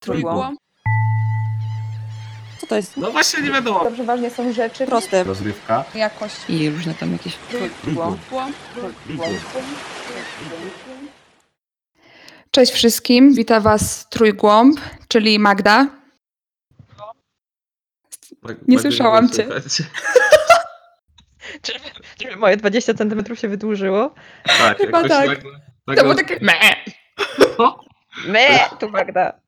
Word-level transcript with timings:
Trójgłąb. 0.00 0.60
Co 2.58 2.66
to 2.66 2.76
jest? 2.76 2.96
No 2.96 3.10
właśnie 3.10 3.42
nie 3.42 3.50
wiadomo. 3.50 3.84
To 3.84 3.90
przeważnie 3.90 4.30
są 4.30 4.52
rzeczy 4.52 4.86
Proste. 4.86 5.24
Rozrywka. 5.24 5.84
jakość. 5.94 6.36
I 6.48 6.70
różne 6.70 6.94
tam 6.94 7.12
jakieś... 7.12 7.34
Trójgłąb. 7.82 8.18
Cześć 12.50 12.72
wszystkim, 12.72 13.34
wita 13.34 13.60
Was 13.60 14.08
Trójgłąb, 14.08 14.80
czyli 15.08 15.38
Magda. 15.38 15.86
Nie 18.68 18.78
słyszałam 18.78 19.28
cię. 19.30 19.48
Czyżby 22.18 22.36
moje 22.36 22.56
20 22.56 22.94
cm 22.94 23.36
się 23.36 23.48
wydłużyło? 23.48 24.14
Tak, 24.58 24.78
Chyba 24.78 24.98
jakoś 24.98 25.10
tak. 25.10 25.28
nagle- 25.28 25.42
To 25.42 25.48
nagle- 25.86 26.02
było 26.02 26.14
takie 26.14 26.38
me. 26.44 26.54
Me, 28.26 28.48
tu 28.80 28.90
Magda. 28.90 29.40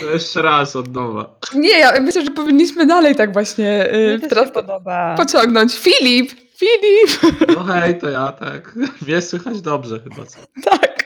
To 0.00 0.10
jeszcze 0.10 0.42
raz 0.42 0.76
od 0.76 0.94
nowa. 0.94 1.38
Nie, 1.54 1.78
ja 1.78 2.00
myślę, 2.00 2.24
że 2.24 2.30
powinniśmy 2.30 2.86
dalej 2.86 3.16
tak 3.16 3.32
właśnie 3.32 3.88
yy, 3.92 4.28
teraz 4.28 4.46
się 4.46 4.52
podoba. 4.52 5.14
pociągnąć. 5.16 5.78
Filip! 5.78 6.30
Filip! 6.56 7.38
No 7.56 7.64
hej, 7.64 7.98
to 7.98 8.10
ja 8.10 8.32
tak. 8.32 8.74
Mnie 9.06 9.22
słychać 9.22 9.60
dobrze 9.60 10.00
chyba. 10.00 10.26
Co? 10.26 10.38
Tak. 10.70 11.00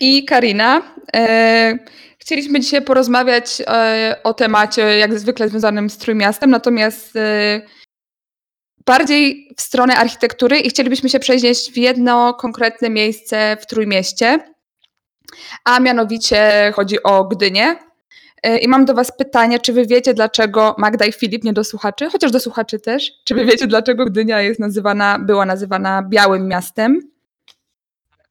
I 0.00 0.24
Karina. 0.24 0.82
E, 1.16 1.78
chcieliśmy 2.18 2.60
dzisiaj 2.60 2.82
porozmawiać 2.82 3.62
e, 3.66 4.16
o 4.24 4.34
temacie, 4.34 4.82
jak 4.82 5.18
zwykle 5.18 5.48
związanym 5.48 5.90
z 5.90 5.98
Trójmiastem, 5.98 6.50
natomiast 6.50 7.16
e, 7.16 7.60
bardziej 8.86 9.48
w 9.56 9.60
stronę 9.60 9.96
architektury 9.96 10.58
i 10.58 10.70
chcielibyśmy 10.70 11.08
się 11.08 11.18
przenieść 11.18 11.72
w 11.72 11.76
jedno 11.76 12.34
konkretne 12.34 12.90
miejsce 12.90 13.56
w 13.60 13.66
Trójmieście, 13.66 14.38
a 15.64 15.80
mianowicie 15.80 16.72
chodzi 16.76 17.02
o 17.02 17.24
Gdynię. 17.24 17.76
E, 18.42 18.58
I 18.58 18.68
mam 18.68 18.84
do 18.84 18.94
Was 18.94 19.16
pytanie, 19.18 19.58
czy 19.58 19.72
Wy 19.72 19.86
wiecie, 19.86 20.14
dlaczego 20.14 20.74
Magda 20.78 21.06
i 21.06 21.12
Filip, 21.12 21.44
nie 21.44 21.52
do 21.52 21.64
słuchaczy, 21.64 22.10
chociaż 22.10 22.30
do 22.30 22.40
słuchaczy 22.40 22.80
też, 22.80 23.12
czy 23.24 23.34
Wy 23.34 23.44
wiecie, 23.44 23.66
dlaczego 23.66 24.04
Gdynia 24.04 24.40
jest 24.40 24.60
nazywana, 24.60 25.18
była 25.18 25.46
nazywana 25.46 26.02
Białym 26.08 26.48
Miastem? 26.48 27.00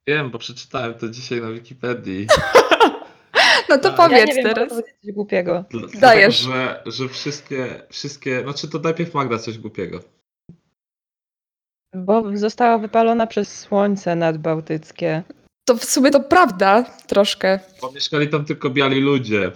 Wiem, 0.06 0.30
bo 0.30 0.38
przeczytałem 0.38 0.94
to 0.94 1.08
dzisiaj 1.08 1.40
na 1.40 1.50
Wikipedii. 1.50 2.26
No 3.68 3.78
to 3.78 3.88
Ja 3.88 3.94
powiedz 3.96 4.18
ja 4.18 4.24
nie 4.24 4.34
wiem, 4.34 4.44
teraz. 4.54 4.68
coś 4.72 5.12
głupiego. 5.12 5.64
Dl- 5.72 6.00
Dajesz. 6.00 6.44
Dlatego, 6.46 6.90
że, 6.90 7.04
że 7.04 7.08
wszystkie, 7.08 7.82
wszystkie. 7.90 8.42
Znaczy 8.42 8.68
to 8.68 8.78
najpierw 8.78 9.14
Magda 9.14 9.38
coś 9.38 9.58
głupiego. 9.58 10.00
Bo 11.94 12.22
została 12.34 12.78
wypalona 12.78 13.26
przez 13.26 13.58
słońce 13.58 14.16
nadbałtyckie. 14.16 15.22
To 15.64 15.76
w 15.76 15.84
sumie 15.84 16.10
to 16.10 16.20
prawda 16.20 16.84
troszkę. 17.06 17.60
Bo 17.80 17.92
mieszkali 17.92 18.28
tam 18.28 18.44
tylko 18.44 18.70
biali 18.70 19.00
ludzie. 19.00 19.52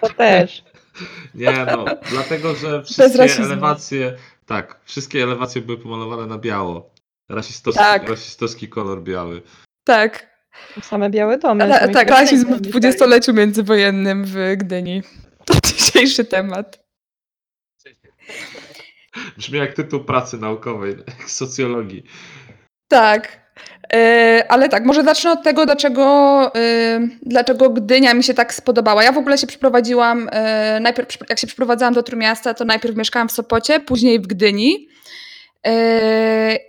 To 0.00 0.08
też. 0.08 0.64
Nie 1.34 1.66
no, 1.66 1.84
dlatego 2.10 2.54
że 2.54 2.84
wszystkie 2.84 3.42
elewacje. 3.42 4.16
Tak, 4.46 4.80
wszystkie 4.84 5.22
elewacje 5.22 5.62
były 5.62 5.78
pomalowane 5.78 6.26
na 6.26 6.38
biało. 6.38 6.94
Rasistowski, 7.28 7.84
Tak. 7.84 8.08
rasistowski 8.08 8.68
kolor 8.68 9.02
biały. 9.02 9.42
Tak. 9.84 10.28
Same 10.82 11.10
białe 11.10 11.38
domy. 11.38 11.64
Ale, 11.64 11.88
tak, 11.88 12.10
rasizm 12.10 12.54
w 12.54 12.60
dwudziestoleciu 12.60 13.34
międzywojennym 13.34 14.24
w 14.24 14.36
Gdyni. 14.56 15.02
To 15.44 15.54
dzisiejszy 15.64 16.24
temat. 16.24 16.88
Brzmi 19.36 19.58
jak 19.58 19.74
tytuł 19.74 20.04
pracy 20.04 20.38
naukowej, 20.38 20.96
jak 21.18 21.30
socjologii. 21.40 22.04
Tak. 22.88 23.47
E, 23.92 24.44
ale 24.48 24.68
tak, 24.68 24.84
może 24.84 25.04
zacznę 25.04 25.32
od 25.32 25.42
tego, 25.42 25.66
dlaczego, 25.66 26.04
e, 26.54 27.00
dlaczego 27.22 27.70
Gdynia 27.70 28.14
mi 28.14 28.24
się 28.24 28.34
tak 28.34 28.54
spodobała. 28.54 29.04
Ja 29.04 29.12
w 29.12 29.18
ogóle 29.18 29.38
się 29.38 29.46
przyprowadziłam, 29.46 30.28
e, 30.32 30.80
najpierw 30.80 31.08
jak 31.30 31.38
się 31.38 31.46
przyprowadzałam 31.46 31.94
do 31.94 32.02
Trójmiasta, 32.02 32.54
to 32.54 32.64
najpierw 32.64 32.96
mieszkałam 32.96 33.28
w 33.28 33.32
Sopocie, 33.32 33.80
później 33.80 34.20
w 34.20 34.26
Gdyni 34.26 34.88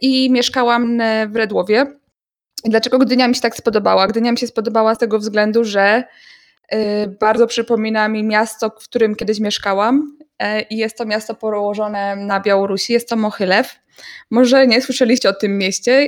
i 0.01 0.31
mieszkałam 0.31 1.01
w 1.29 1.35
Redłowie. 1.35 1.85
Dlaczego 2.65 2.97
Gdynia 2.97 3.27
mi 3.27 3.35
się 3.35 3.41
tak 3.41 3.55
spodobała? 3.55 4.07
Gdynia 4.07 4.31
mi 4.31 4.37
się 4.37 4.47
spodobała 4.47 4.95
z 4.95 4.97
tego 4.97 5.19
względu, 5.19 5.63
że 5.63 6.03
bardzo 7.19 7.47
przypomina 7.47 8.07
mi 8.07 8.23
miasto, 8.23 8.69
w 8.69 8.83
którym 8.83 9.15
kiedyś 9.15 9.39
mieszkałam 9.39 10.17
i 10.69 10.77
jest 10.77 10.97
to 10.97 11.05
miasto 11.05 11.35
położone 11.35 12.15
na 12.15 12.39
Białorusi, 12.39 12.93
jest 12.93 13.09
to 13.09 13.15
Mochylew. 13.15 13.79
Może 14.31 14.67
nie 14.67 14.81
słyszeliście 14.81 15.29
o 15.29 15.33
tym 15.33 15.57
mieście, 15.57 16.07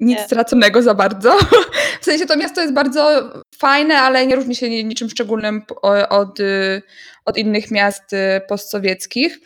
nic 0.00 0.18
Nie. 0.18 0.24
straconego 0.24 0.82
za 0.82 0.94
bardzo. 0.94 1.38
W 2.00 2.04
sensie 2.04 2.26
to 2.26 2.36
miasto 2.36 2.60
jest 2.60 2.72
bardzo 2.72 3.32
fajne, 3.56 3.98
ale 3.98 4.26
nie 4.26 4.36
różni 4.36 4.56
się 4.56 4.70
ni- 4.70 4.84
niczym 4.84 5.10
szczególnym 5.10 5.62
od, 6.10 6.40
y, 6.40 6.82
od 7.24 7.38
innych 7.38 7.70
miast 7.70 8.12
y, 8.12 8.16
postsowieckich. 8.48 9.38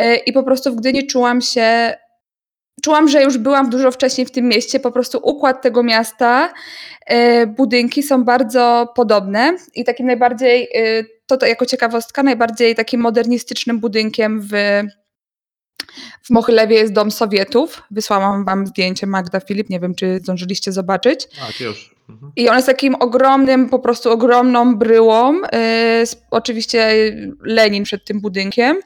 Y, 0.00 0.16
I 0.16 0.32
po 0.32 0.42
prostu 0.42 0.72
w 0.72 0.76
Gdyni 0.76 1.06
czułam 1.06 1.40
się. 1.40 1.94
Czułam, 2.82 3.08
że 3.08 3.22
już 3.22 3.38
byłam 3.38 3.70
dużo 3.70 3.90
wcześniej 3.90 4.26
w 4.26 4.30
tym 4.30 4.48
mieście. 4.48 4.80
Po 4.80 4.92
prostu 4.92 5.20
układ 5.22 5.62
tego 5.62 5.82
miasta, 5.82 6.52
budynki 7.46 8.02
są 8.02 8.24
bardzo 8.24 8.92
podobne. 8.96 9.56
I 9.74 9.84
takim 9.84 10.06
najbardziej, 10.06 10.68
to 11.26 11.46
jako 11.46 11.66
ciekawostka, 11.66 12.22
najbardziej 12.22 12.74
takim 12.74 13.00
modernistycznym 13.00 13.80
budynkiem 13.80 14.40
w, 14.40 14.52
w 16.22 16.30
Mochylewie 16.30 16.76
jest 16.76 16.92
dom 16.92 17.10
Sowietów. 17.10 17.82
Wysłałam 17.90 18.44
wam 18.44 18.66
zdjęcie 18.66 19.06
Magda 19.06 19.40
Filip, 19.40 19.70
nie 19.70 19.80
wiem 19.80 19.94
czy 19.94 20.18
zdążyliście 20.22 20.72
zobaczyć. 20.72 21.26
Tak, 21.46 21.60
już. 21.60 21.94
Mhm. 22.08 22.32
I 22.36 22.48
on 22.48 22.56
jest 22.56 22.66
takim 22.66 22.94
ogromnym, 22.94 23.68
po 23.68 23.78
prostu 23.78 24.10
ogromną 24.10 24.76
bryłą. 24.76 25.34
Yy, 25.34 26.06
z- 26.06 26.22
oczywiście 26.30 26.92
Lenin 27.42 27.84
przed 27.84 28.04
tym 28.04 28.20
budynkiem. 28.20 28.76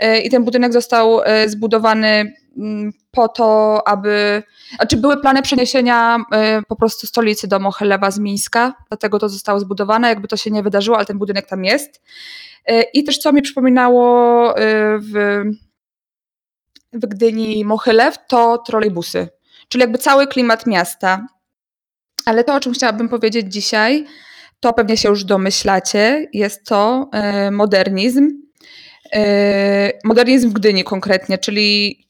Yy, 0.00 0.20
I 0.20 0.30
ten 0.30 0.44
budynek 0.44 0.72
został 0.72 1.18
yy, 1.18 1.48
zbudowany 1.48 2.32
mm, 2.58 2.92
po 3.10 3.28
to, 3.28 3.82
aby. 3.88 4.42
Znaczy, 4.76 4.96
były 4.96 5.20
plany 5.20 5.42
przeniesienia 5.42 6.18
po 6.68 6.76
prostu 6.76 7.06
stolicy 7.06 7.48
do 7.48 7.58
Mohylewa 7.58 8.10
z 8.10 8.18
Mińska, 8.18 8.74
dlatego 8.88 9.18
to 9.18 9.28
zostało 9.28 9.60
zbudowane. 9.60 10.08
Jakby 10.08 10.28
to 10.28 10.36
się 10.36 10.50
nie 10.50 10.62
wydarzyło, 10.62 10.96
ale 10.96 11.06
ten 11.06 11.18
budynek 11.18 11.46
tam 11.46 11.64
jest. 11.64 12.02
I 12.94 13.04
też 13.04 13.18
co 13.18 13.32
mi 13.32 13.42
przypominało 13.42 14.54
w, 15.00 15.42
w 16.92 17.06
Gdyni 17.06 17.64
Mochylew, 17.64 18.14
to 18.28 18.58
trolejbusy. 18.58 19.28
Czyli 19.68 19.82
jakby 19.82 19.98
cały 19.98 20.26
klimat 20.26 20.66
miasta. 20.66 21.26
Ale 22.24 22.44
to, 22.44 22.54
o 22.54 22.60
czym 22.60 22.72
chciałabym 22.72 23.08
powiedzieć 23.08 23.52
dzisiaj, 23.52 24.06
to 24.60 24.72
pewnie 24.72 24.96
się 24.96 25.08
już 25.08 25.24
domyślacie, 25.24 26.28
jest 26.32 26.66
to 26.66 27.08
e, 27.12 27.50
modernizm. 27.50 28.30
E, 29.12 29.92
modernizm 30.04 30.50
w 30.50 30.52
Gdyni 30.52 30.84
konkretnie, 30.84 31.38
czyli 31.38 32.00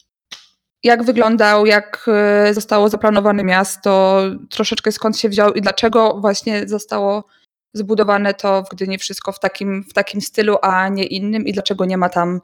jak 0.82 1.02
wyglądał, 1.02 1.66
jak 1.66 2.06
e, 2.08 2.54
zostało 2.54 2.88
zaplanowane 2.88 3.44
miasto, 3.44 4.22
troszeczkę 4.50 4.92
skąd 4.92 5.18
się 5.18 5.28
wziął 5.28 5.52
i 5.52 5.60
dlaczego 5.60 6.20
właśnie 6.20 6.68
zostało 6.68 7.24
zbudowane 7.72 8.34
to 8.34 8.62
w 8.62 8.68
Gdyni 8.68 8.98
wszystko 8.98 9.32
w 9.32 9.40
takim, 9.40 9.84
w 9.84 9.92
takim 9.92 10.20
stylu, 10.20 10.56
a 10.62 10.88
nie 10.88 11.04
innym 11.04 11.46
i 11.46 11.52
dlaczego 11.52 11.84
nie 11.84 11.96
ma 11.96 12.08
tam 12.08 12.40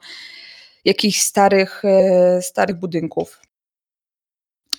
jakichś 0.85 1.19
starych, 1.19 1.85
e, 1.85 2.41
starych 2.41 2.75
budynków. 2.75 3.41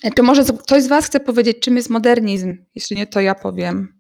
E, 0.02 0.10
Czy 0.10 0.22
może 0.22 0.44
ktoś 0.44 0.82
z 0.82 0.88
Was 0.88 1.06
chce 1.06 1.20
powiedzieć, 1.20 1.58
czym 1.60 1.76
jest 1.76 1.90
modernizm? 1.90 2.56
Jeśli 2.74 2.96
nie, 2.96 3.06
to 3.06 3.20
ja 3.20 3.34
powiem. 3.34 3.98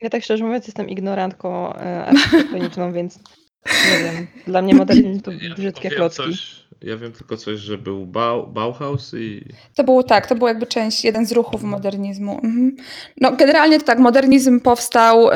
Ja 0.00 0.10
tak 0.10 0.22
szczerze 0.22 0.44
mówiąc 0.44 0.66
jestem 0.66 0.88
ignorantką 0.88 1.74
e, 1.74 2.04
architektoniczną, 2.06 2.92
więc 2.92 3.18
nie 3.66 4.04
wiem. 4.04 4.26
Dla 4.46 4.62
mnie 4.62 4.74
modernizm 4.74 5.20
to 5.20 5.30
brzydkie 5.56 5.88
wiem 5.88 5.96
klocki. 5.96 6.22
Coś, 6.22 6.64
ja 6.82 6.96
wiem 6.96 7.12
tylko 7.12 7.36
coś, 7.36 7.60
że 7.60 7.78
był 7.78 8.06
Bau, 8.06 8.46
Bauhaus 8.46 9.14
i. 9.14 9.48
To 9.74 9.84
był 9.84 10.02
tak, 10.02 10.26
to 10.26 10.34
był 10.34 10.48
jakby 10.48 10.66
część, 10.66 11.04
jeden 11.04 11.26
z 11.26 11.32
ruchów 11.32 11.62
modernizmu. 11.62 12.32
Mhm. 12.34 12.76
No, 13.20 13.32
generalnie 13.36 13.78
to 13.78 13.84
tak, 13.84 13.98
modernizm 13.98 14.60
powstał 14.60 15.28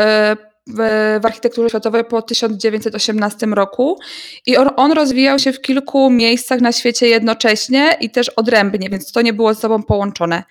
w, 0.75 0.81
architekturze 1.27 1.69
światowej 1.69 2.05
po 2.05 2.23
1918 2.23 3.47
roku 3.47 3.99
i 4.47 4.57
on, 4.57 4.69
on 4.77 4.93
rozwijał 4.93 5.39
się 5.39 5.53
w 5.53 5.61
kilku 5.61 6.11
miejscach 6.11 6.61
na 6.61 6.73
świecie 6.73 7.09
jednocześnie 7.09 7.97
i 8.01 8.11
też 8.11 8.29
odrębnie, 8.29 8.91
więc 8.91 9.13
to 9.13 9.23
nie 9.23 9.33
było 9.33 9.55
ze 9.55 9.61
sobą 9.61 9.83
połączone. 9.83 10.43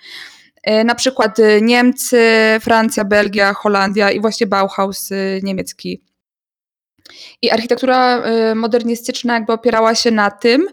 E, 0.64 0.84
Na 0.84 0.96
przykład 0.96 1.40
e, 1.40 1.62
Niemcy, 1.62 2.22
Francja, 2.62 3.06
Belgia, 3.06 3.54
Holandia 3.54 4.12
i 4.12 4.20
właśnie 4.20 4.48
Bauhaus 4.48 5.12
e, 5.12 5.16
niemiecki. 5.44 6.02
I 7.42 7.50
architektura 7.50 8.18
e, 8.18 8.56
modernistyczna 8.56 9.34
jakby 9.34 9.54
opierała 9.54 9.96
się 9.96 10.12
na 10.12 10.32
tym, 10.32 10.68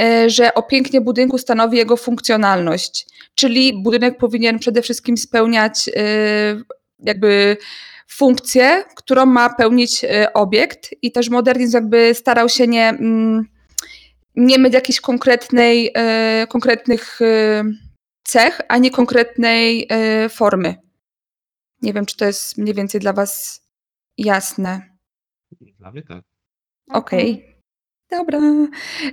e, 0.00 0.30
że 0.30 0.54
o 0.54 0.62
pięknie 0.62 1.00
budynku 1.00 1.38
stanowi 1.38 1.78
jego 1.78 1.96
funkcjonalność. 1.96 3.06
Czyli 3.34 3.82
budynek 3.82 4.18
powinien 4.18 4.58
przede 4.58 4.82
wszystkim 4.82 5.16
spełniać 5.16 5.90
jakby 6.98 7.56
funkcję, 8.10 8.84
którą 8.96 9.26
ma 9.26 9.54
pełnić 9.54 10.04
e, 10.04 10.32
obiekt 10.32 10.94
i 11.02 11.12
też 11.12 11.28
modernizm 11.28 11.76
jakby 11.76 12.14
starał 12.14 12.48
się 12.48 12.66
nie, 12.66 12.88
mm, 12.88 13.44
nie 14.36 14.58
mieć 14.58 14.74
jakiejś 14.74 15.00
konkretnej, 15.00 15.90
e, 15.94 16.46
konkretnych 16.46 17.22
e, 17.22 17.64
cech, 18.24 18.60
ani 18.68 18.90
konkretnej 18.90 19.88
formy. 20.30 20.74
Nie 21.82 21.92
wiem, 21.92 22.06
czy 22.06 22.16
to 22.16 22.24
jest 22.24 22.58
mniej 22.58 22.74
więcej 22.74 23.00
dla 23.00 23.12
Was 23.12 23.62
jasne. 24.18 24.98
Dla 25.78 25.90
mnie 25.92 26.02
tak. 26.02 26.24
Okej. 26.90 27.58
Dobra. 28.10 28.40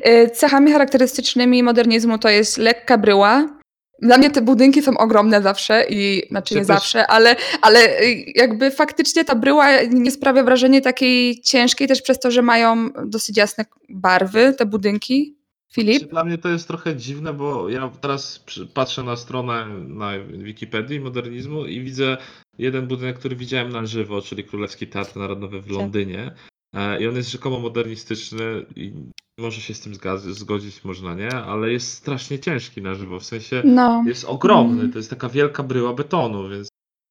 Y, 0.07 0.29
Cechami 0.29 0.71
charakterystycznymi 0.71 1.63
modernizmu 1.63 2.17
to 2.17 2.29
jest 2.29 2.57
lekka 2.57 2.97
bryła. 2.97 3.59
Dla 4.01 4.17
mnie 4.17 4.29
te 4.29 4.41
budynki 4.41 4.81
są 4.81 4.97
ogromne 4.97 5.41
zawsze 5.41 5.85
i 5.89 6.27
znaczy 6.29 6.53
nie 6.53 6.59
też. 6.59 6.67
zawsze, 6.67 7.07
ale, 7.07 7.35
ale 7.61 8.01
y, 8.01 8.23
jakby 8.35 8.71
faktycznie 8.71 9.25
ta 9.25 9.35
bryła 9.35 9.81
nie 9.81 10.11
sprawia 10.11 10.43
wrażenia 10.43 10.81
takiej 10.81 11.41
ciężkiej 11.41 11.87
też 11.87 12.01
przez 12.01 12.19
to, 12.19 12.31
że 12.31 12.41
mają 12.41 12.89
dosyć 13.05 13.37
jasne 13.37 13.65
barwy 13.89 14.53
te 14.57 14.65
budynki. 14.65 15.35
Filip? 15.73 16.09
Dla 16.09 16.23
mnie 16.23 16.37
to 16.37 16.49
jest 16.49 16.67
trochę 16.67 16.95
dziwne, 16.95 17.33
bo 17.33 17.69
ja 17.69 17.91
teraz 18.01 18.43
patrzę 18.73 19.03
na 19.03 19.15
stronę 19.15 19.67
na 19.87 20.11
Wikipedii 20.19 20.99
modernizmu 20.99 21.65
i 21.65 21.81
widzę 21.81 22.17
jeden 22.57 22.87
budynek, 22.87 23.19
który 23.19 23.35
widziałem 23.35 23.69
na 23.69 23.85
żywo, 23.85 24.21
czyli 24.21 24.43
Królewski 24.43 24.87
Teatr 24.87 25.15
Narodowy 25.17 25.61
w 25.61 25.65
Tak. 25.67 25.71
Londynie. 25.71 26.31
E, 26.73 27.01
I 27.01 27.07
on 27.07 27.15
jest 27.15 27.31
rzekomo 27.31 27.59
modernistyczny 27.59 28.65
i 28.75 28.93
może 29.37 29.61
się 29.61 29.73
z 29.73 29.79
tym 29.79 29.93
zgodzić, 30.33 30.83
można 30.83 31.15
nie, 31.15 31.31
ale 31.35 31.71
jest 31.71 31.91
strasznie 31.93 32.39
ciężki 32.39 32.81
na 32.81 32.95
żywo. 32.95 33.19
W 33.19 33.25
sensie 33.25 33.61
No. 33.65 34.03
jest 34.07 34.25
ogromny, 34.25 34.79
Mm. 34.81 34.91
to 34.91 34.99
jest 34.99 35.09
taka 35.09 35.29
wielka 35.29 35.63
bryła 35.63 35.93
betonu, 35.93 36.49
więc 36.49 36.67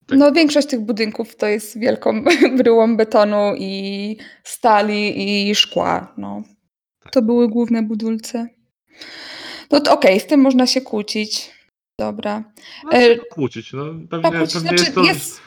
tak. 0.07 0.19
No, 0.19 0.33
większość 0.33 0.69
tych 0.69 0.81
budynków 0.81 1.37
to 1.37 1.47
jest 1.47 1.79
wielką 1.79 2.25
bryłą 2.59 2.97
betonu 2.97 3.55
i 3.59 4.17
stali 4.45 5.49
i 5.51 5.55
szkła. 5.55 6.15
No. 6.19 6.43
Tak. 7.03 7.13
To 7.13 7.23
były 7.23 7.49
główne 7.49 7.83
budulce. 7.83 8.49
No 9.71 9.81
to 9.81 9.93
okej, 9.93 10.21
z 10.21 10.27
tym 10.27 10.41
można 10.41 10.67
się 10.67 10.81
kłócić. 10.81 11.51
Dobra. 11.99 12.45
no, 12.85 12.93
e, 12.93 13.17
kłócić. 13.19 13.73
No, 13.73 13.85
pewnie 14.11 14.31
Pokłócić, 14.31 14.55
pewnie 14.55 14.69
znaczy 14.69 14.85
jest, 14.85 14.95
to, 14.95 15.05
jest, 15.05 15.41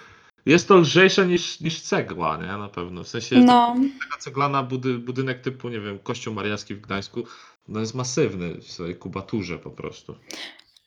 jest 0.48 0.68
to 0.68 0.78
lżejsze 0.78 1.28
niż, 1.28 1.60
niż 1.60 1.82
cegła, 1.82 2.38
nie? 2.38 2.48
Na 2.48 2.70
pewno. 2.70 3.04
W 3.04 3.08
sensie 3.08 3.36
no, 3.36 3.76
taka 4.10 4.22
ceglana 4.22 4.64
budy, 4.64 4.94
budynek 4.94 5.42
typu, 5.42 5.70
nie 5.70 5.80
wiem, 5.80 6.00
Kościół 6.00 6.34
Mariacki 6.34 6.76
w 6.76 6.82
Gdańsku, 6.82 7.24
no 7.68 7.80
jest 7.80 7.96
masywny 7.96 8.54
w 8.54 8.72
swojej 8.72 8.96
kubaturze 8.96 9.60
po 9.60 9.72
prostu. 9.72 10.16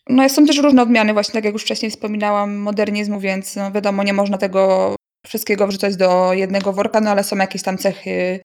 no 0.08 0.28
są 0.28 0.46
też 0.46 0.58
różne 0.58 0.82
odmiany, 0.82 1.12
właśnie 1.12 1.34
tak 1.34 1.44
jak 1.44 1.52
już 1.52 1.62
wcześniej 1.62 1.90
wspominałam, 1.90 2.56
modernizmu, 2.56 3.20
więc 3.20 3.56
no 3.56 3.72
wiadomo, 3.72 4.02
nie 4.02 4.12
można 4.12 4.38
tego 4.38 4.94
wszystkiego 5.26 5.66
wrzucać 5.66 5.96
do 5.96 6.32
jednego 6.32 6.72
worka, 6.72 7.00
no 7.00 7.10
ale 7.10 7.24
są 7.24 7.36
jakieś 7.36 7.62
tam 7.62 7.78
cechy 7.78 8.40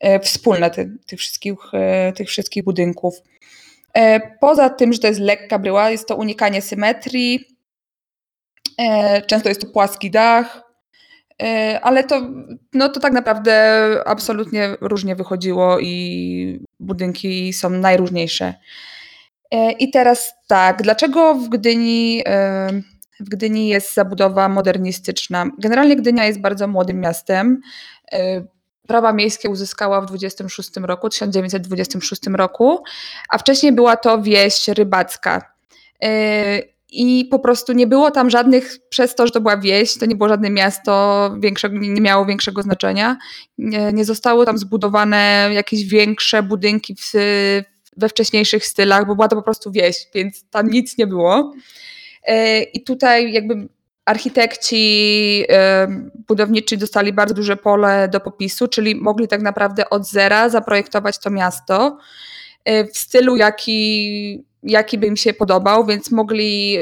e, 0.00 0.20
wspólne 0.20 0.70
ty, 0.70 0.98
tych, 1.06 1.18
wszystkich, 1.18 1.54
e, 1.72 2.12
tych 2.12 2.28
wszystkich 2.28 2.64
budynków. 2.64 3.14
E, 3.94 4.20
Poza 4.40 4.70
tym, 4.70 4.92
że 4.92 4.98
to 4.98 5.06
jest 5.06 5.20
lekka 5.20 5.58
bryła, 5.58 5.90
jest 5.90 6.08
to 6.08 6.16
unikanie 6.16 6.62
symetrii, 6.62 7.51
często 9.26 9.48
jest 9.48 9.60
to 9.60 9.66
płaski 9.66 10.10
dach, 10.10 10.62
e, 11.42 11.80
ale 11.82 12.04
to, 12.04 12.22
no 12.74 12.88
to 12.88 13.00
tak 13.00 13.12
naprawdę 13.12 13.54
absolutnie 14.06 14.76
różnie 14.80 15.16
wychodziło 15.16 15.80
i 15.80 16.66
budynki 16.80 17.52
są 17.52 17.70
najróżniejsze. 17.70 18.54
E, 19.50 19.72
I 19.72 19.90
teraz 19.90 20.34
tak, 20.46 20.82
dlaczego 20.82 21.34
w 21.34 21.48
Gdyni, 21.48 22.22
e, 22.26 22.68
w 23.20 23.28
Gdyni 23.28 23.68
jest 23.68 23.94
zabudowa 23.94 24.48
modernistyczna? 24.48 25.46
Generalnie 25.58 25.96
Gdynia 25.96 26.24
jest 26.24 26.40
bardzo 26.40 26.68
młodym 26.68 27.00
miastem. 27.00 27.60
E, 28.12 28.42
Prawa 28.86 29.12
miejskie 29.12 29.50
uzyskała 29.50 30.00
w 30.00 30.06
26 30.06 30.70
roku, 30.76 31.08
1926 31.08 32.26
roku, 32.26 32.82
a 33.28 33.38
wcześniej 33.38 33.72
była 33.72 33.96
to 33.96 34.22
wieś 34.22 34.68
rybacka. 34.68 35.52
I 36.92 37.24
po 37.24 37.38
prostu 37.38 37.72
nie 37.72 37.86
było 37.86 38.10
tam 38.10 38.30
żadnych, 38.30 38.78
przez 38.88 39.14
to, 39.14 39.26
że 39.26 39.32
to 39.32 39.40
była 39.40 39.56
wieś, 39.56 39.98
to 39.98 40.06
nie 40.06 40.16
było 40.16 40.28
żadne 40.28 40.50
miasto, 40.50 41.30
większego, 41.40 41.78
nie 41.78 41.88
nie 41.88 42.00
miało 42.00 42.26
większego 42.26 42.62
znaczenia. 42.62 43.16
Nie, 43.58 43.92
nie 43.92 44.04
zostały 44.04 44.46
tam 44.46 44.58
zbudowane 44.58 45.50
jakieś 45.52 45.84
większe 45.84 46.42
budynki 46.42 46.94
w, 46.94 47.12
we 47.96 48.08
wcześniejszych 48.08 48.66
stylach, 48.66 49.06
bo 49.06 49.14
była 49.14 49.28
to 49.28 49.36
po 49.36 49.42
prostu 49.42 49.72
wieś, 49.72 50.06
więc 50.14 50.44
tam 50.50 50.70
nic 50.70 50.98
nie 50.98 51.06
było. 51.06 51.52
E, 52.24 52.62
I 52.62 52.84
tutaj 52.84 53.32
jakby 53.32 53.68
architekci 54.04 55.44
e, 55.48 55.88
budowniczy 56.28 56.76
dostali 56.76 57.12
bardzo 57.12 57.34
duże 57.34 57.56
pole 57.56 58.08
do 58.08 58.20
popisu, 58.20 58.68
czyli 58.68 58.94
mogli 58.94 59.28
tak 59.28 59.42
naprawdę 59.42 59.90
od 59.90 60.06
zera 60.08 60.48
zaprojektować 60.48 61.18
to 61.18 61.30
miasto 61.30 61.98
e, 62.64 62.84
w 62.84 62.98
stylu, 62.98 63.36
jaki, 63.36 64.44
jaki 64.62 64.98
by 64.98 65.06
im 65.06 65.16
się 65.16 65.34
podobał, 65.34 65.86
więc 65.86 66.10
mogli 66.10 66.78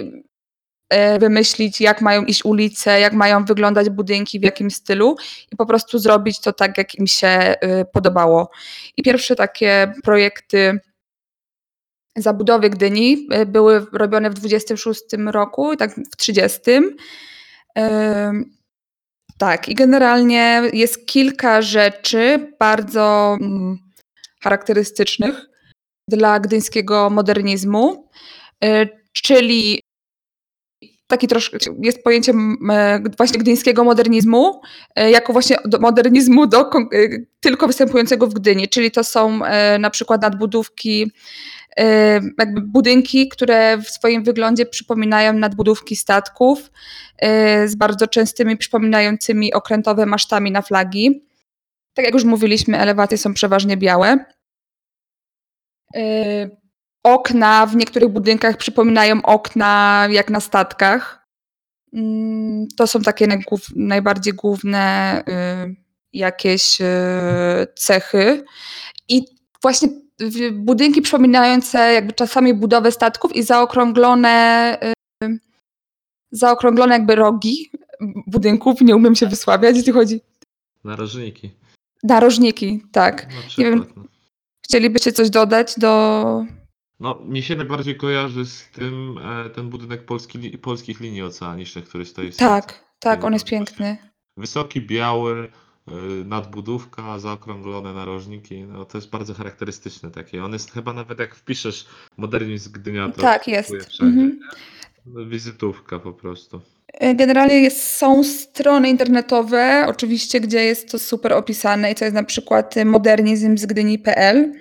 e, 0.89 1.19
wymyślić, 1.19 1.81
jak 1.81 2.01
mają 2.01 2.25
iść 2.25 2.45
ulice, 2.45 3.01
jak 3.01 3.13
mają 3.13 3.45
wyglądać 3.45 3.91
budynki, 3.91 4.41
w 4.41 4.43
jakim 4.43 4.71
stylu 4.71 5.17
i 5.53 5.57
po 5.57 5.67
prostu 5.67 5.99
zrobić 5.99 6.41
to 6.41 6.53
tak, 6.53 6.79
jak 6.79 6.95
im 6.95 7.07
się 7.07 7.29
e, 7.29 7.85
podobało. 7.85 8.51
I 8.97 9.03
pierwsze 9.03 9.37
takie 9.37 9.93
projekty 10.05 10.81
zabudowy 12.17 12.71
Gdyni 12.71 13.29
e, 13.31 13.47
były 13.47 13.87
robione 13.93 14.31
w 14.31 14.35
26 14.35 15.01
roku 15.27 15.73
i 15.73 15.77
tak 15.77 15.95
w 16.13 16.17
30. 16.17 16.61
Ym, 17.79 18.61
Tak, 19.39 19.69
i 19.69 19.75
generalnie 19.75 20.63
jest 20.73 21.07
kilka 21.07 21.63
rzeczy 21.63 22.53
bardzo 22.59 23.37
mm, 23.41 23.79
charakterystycznych 24.43 25.50
dla 26.17 26.41
gdyńskiego 26.41 27.11
modernizmu, 27.11 28.09
y, 28.65 28.89
czyli 29.13 29.81
taki 31.11 31.29
troszkę 31.29 31.59
jest 31.83 32.03
pojęcie 32.03 32.33
m, 32.33 32.71
e, 32.71 33.01
właśnie 33.17 33.39
gdyńskiego 33.39 33.85
modernizmu, 33.85 34.61
e, 34.97 35.11
jako 35.11 35.33
właśnie 35.33 35.57
modernizmu 35.81 36.47
do, 36.47 36.61
e, 36.61 36.87
tylko 37.41 37.67
występującego 37.67 38.27
w 38.27 38.35
Gdyni, 38.35 38.69
czyli 38.69 38.91
to 38.91 39.05
są 39.05 39.41
na 39.79 39.91
przykład 39.91 40.23
nadbudówki, 40.23 41.13
jakby 42.39 42.61
budynki, 42.61 43.29
które 43.29 43.79
w 43.79 43.91
swoim 43.91 44.25
wyglądzie 44.25 44.67
przypominają 44.67 45.33
nadbudówki 45.33 45.97
statków 45.97 46.71
z 47.67 47.75
bardzo 47.75 48.07
częstymi 48.07 48.57
przypominającymi 48.57 49.55
okrętowe 49.55 50.07
masztami 50.07 50.51
na 50.51 50.63
flagi. 50.63 51.25
Tak 51.95 52.05
jak 52.05 52.15
już 52.15 52.25
mówiliśmy, 52.25 52.79
elewacje 52.79 53.19
są 53.19 53.35
przeważnie 53.35 53.77
białe. 53.77 54.25
E, 55.97 56.61
Okna 57.05 57.67
w 57.67 57.77
niektórych 57.77 58.09
budynkach 58.09 58.57
przypominają 58.57 59.23
okna 59.23 60.07
jak 60.11 60.31
na 60.31 60.41
statkach. 60.41 61.27
Mm, 61.93 62.69
To 62.77 62.87
są 62.87 63.03
takie 63.03 63.29
najbardziej 63.77 64.35
główne 64.35 65.23
y, 65.69 65.77
jakieś 66.13 66.81
y, 66.81 66.85
cechy. 67.77 68.45
I 69.09 69.25
właśnie 69.63 69.89
budynki 70.53 71.03
przypominające 71.03 71.93
jakby 71.93 72.13
czasami 72.13 72.55
budowę 72.55 72.93
statków 72.93 73.37
i 73.37 73.43
zaokrąglone, 73.43 74.79
y, 75.25 75.39
zaokrąglone 76.31 76.95
jakby 76.95 77.15
rogi 77.15 77.71
budynków. 78.27 78.81
Nie 78.81 78.97
umiem 78.97 79.15
się 79.17 79.27
wysławiać, 79.27 79.77
jeśli 79.77 79.93
chodzi. 79.93 80.21
Narożniki. 80.85 81.51
Narożniki, 82.03 82.83
tak. 82.93 83.27
Na 83.27 83.33
Nie 83.59 83.71
wiem. 83.71 83.81
przykład, 83.85 83.97
no. 83.97 84.10
Chcielibyście 84.71 85.13
coś 85.13 85.31
dodać 85.31 85.75
do. 85.79 86.45
No, 87.01 87.19
mi 87.25 87.43
się 87.43 87.57
najbardziej 87.57 87.97
kojarzy 87.97 88.47
z 88.47 88.69
tym 88.73 89.19
e, 89.19 89.51
ten 89.51 89.69
budynek 89.71 90.05
polski, 90.05 90.59
polskich 90.59 91.01
linii 91.01 91.23
oceanicznych, 91.23 91.85
który 91.89 92.05
stoi 92.05 92.33
w 92.33 92.37
Tak, 92.37 92.85
tak, 92.99 93.25
on 93.25 93.33
jest 93.33 93.45
piękny. 93.45 93.97
Wysoki, 94.37 94.81
biały, 94.81 95.53
e, 95.89 95.93
nadbudówka, 96.25 97.19
zaokrąglone 97.19 97.95
narożniki. 97.95 98.63
No, 98.63 98.85
to 98.85 98.99
jest 98.99 99.11
bardzo 99.11 99.35
charakterystyczne 99.35 100.11
takie. 100.11 100.45
On 100.45 100.53
jest 100.53 100.73
chyba 100.73 100.93
nawet 100.93 101.19
jak 101.19 101.35
wpiszesz 101.35 101.87
modernizm 102.17 102.73
Gdynia, 102.73 103.09
to 103.09 103.21
Tak, 103.21 103.49
jest. 103.49 103.71
wszędzie. 103.89 104.21
Mhm. 104.21 104.41
No, 105.07 105.27
Wizytówka 105.27 105.99
po 105.99 106.13
prostu. 106.13 106.61
E, 106.93 107.15
Generalnie 107.15 107.61
jest, 107.61 107.97
są 107.97 108.25
strony 108.25 108.89
internetowe, 108.89 109.85
oczywiście, 109.89 110.41
gdzie 110.41 110.65
jest 110.65 110.91
to 110.91 110.99
super 110.99 111.33
opisane 111.33 111.93
i 111.93 111.95
to 111.95 112.05
jest 112.05 112.15
na 112.15 112.25
przykład 112.25 112.75
modernizm 112.85 113.57
z 113.57 113.67
Gdyni.pl 113.67 114.53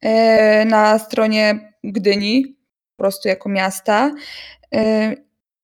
e, 0.00 0.64
na 0.64 0.98
stronie 0.98 1.72
Gdyni, 1.84 2.56
po 2.96 3.02
prostu 3.02 3.28
jako 3.28 3.48
miasta. 3.48 4.14
E, 4.74 5.14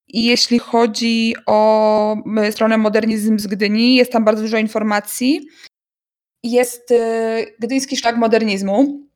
I 0.09 0.25
jeśli 0.25 0.59
chodzi 0.59 1.35
o 1.47 2.17
stronę 2.51 2.79
Modernizm 2.79 3.39
z 3.39 3.47
Gdyni, 3.47 3.95
jest 3.95 4.13
tam 4.13 4.25
bardzo 4.25 4.43
dużo 4.43 4.59
informacji. 4.59 5.49
Jest 6.43 6.95
Gdyński 7.59 7.97
Szlak 7.97 8.17
Modernizmu 8.17 9.07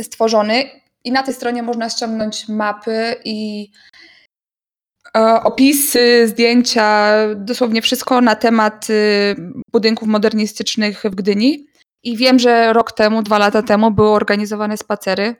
stworzony 0.00 0.64
i 1.04 1.12
na 1.12 1.22
tej 1.22 1.34
stronie 1.34 1.62
można 1.62 1.90
ściągnąć 1.90 2.48
mapy 2.48 3.14
i 3.24 3.70
opisy, 5.42 6.28
zdjęcia, 6.28 7.14
dosłownie 7.36 7.82
wszystko 7.82 8.20
na 8.20 8.36
temat 8.36 8.90
y, 8.90 9.36
budynków 9.72 10.08
modernistycznych 10.08 11.02
w 11.04 11.14
Gdyni. 11.14 11.66
I 12.02 12.16
wiem, 12.16 12.38
że 12.38 12.72
rok 12.72 12.92
temu, 12.92 13.22
dwa 13.22 13.38
lata 13.38 13.62
temu 13.62 13.90
były 13.90 14.08
organizowane 14.08 14.76
spacery 14.76 15.36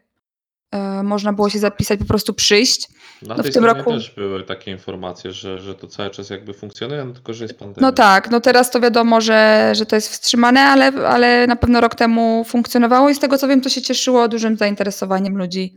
E, 0.70 1.02
Można 1.02 1.32
było 1.32 1.50
się 1.50 1.58
zapisać, 1.58 1.99
po 2.00 2.04
prostu 2.04 2.35
przyjść. 2.35 2.88
Na 3.23 3.28
No 3.28 3.35
w 3.35 3.42
tej 3.42 3.52
tym 3.52 3.62
stronie 3.62 3.78
roku- 3.78 3.90
też 3.90 4.11
były 4.11 4.42
takie 4.44 4.70
informacje, 4.70 5.32
że, 5.32 5.58
że 5.58 5.75
to 5.75 5.87
cały 5.87 6.11
czas 6.11 6.30
jakby 6.30 6.54
funkcjonuje, 6.54 7.04
no 7.04 7.12
tylko 7.12 7.32
że 7.35 7.44
jest 7.44 7.58
pandemia. 7.58 7.87
No 7.87 7.92
tak, 7.92 8.30
no 8.30 8.40
teraz 8.40 8.70
to 8.70 8.80
wiadomo, 8.80 9.20
że, 9.20 9.70
że 9.75 9.87
to 9.87 9.97
jest 9.97 10.08
wstrzymane, 10.08 10.61
ale, 10.61 10.87
ale 11.08 11.47
na 11.47 11.56
pewno 11.56 11.80
rok 11.80 11.94
temu 11.94 12.44
funkcjonowało 12.44 13.08
i 13.11 13.14
z 13.14 13.18
tego 13.18 13.38
co 13.38 13.49
wiem, 13.49 13.61
to 13.61 13.68
się 13.68 13.82
cieszyło 13.82 14.28
dużym 14.28 14.56
zainteresowaniem 14.56 15.38
ludzi. 15.38 15.76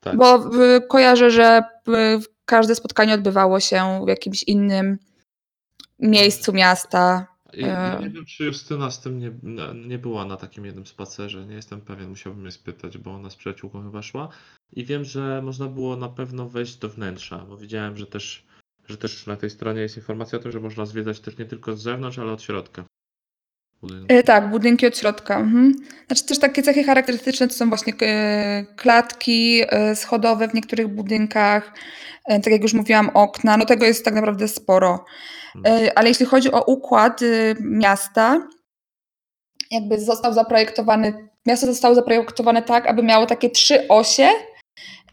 tak. 0.00 0.16
Bo 0.16 0.38
w, 0.38 0.56
kojarzę, 0.88 1.30
że 1.30 1.62
w, 1.86 2.18
każde 2.44 2.74
spotkanie 2.74 3.14
odbywało 3.14 3.60
się 3.60 4.04
w 4.04 4.08
jakimś 4.08 4.42
innym 4.42 4.98
miejscu 5.98 6.52
miasta. 6.52 7.26
Ja 7.52 7.98
e- 7.98 8.02
nie 8.02 8.10
wiem, 8.10 8.24
czy 8.24 8.44
Justyna 8.44 8.90
z 8.90 9.00
tym 9.00 9.18
nie, 9.18 9.32
nie 9.88 9.98
była 9.98 10.24
na 10.24 10.36
takim 10.36 10.64
jednym 10.64 10.86
spacerze. 10.86 11.46
Nie 11.46 11.54
jestem 11.54 11.80
pewien, 11.80 12.08
musiałbym 12.08 12.42
jej 12.42 12.52
spytać, 12.52 12.98
bo 12.98 13.14
ona 13.14 13.30
z 13.30 13.36
przyjaciółką 13.36 13.82
chyba 13.82 14.02
szła. 14.02 14.28
I 14.72 14.84
wiem, 14.84 15.04
że 15.04 15.42
można 15.42 15.66
było 15.66 15.96
na 15.96 16.08
pewno 16.08 16.48
wejść 16.48 16.76
do 16.76 16.88
wnętrza, 16.88 17.38
bo 17.38 17.56
widziałem, 17.56 17.96
że 17.96 18.06
też, 18.06 18.44
że 18.88 18.96
też 18.96 19.26
na 19.26 19.36
tej 19.36 19.50
stronie 19.50 19.80
jest 19.80 19.96
informacja 19.96 20.38
o 20.38 20.42
tym, 20.42 20.52
że 20.52 20.60
można 20.60 20.86
zwiedzać 20.86 21.20
też 21.20 21.38
nie 21.38 21.44
tylko 21.44 21.76
z 21.76 21.82
zewnątrz, 21.82 22.18
ale 22.18 22.32
od 22.32 22.42
środka. 22.42 22.84
Budynku. 23.82 24.06
E, 24.08 24.22
tak, 24.22 24.50
budynki 24.50 24.86
od 24.86 24.98
środka. 24.98 25.38
Mhm. 25.38 25.74
Znaczy 26.06 26.26
też 26.26 26.38
takie 26.38 26.62
cechy 26.62 26.84
charakterystyczne 26.84 27.48
to 27.48 27.54
są 27.54 27.68
właśnie 27.68 27.92
e, 28.02 28.64
klatki 28.76 29.62
e, 29.68 29.96
schodowe 29.96 30.48
w 30.48 30.54
niektórych 30.54 30.88
budynkach, 30.88 31.72
e, 32.24 32.40
tak 32.40 32.52
jak 32.52 32.62
już 32.62 32.74
mówiłam, 32.74 33.10
okna, 33.14 33.56
no 33.56 33.64
tego 33.64 33.86
jest 33.86 34.04
tak 34.04 34.14
naprawdę 34.14 34.48
sporo. 34.48 35.04
E, 35.66 35.98
Ale 35.98 36.08
jeśli 36.08 36.26
chodzi 36.26 36.52
o 36.52 36.62
układ 36.64 37.22
y, 37.22 37.56
miasta, 37.60 38.48
jakby 39.70 40.00
został 40.00 40.32
zaprojektowany, 40.32 41.28
miasto 41.46 41.66
zostało 41.66 41.94
zaprojektowane 41.94 42.62
tak, 42.62 42.86
aby 42.86 43.02
miało 43.02 43.26
takie 43.26 43.50
trzy 43.50 43.88
osie 43.88 44.28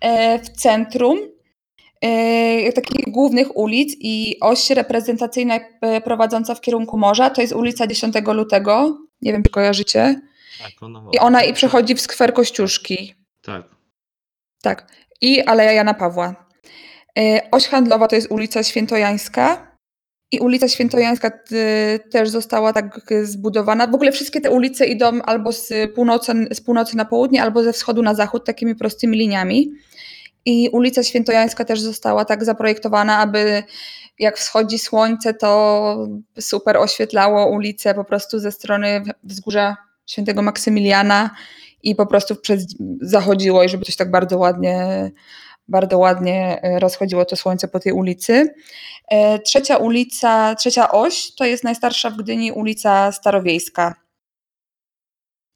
e, 0.01 0.39
w 0.39 0.49
centrum 0.49 1.19
takich 2.75 3.05
głównych 3.07 3.57
ulic 3.57 3.95
i 3.99 4.37
oś 4.41 4.69
reprezentacyjna 4.69 5.59
e, 5.81 6.01
prowadząca 6.01 6.55
w 6.55 6.61
kierunku 6.61 6.97
morza, 6.97 7.29
to 7.29 7.41
jest 7.41 7.53
ulica 7.53 7.87
10 7.87 8.15
lutego, 8.33 8.97
nie 9.21 9.31
wiem 9.31 9.43
czy 9.43 9.49
kojarzycie, 9.49 10.21
Tak, 10.63 10.71
ona, 10.81 11.03
i 11.13 11.19
ona 11.19 11.43
i 11.43 11.53
przechodzi 11.53 11.95
w 11.95 12.01
skwer 12.01 12.33
Kościuszki. 12.33 13.15
Tak. 13.41 13.63
Tak. 14.61 14.87
I 15.21 15.41
Aleja 15.41 15.71
Jana 15.71 15.93
Pawła. 15.93 16.47
E, 17.19 17.47
Oś 17.51 17.67
handlowa 17.67 18.07
to 18.07 18.15
jest 18.15 18.31
ulica 18.31 18.63
Świętojańska. 18.63 19.69
I 20.31 20.39
ulica 20.39 20.67
Świętojańska 20.67 21.31
też 22.11 22.29
została 22.29 22.73
tak 22.73 22.99
zbudowana. 23.23 23.87
W 23.87 23.95
ogóle 23.95 24.11
wszystkie 24.11 24.41
te 24.41 24.51
ulice 24.51 24.85
idą 24.85 25.21
albo 25.21 25.51
z 25.51 25.73
północy, 25.95 26.33
z 26.51 26.61
północy 26.61 26.97
na 26.97 27.05
południe, 27.05 27.43
albo 27.43 27.63
ze 27.63 27.73
wschodu 27.73 28.01
na 28.01 28.15
zachód, 28.15 28.45
takimi 28.45 28.75
prostymi 28.75 29.17
liniami. 29.17 29.71
I 30.45 30.69
ulica 30.69 31.03
Świętojańska 31.03 31.65
też 31.65 31.81
została 31.81 32.25
tak 32.25 32.45
zaprojektowana, 32.45 33.17
aby 33.17 33.63
jak 34.19 34.37
wschodzi 34.37 34.79
słońce, 34.79 35.33
to 35.33 36.07
super 36.39 36.77
oświetlało 36.77 37.49
ulicę 37.49 37.93
po 37.93 38.03
prostu 38.03 38.39
ze 38.39 38.51
strony 38.51 39.03
wzgórza 39.23 39.77
Świętego 40.05 40.41
Maksymiliana 40.41 41.29
i 41.83 41.95
po 41.95 42.05
prostu 42.05 42.35
przez 42.35 42.65
zachodziło 43.01 43.63
i 43.63 43.69
żeby 43.69 43.85
coś 43.85 43.95
tak 43.95 44.11
bardzo 44.11 44.37
ładnie, 44.37 45.11
bardzo 45.67 45.97
ładnie 45.97 46.59
e, 46.61 46.79
rozchodziło 46.79 47.25
to 47.25 47.35
słońce 47.35 47.67
po 47.67 47.79
tej 47.79 47.93
ulicy. 47.93 48.53
E, 49.07 49.39
Trzecia 49.39 49.77
ulica, 49.77 50.55
trzecia 50.55 50.91
oś 50.91 51.35
to 51.35 51.45
jest 51.45 51.63
najstarsza 51.63 52.09
w 52.09 52.17
Gdyni 52.17 52.51
ulica 52.51 53.11
Starowiejska. 53.11 53.95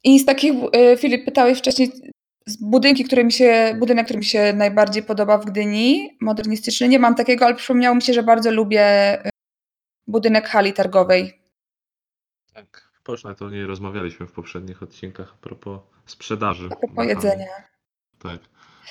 I 0.04 0.18
z 0.18 0.24
takich, 0.24 0.54
e, 0.72 0.96
Filip 0.96 1.24
pytałeś 1.24 1.58
wcześniej, 1.58 1.92
budynki, 2.60 3.04
które 3.04 3.24
mi 3.24 3.32
się, 3.32 3.76
budynek, 3.78 4.04
który 4.04 4.18
mi 4.18 4.24
się 4.24 4.52
najbardziej 4.52 5.02
podoba 5.02 5.38
w 5.38 5.44
Gdyni, 5.44 6.16
modernistyczny, 6.20 6.88
nie 6.88 6.98
mam 6.98 7.14
takiego, 7.14 7.44
ale 7.44 7.54
przypomniało 7.54 7.96
mi 7.96 8.02
się, 8.02 8.12
że 8.12 8.22
bardzo 8.22 8.50
lubię 8.50 8.82
e, 9.24 9.30
budynek 10.06 10.48
hali 10.48 10.72
targowej. 10.72 11.40
tak. 12.54 12.94
Już 13.08 13.24
na 13.24 13.34
to 13.34 13.50
nie 13.50 13.66
rozmawialiśmy 13.66 14.26
w 14.26 14.32
poprzednich 14.32 14.82
odcinkach 14.82 15.34
a 15.34 15.42
propos 15.42 15.80
sprzedaży. 16.06 16.68
A 16.72 16.76
propos 16.76 17.06
jedzenia. 17.06 17.46
Tak. 18.18 18.40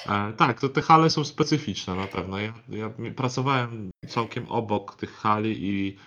E, 0.10 0.33
tak, 0.33 0.60
to 0.60 0.69
te 0.69 0.81
hale 0.81 1.10
są 1.10 1.24
specyficzne 1.24 1.95
na 1.95 2.07
pewno. 2.07 2.39
Ja, 2.39 2.53
ja 2.69 2.93
pracowałem 3.15 3.89
całkiem 4.07 4.48
obok 4.51 4.95
tych 4.95 5.13
hali 5.13 5.69
i 5.69 5.98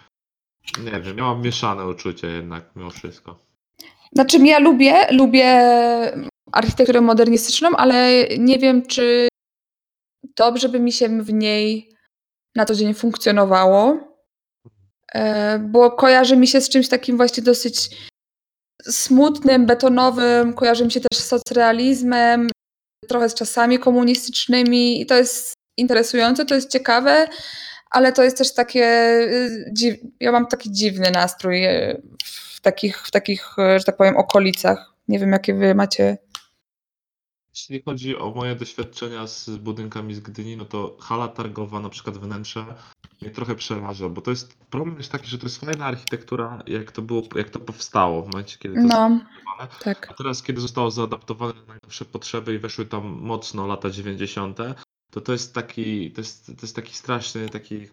nie 0.85 1.01
wiem, 1.01 1.17
miałam 1.17 1.43
mieszane 1.43 1.87
uczucie 1.87 2.27
jednak 2.27 2.65
mimo 2.77 2.91
wszystko. 2.91 3.39
Znaczy 4.13 4.39
ja 4.39 4.59
lubię, 4.59 5.07
lubię 5.13 5.47
architekturę 6.53 7.01
modernistyczną, 7.01 7.71
ale 7.77 8.25
nie 8.39 8.59
wiem, 8.59 8.87
czy 8.87 9.29
dobrze 10.37 10.69
by 10.69 10.81
mi 10.81 10.93
się 10.93 11.23
w 11.23 11.33
niej 11.33 11.97
na 12.55 12.65
co 12.65 12.75
dzień 12.75 12.95
funkcjonowało, 12.95 13.99
e, 15.15 15.59
bo 15.59 15.91
kojarzy 15.91 16.37
mi 16.37 16.47
się 16.47 16.61
z 16.61 16.69
czymś 16.69 16.89
takim 16.89 17.17
właśnie 17.17 17.43
dosyć 17.43 17.91
smutnym, 18.83 19.67
betonowym, 19.67 20.55
kojarzy 20.55 20.85
mi 20.85 20.93
się 20.93 21.01
też 21.01 21.19
z 21.19 21.27
socrealizmem, 21.27 22.49
trochę 23.09 23.29
z 23.29 23.35
czasami 23.35 23.79
komunistycznymi 23.79 25.01
i 25.01 25.07
to 25.07 25.15
jest 25.15 25.55
interesujące, 25.77 26.47
to 26.47 26.55
jest 26.55 26.71
ciekawe, 26.71 27.29
ale 27.91 28.13
to 28.13 28.23
jest 28.23 28.39
też 28.39 28.55
takie, 28.55 28.85
y, 29.83 30.01
ja 30.21 30.33
mam 30.33 30.47
taki 30.47 30.73
dziwny 30.73 31.11
nastrój 31.11 31.67
y, 31.67 32.03
w 32.25 32.61
takich, 32.61 33.07
w 33.07 33.11
takich, 33.11 33.59
y, 33.59 33.79
że 33.79 33.85
tak 33.85 33.97
powiem, 33.97 34.17
okolicach. 34.17 34.96
Nie 35.09 35.19
wiem, 35.19 35.33
jakie 35.33 35.55
wy 35.55 35.75
macie. 35.75 36.19
Jeśli 37.51 37.83
chodzi 37.83 38.17
o 38.19 38.31
moje 38.31 38.55
doświadczenia 38.57 39.27
z 39.27 39.51
budynkami 39.51 40.15
z 40.15 40.21
Gdyni, 40.21 40.57
no 40.57 40.65
to 40.65 40.97
hala 41.01 41.29
targowa, 41.29 41.81
na 41.81 41.89
przykład 41.89 42.19
wnętrze, 42.19 42.65
mnie 43.23 43.31
trochę 43.31 43.55
przeraża, 43.55 44.09
bo 44.09 44.21
to 44.21 44.31
jest 44.31 44.59
problem 44.71 44.97
jest 44.99 45.13
taki, 45.13 45.27
że 45.27 45.39
to 45.39 45.47
jest 45.47 45.61
fajna 45.61 45.85
architektura, 45.87 46.63
jak 46.67 46.93
to 46.93 47.03
było, 47.03 47.23
jak 47.37 47.51
to 47.51 47.59
powstało 47.61 48.23
w 48.23 48.27
momencie, 48.33 48.59
kiedy 48.59 48.75
to 48.75 48.81
No, 48.81 48.87
zbudowane. 48.89 49.69
tak. 49.85 50.07
A 50.11 50.15
teraz, 50.15 50.43
kiedy 50.43 50.61
zostało 50.61 50.91
zaadaptowane 50.91 51.53
na 51.55 51.67
najnowsze 51.67 52.05
potrzeby 52.05 52.55
i 52.55 52.59
weszły 52.59 52.87
tam 52.87 53.05
mocno 53.07 53.67
lata 53.67 53.91
90., 53.91 54.59
to 55.11 55.21
to 55.21 55.33
jest 55.33 55.55
taki, 55.55 56.11
to 56.13 56.21
jest, 56.21 56.47
to 56.47 56.53
jest 56.63 56.77
taki 56.77 56.95
straszny, 56.95 57.49
taki 57.49 57.89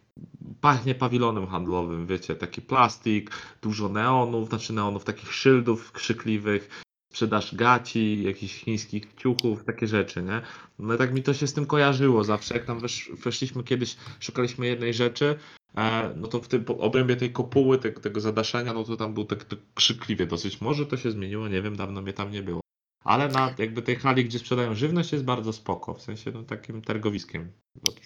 pachnie 0.62 0.96
pawilonem 0.96 1.48
handlowym, 1.48 2.08
wiecie, 2.08 2.36
taki 2.36 2.62
plastik, 2.62 3.32
dużo 3.62 3.90
neonów, 3.90 4.50
znaczy 4.50 4.74
neonów, 4.74 5.04
takich 5.04 5.34
szyldów 5.34 5.92
krzykliwych, 5.92 6.83
sprzedaż 7.14 7.56
gaci, 7.56 8.24
jakichś 8.24 8.54
chińskich 8.54 9.04
ciuchów, 9.18 9.64
takie 9.66 9.88
rzeczy, 9.88 10.24
nie? 10.24 10.42
No 10.80 10.96
i 10.96 10.98
tak 10.98 11.14
mi 11.14 11.24
to 11.24 11.34
się 11.34 11.48
z 11.48 11.54
tym 11.54 11.66
kojarzyło 11.66 12.24
zawsze, 12.24 12.54
jak 12.54 12.66
tam 12.66 12.80
wesz, 12.80 13.12
weszliśmy 13.24 13.64
kiedyś, 13.64 13.98
szukaliśmy 14.20 14.68
jednej 14.68 14.94
rzeczy, 14.94 15.36
e, 15.78 16.14
no 16.16 16.28
to 16.28 16.42
w 16.42 16.48
tym 16.48 16.66
obrębie 16.80 17.16
tej 17.16 17.32
kopuły, 17.32 17.78
tego, 17.78 18.02
tego 18.02 18.22
zadaszenia, 18.22 18.74
no 18.74 18.84
to 18.84 18.98
tam 18.98 19.14
był 19.14 19.26
tak, 19.26 19.44
tak 19.44 19.60
krzykliwie 19.74 20.26
dosyć. 20.26 20.62
Może 20.62 20.86
to 20.86 20.98
się 20.98 21.12
zmieniło, 21.12 21.48
nie 21.48 21.62
wiem, 21.62 21.76
dawno 21.76 22.02
mnie 22.02 22.14
tam 22.14 22.32
nie 22.32 22.44
było. 22.44 22.62
Ale 23.04 23.28
na 23.28 23.54
jakby 23.58 23.82
tej 23.82 23.96
hali, 23.96 24.26
gdzie 24.26 24.40
sprzedają 24.40 24.76
żywność 24.76 25.12
jest 25.12 25.24
bardzo 25.24 25.54
spoko, 25.54 25.94
w 25.94 26.02
sensie 26.02 26.32
no, 26.32 26.44
takim 26.44 26.82
targowiskiem. 26.82 27.52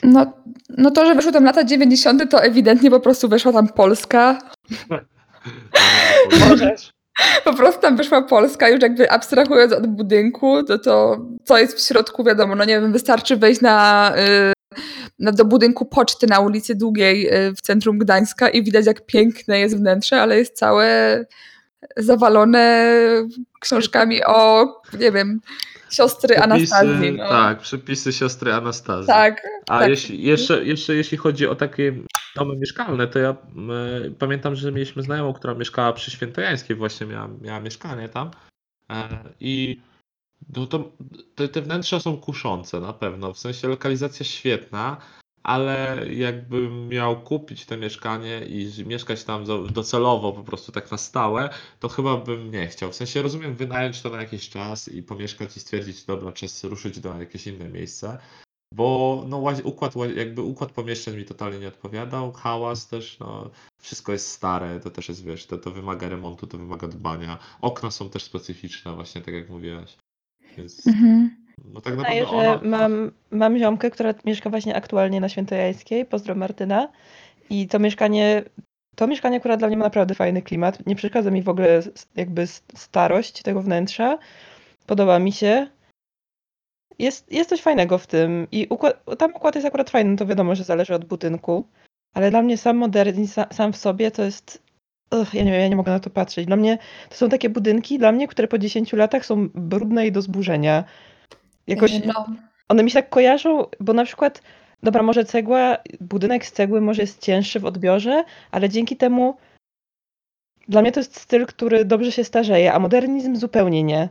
No, 0.03 0.33
no 0.69 0.91
to, 0.91 1.05
że 1.05 1.15
weszły 1.15 1.31
tam 1.31 1.43
lata 1.43 1.63
90., 1.63 2.31
to 2.31 2.43
ewidentnie 2.43 2.91
po 2.91 2.99
prostu 2.99 3.29
weszła 3.29 3.53
tam 3.53 3.67
Polska. 3.67 4.39
Możesz. 6.49 6.96
Po 7.43 7.53
prostu 7.53 7.81
tam 7.81 7.97
wyszła 7.97 8.21
Polska, 8.21 8.69
już 8.69 8.81
jakby 8.81 9.11
abstrahując 9.11 9.73
od 9.73 9.87
budynku, 9.87 10.63
to 10.63 10.79
to 10.79 11.25
co 11.43 11.57
jest 11.57 11.77
w 11.77 11.87
środku, 11.87 12.23
wiadomo, 12.23 12.55
no 12.55 12.65
nie 12.65 12.81
wiem, 12.81 12.91
wystarczy 12.91 13.37
wejść 13.37 13.61
na, 13.61 14.13
y, 14.49 14.53
na 15.19 15.31
do 15.31 15.45
budynku 15.45 15.85
poczty 15.85 16.27
na 16.27 16.39
ulicy 16.39 16.75
Długiej 16.75 17.35
y, 17.47 17.53
w 17.53 17.61
centrum 17.61 17.97
Gdańska 17.97 18.49
i 18.49 18.63
widać 18.63 18.85
jak 18.85 19.05
piękne 19.05 19.59
jest 19.59 19.77
wnętrze, 19.77 20.21
ale 20.21 20.37
jest 20.37 20.53
całe 20.53 21.25
zawalone 21.97 22.93
książkami 23.59 24.23
o, 24.25 24.65
nie 24.99 25.11
wiem, 25.11 25.41
siostry 25.89 26.37
Anastazji. 26.37 27.11
No. 27.11 27.29
Tak, 27.29 27.59
przepisy 27.59 28.13
siostry 28.13 28.53
Anastazji. 28.53 29.07
tak. 29.07 29.47
A 29.69 29.79
tak. 29.79 29.89
jeśli, 29.89 30.23
jeszcze, 30.23 30.65
jeszcze 30.65 30.95
jeśli 30.95 31.17
chodzi 31.17 31.47
o 31.47 31.55
takie 31.55 31.93
domy 32.35 32.55
mieszkalne, 32.55 33.07
to 33.07 33.19
ja 33.19 33.35
mm, 33.55 34.15
pamiętam, 34.15 34.55
że 34.55 34.71
mieliśmy 34.71 35.03
znajomą, 35.03 35.33
która 35.33 35.53
mieszkała 35.53 35.93
przy 35.93 36.11
Świętojańskiej, 36.11 36.75
właśnie 36.75 37.07
miała, 37.07 37.29
miała 37.41 37.59
mieszkanie 37.59 38.09
tam. 38.09 38.31
E, 38.89 39.07
I 39.39 39.81
no 40.55 40.67
to, 40.67 40.91
te, 41.35 41.47
te 41.47 41.61
wnętrza 41.61 41.99
są 41.99 42.17
kuszące 42.17 42.79
na 42.79 42.93
pewno. 42.93 43.33
W 43.33 43.39
sensie 43.39 43.67
lokalizacja 43.67 44.25
świetna, 44.25 44.97
ale 45.47 46.05
jakbym 46.13 46.87
miał 46.89 47.21
kupić 47.21 47.65
te 47.65 47.77
mieszkanie 47.77 48.45
i 48.45 48.85
mieszkać 48.85 49.23
tam 49.23 49.45
do- 49.45 49.63
docelowo 49.67 50.33
po 50.33 50.43
prostu 50.43 50.71
tak 50.71 50.91
na 50.91 50.97
stałe, 50.97 51.49
to 51.79 51.89
chyba 51.89 52.17
bym 52.17 52.51
nie 52.51 52.67
chciał. 52.67 52.91
W 52.91 52.95
sensie 52.95 53.21
rozumiem 53.21 53.55
wynająć 53.55 54.01
to 54.01 54.09
na 54.09 54.21
jakiś 54.21 54.49
czas 54.49 54.87
i 54.87 55.03
pomieszkać 55.03 55.57
i 55.57 55.59
stwierdzić, 55.59 56.05
dobra, 56.05 56.31
czas 56.31 56.63
ruszyć 56.63 56.99
do 56.99 57.19
jakieś 57.19 57.47
inne 57.47 57.69
miejsce. 57.69 58.17
Bo 58.73 59.23
no, 59.27 59.37
układ, 59.63 59.93
ła- 59.93 60.17
jakby 60.17 60.41
układ 60.41 60.71
pomieszczeń 60.71 61.17
mi 61.17 61.25
totalnie 61.25 61.59
nie 61.59 61.67
odpowiadał, 61.67 62.31
hałas 62.31 62.87
też, 62.87 63.19
no, 63.19 63.49
wszystko 63.81 64.11
jest 64.11 64.31
stare, 64.31 64.79
to 64.79 64.89
też 64.89 65.09
jest, 65.09 65.25
wiesz, 65.25 65.45
to, 65.45 65.57
to 65.57 65.71
wymaga 65.71 66.09
remontu, 66.09 66.47
to 66.47 66.57
wymaga 66.57 66.87
dbania. 66.87 67.37
Okna 67.61 67.91
są 67.91 68.09
też 68.09 68.23
specyficzne, 68.23 68.95
właśnie 68.95 69.21
tak 69.21 69.33
jak 69.33 69.49
mówiłaś. 69.49 69.97
Więc 70.57 70.87
Mhm. 70.87 71.46
No 71.73 71.81
tak 71.81 71.95
Wydaje, 71.95 72.21
naprawdę 72.21 72.43
że 72.43 72.59
ona... 72.59 72.77
mam, 72.77 73.11
mam 73.31 73.57
ziomkę, 73.59 73.91
która 73.91 74.13
mieszka 74.25 74.49
właśnie 74.49 74.75
aktualnie 74.75 75.21
na 75.21 75.29
Świętojańskiej, 75.29 76.05
pozdro 76.05 76.35
Martyna. 76.35 76.89
I 77.49 77.67
to 77.67 77.79
mieszkanie, 77.79 78.43
to 78.95 79.07
mieszkanie 79.07 79.37
akurat 79.37 79.59
dla 79.59 79.67
mnie 79.67 79.77
ma 79.77 79.85
naprawdę 79.85 80.15
fajny 80.15 80.41
klimat. 80.41 80.85
Nie 80.85 80.95
przeszkadza 80.95 81.31
mi 81.31 81.41
w 81.41 81.49
ogóle 81.49 81.81
jakby 82.15 82.47
starość 82.75 83.41
tego 83.41 83.61
wnętrza. 83.61 84.17
Podoba 84.85 85.19
mi 85.19 85.31
się. 85.31 85.67
Jest, 86.99 87.31
jest 87.31 87.49
coś 87.49 87.61
fajnego 87.61 87.97
w 87.97 88.07
tym. 88.07 88.47
I 88.51 88.67
układ, 88.69 89.03
tam 89.17 89.35
układ 89.35 89.55
jest 89.55 89.67
akurat 89.67 89.89
fajny, 89.89 90.17
to 90.17 90.25
wiadomo, 90.25 90.55
że 90.55 90.63
zależy 90.63 90.95
od 90.95 91.05
budynku. 91.05 91.67
Ale 92.13 92.31
dla 92.31 92.41
mnie 92.41 92.57
sam 92.57 92.77
modernizm 92.77 93.33
sa- 93.33 93.53
sam 93.53 93.73
w 93.73 93.77
sobie 93.77 94.11
to 94.11 94.23
jest. 94.23 94.63
Ugh, 95.11 95.33
ja 95.33 95.43
nie 95.43 95.51
ja 95.59 95.67
nie 95.67 95.75
mogę 95.75 95.91
na 95.91 95.99
to 95.99 96.09
patrzeć. 96.09 96.45
Dla 96.45 96.55
mnie 96.55 96.77
to 97.09 97.15
są 97.15 97.29
takie 97.29 97.49
budynki, 97.49 97.99
dla 97.99 98.11
mnie, 98.11 98.27
które 98.27 98.47
po 98.47 98.57
10 98.57 98.93
latach 98.93 99.25
są 99.25 99.49
brudne 99.49 100.07
i 100.07 100.11
do 100.11 100.21
zburzenia. 100.21 100.83
Jakoś 101.67 102.05
No, 102.05 102.25
one 102.69 102.83
mi 102.83 102.91
się 102.91 102.95
tak 102.95 103.09
kojarzą, 103.09 103.65
bo 103.79 103.93
na 103.93 104.05
przykład, 104.05 104.41
dobra, 104.83 105.03
może 105.03 105.25
cegła, 105.25 105.77
budynek 106.01 106.45
z 106.45 106.51
cegły 106.51 106.81
może 106.81 107.01
jest 107.01 107.21
cięższy 107.21 107.59
w 107.59 107.65
odbiorze, 107.65 108.23
ale 108.51 108.69
dzięki 108.69 108.97
temu 108.97 109.37
dla 110.67 110.81
mnie 110.81 110.91
to 110.91 110.99
jest 110.99 111.19
styl, 111.19 111.45
który 111.45 111.85
dobrze 111.85 112.11
się 112.11 112.23
starzeje, 112.23 112.73
a 112.73 112.79
modernizm 112.79 113.35
zupełnie 113.35 113.83
nie. 113.83 114.09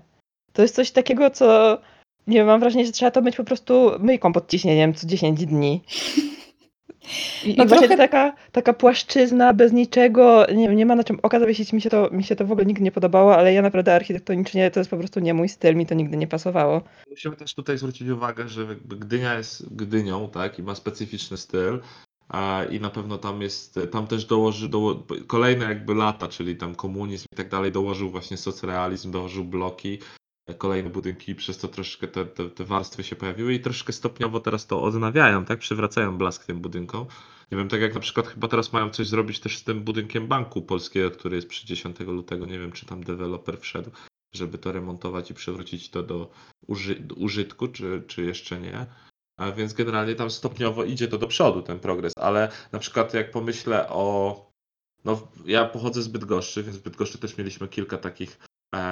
To 0.53 0.63
jest 0.63 0.75
coś 0.75 0.91
takiego, 0.91 1.31
co 1.31 1.79
nie 2.27 2.37
wiem, 2.37 2.47
mam 2.47 2.61
wrażenie, 2.61 2.87
że 2.87 2.93
trzeba 2.93 3.11
to 3.11 3.23
mieć 3.23 3.37
po 3.37 3.45
prostu 3.45 3.91
myjką 3.99 4.33
pod 4.33 4.51
ciśnieniem 4.51 4.95
co 4.95 5.07
10 5.07 5.47
dni. 5.47 5.81
I, 7.45 7.55
No 7.59 7.65
i 7.65 7.69
właśnie 7.69 7.89
trochę- 7.89 7.97
taka, 8.09 8.33
taka 8.53 8.73
płaszczyzna 8.73 9.55
bez 9.55 9.73
niczego, 9.73 10.47
nie, 10.55 10.69
nie 10.69 10.87
ma 10.87 10.95
na 10.97 11.05
czym 11.05 11.19
oka 11.23 11.41
zawiesić, 11.41 11.73
mi 11.73 11.81
się, 11.81 11.91
to, 11.91 12.09
mi 12.13 12.25
się 12.25 12.37
to 12.37 12.47
w 12.47 12.53
ogóle 12.53 12.67
nigdy 12.67 12.83
nie 12.83 12.93
podobało, 12.93 13.37
ale 13.37 13.53
ja 13.55 13.63
naprawdę 13.63 13.95
architektonicznie 13.95 14.71
to 14.71 14.81
jest 14.81 14.91
po 14.91 14.97
prostu 14.97 15.21
nie 15.21 15.35
mój 15.35 15.49
styl, 15.49 15.77
mi 15.77 15.87
to 15.87 15.95
nigdy 15.95 16.17
nie 16.17 16.27
pasowało. 16.27 16.83
Musimy 17.11 17.37
też 17.37 17.55
tutaj 17.55 17.79
zwrócić 17.79 18.09
uwagę, 18.09 18.49
że 18.49 18.63
jakby 18.65 18.97
Gdynia 18.97 19.35
jest 19.35 19.75
Gdynią, 19.77 20.29
tak, 20.31 20.59
i 20.59 20.63
ma 20.63 20.75
specyficzny 20.75 21.37
styl. 21.37 21.81
A, 22.29 22.63
I 22.71 22.81
na 22.81 22.91
pewno 22.91 23.19
tam 23.19 23.43
jest, 23.43 23.81
tam 23.93 24.07
też 24.07 24.25
dołoży, 24.25 24.69
doło, 24.69 25.07
kolejne 25.27 25.65
jakby 25.65 25.95
lata, 25.95 26.29
czyli 26.29 26.57
tam 26.57 26.75
komunizm 26.75 27.27
i 27.33 27.37
tak 27.37 27.49
dalej, 27.49 27.73
dołożył 27.73 28.11
właśnie 28.11 28.37
socrealizm, 28.37 29.11
dołożył 29.11 29.45
bloki, 29.45 29.99
kolejne 30.55 30.91
budynki, 30.91 31.35
przez 31.35 31.59
to 31.59 31.69
troszkę 31.69 32.09
te, 32.09 32.25
te, 32.25 32.51
te 32.51 32.65
warstwy 32.65 33.05
się 33.05 33.17
pojawiły 33.17 33.55
i 33.55 33.61
troszkę 33.61 33.93
stopniowo 33.93 34.41
teraz 34.41 34.67
to 34.67 34.83
odnawiają, 34.83 35.45
tak, 35.45 35.59
przywracają 35.59 36.19
blask 36.19 36.45
tym 36.45 36.61
budynkom. 36.61 37.07
Nie 37.53 37.59
wiem, 37.59 37.69
tak 37.69 37.81
jak 37.81 37.95
na 37.95 38.01
przykład 38.01 38.27
chyba 38.27 38.49
teraz 38.49 38.73
mają 38.73 38.91
coś 38.91 39.07
zrobić 39.07 39.41
też 39.41 39.59
z 39.59 39.65
tym 39.65 39.81
budynkiem 39.81 40.27
Banku 40.27 40.63
Polskiego, 40.63 41.11
który 41.11 41.37
jest 41.37 41.49
przy 41.49 41.67
10 41.67 42.01
lutego, 42.01 42.47
nie 42.47 42.59
wiem, 42.59 42.73
czy 42.73 42.87
tam 42.87 43.05
deweloper 43.05 43.61
wszedł, 43.61 43.91
żeby 44.35 44.59
to 44.59 44.73
remontować 44.73 45.31
i 45.31 45.35
przywrócić 45.35 45.91
to 45.91 46.03
do, 46.03 46.31
uży, 46.67 46.95
do 46.95 47.15
użytku, 47.15 47.69
czy, 47.69 48.03
czy 48.07 48.23
jeszcze 48.23 48.61
nie. 48.61 48.87
A 49.39 49.53
więc 49.53 49.73
generalnie 49.73 50.15
tam 50.15 50.31
stopniowo 50.31 50.85
idzie 50.85 51.09
to 51.09 51.19
do 51.19 51.27
przodu, 51.27 51.63
ten 51.63 51.79
progres, 51.79 52.13
ale 52.17 52.53
na 52.73 52.79
przykład 52.79 53.15
jak 53.15 53.31
pomyślę 53.31 53.89
o. 53.89 54.47
No, 55.05 55.29
ja 55.45 55.65
pochodzę 55.65 56.03
z 56.03 56.09
Bydgoszczy, 56.09 56.63
więc 56.63 56.77
w 56.77 56.83
Bydgoszczy 56.83 57.19
też 57.19 57.39
mieliśmy 57.39 57.69
kilka 57.69 57.99
takich 57.99 58.39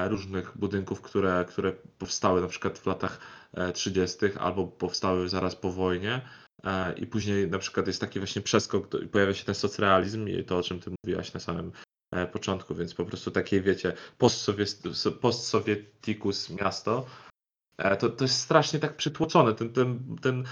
różnych 0.09 0.59
budynków, 0.59 1.01
które, 1.01 1.45
które 1.49 1.73
powstały 1.99 2.41
na 2.41 2.47
przykład 2.47 2.79
w 2.79 2.87
latach 2.87 3.19
e, 3.55 3.73
30. 3.73 4.19
albo 4.41 4.67
powstały 4.67 5.29
zaraz 5.29 5.57
po 5.57 5.73
wojnie. 5.73 6.21
E, 6.65 6.93
I 6.93 7.07
później 7.07 7.51
na 7.51 7.59
przykład 7.59 7.87
jest 7.87 8.01
taki 8.01 8.19
właśnie 8.19 8.43
przeskok, 8.43 8.89
pojawia 9.13 9.35
się 9.35 9.45
ten 9.45 9.55
socrealizm 9.55 10.29
i 10.29 10.45
to, 10.45 10.59
o 10.59 10.63
czym 10.63 10.81
ty 10.81 10.91
mówiłaś 11.05 11.33
na 11.35 11.41
samym 11.41 11.73
e, 12.13 12.27
początku, 12.27 12.75
więc 12.75 12.95
po 12.95 13.05
prostu 13.05 13.31
takie, 13.31 13.61
wiecie, 13.61 13.93
postsowiet- 14.19 15.13
postsowieticus 15.21 16.51
miasto, 16.51 17.07
E, 17.79 17.97
To, 17.97 18.11
to 18.11 18.25
jest 18.25 18.41
strasznie 18.41 18.79
tak 18.79 18.97
przytłoczone. 18.97 19.55
Ten, 19.55 19.73
ten, 19.73 20.17
ten 20.23 20.45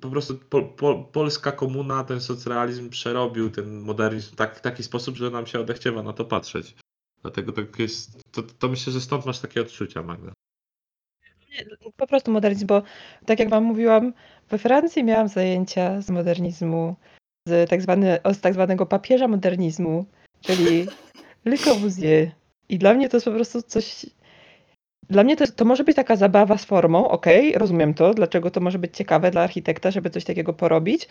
po 0.00 0.10
prostu 0.10 0.38
po, 0.38 0.62
po, 0.62 1.04
polska 1.04 1.52
komuna, 1.52 2.04
ten 2.04 2.20
socrealizm 2.20 2.90
przerobił 2.90 3.50
ten 3.50 3.80
modernizm 3.80 4.36
tak, 4.36 4.56
w 4.56 4.60
taki 4.60 4.82
sposób, 4.82 5.16
że 5.16 5.30
nam 5.30 5.46
się 5.46 5.60
odechciewa 5.60 6.02
na 6.02 6.12
to 6.12 6.24
patrzeć. 6.24 6.74
Dlatego 7.22 7.52
tak 7.52 7.78
jest. 7.78 8.32
To, 8.32 8.42
to 8.42 8.68
myślę, 8.68 8.92
że 8.92 9.00
stąd 9.00 9.26
masz 9.26 9.38
takie 9.38 9.60
odczucia, 9.60 10.02
Magda. 10.02 10.32
Po 11.96 12.06
prostu 12.06 12.32
modernizm, 12.32 12.66
bo 12.66 12.82
tak 13.26 13.38
jak 13.38 13.48
wam 13.48 13.64
mówiłam, 13.64 14.12
we 14.48 14.58
Francji 14.58 15.04
miałam 15.04 15.28
zajęcia 15.28 16.00
z 16.00 16.10
modernizmu, 16.10 16.96
z 17.48 17.70
tak, 17.70 17.82
zwany, 17.82 18.18
z 18.32 18.40
tak 18.40 18.54
zwanego 18.54 18.86
papieża 18.86 19.28
modernizmu, 19.28 20.04
czyli 20.40 20.86
Le 21.44 21.58
Corbusier. 21.58 22.30
I 22.68 22.78
dla 22.78 22.94
mnie 22.94 23.08
to 23.08 23.16
jest 23.16 23.24
po 23.24 23.32
prostu 23.32 23.62
coś... 23.62 24.06
Dla 25.10 25.24
mnie 25.24 25.36
to, 25.36 25.46
to 25.46 25.64
może 25.64 25.84
być 25.84 25.96
taka 25.96 26.16
zabawa 26.16 26.58
z 26.58 26.64
formą, 26.64 27.08
okej, 27.08 27.52
rozumiem 27.52 27.94
to, 27.94 28.14
dlaczego 28.14 28.50
to 28.50 28.60
może 28.60 28.78
być 28.78 28.96
ciekawe 28.96 29.30
dla 29.30 29.42
architekta, 29.42 29.90
żeby 29.90 30.10
coś 30.10 30.24
takiego 30.24 30.52
porobić, 30.52 31.08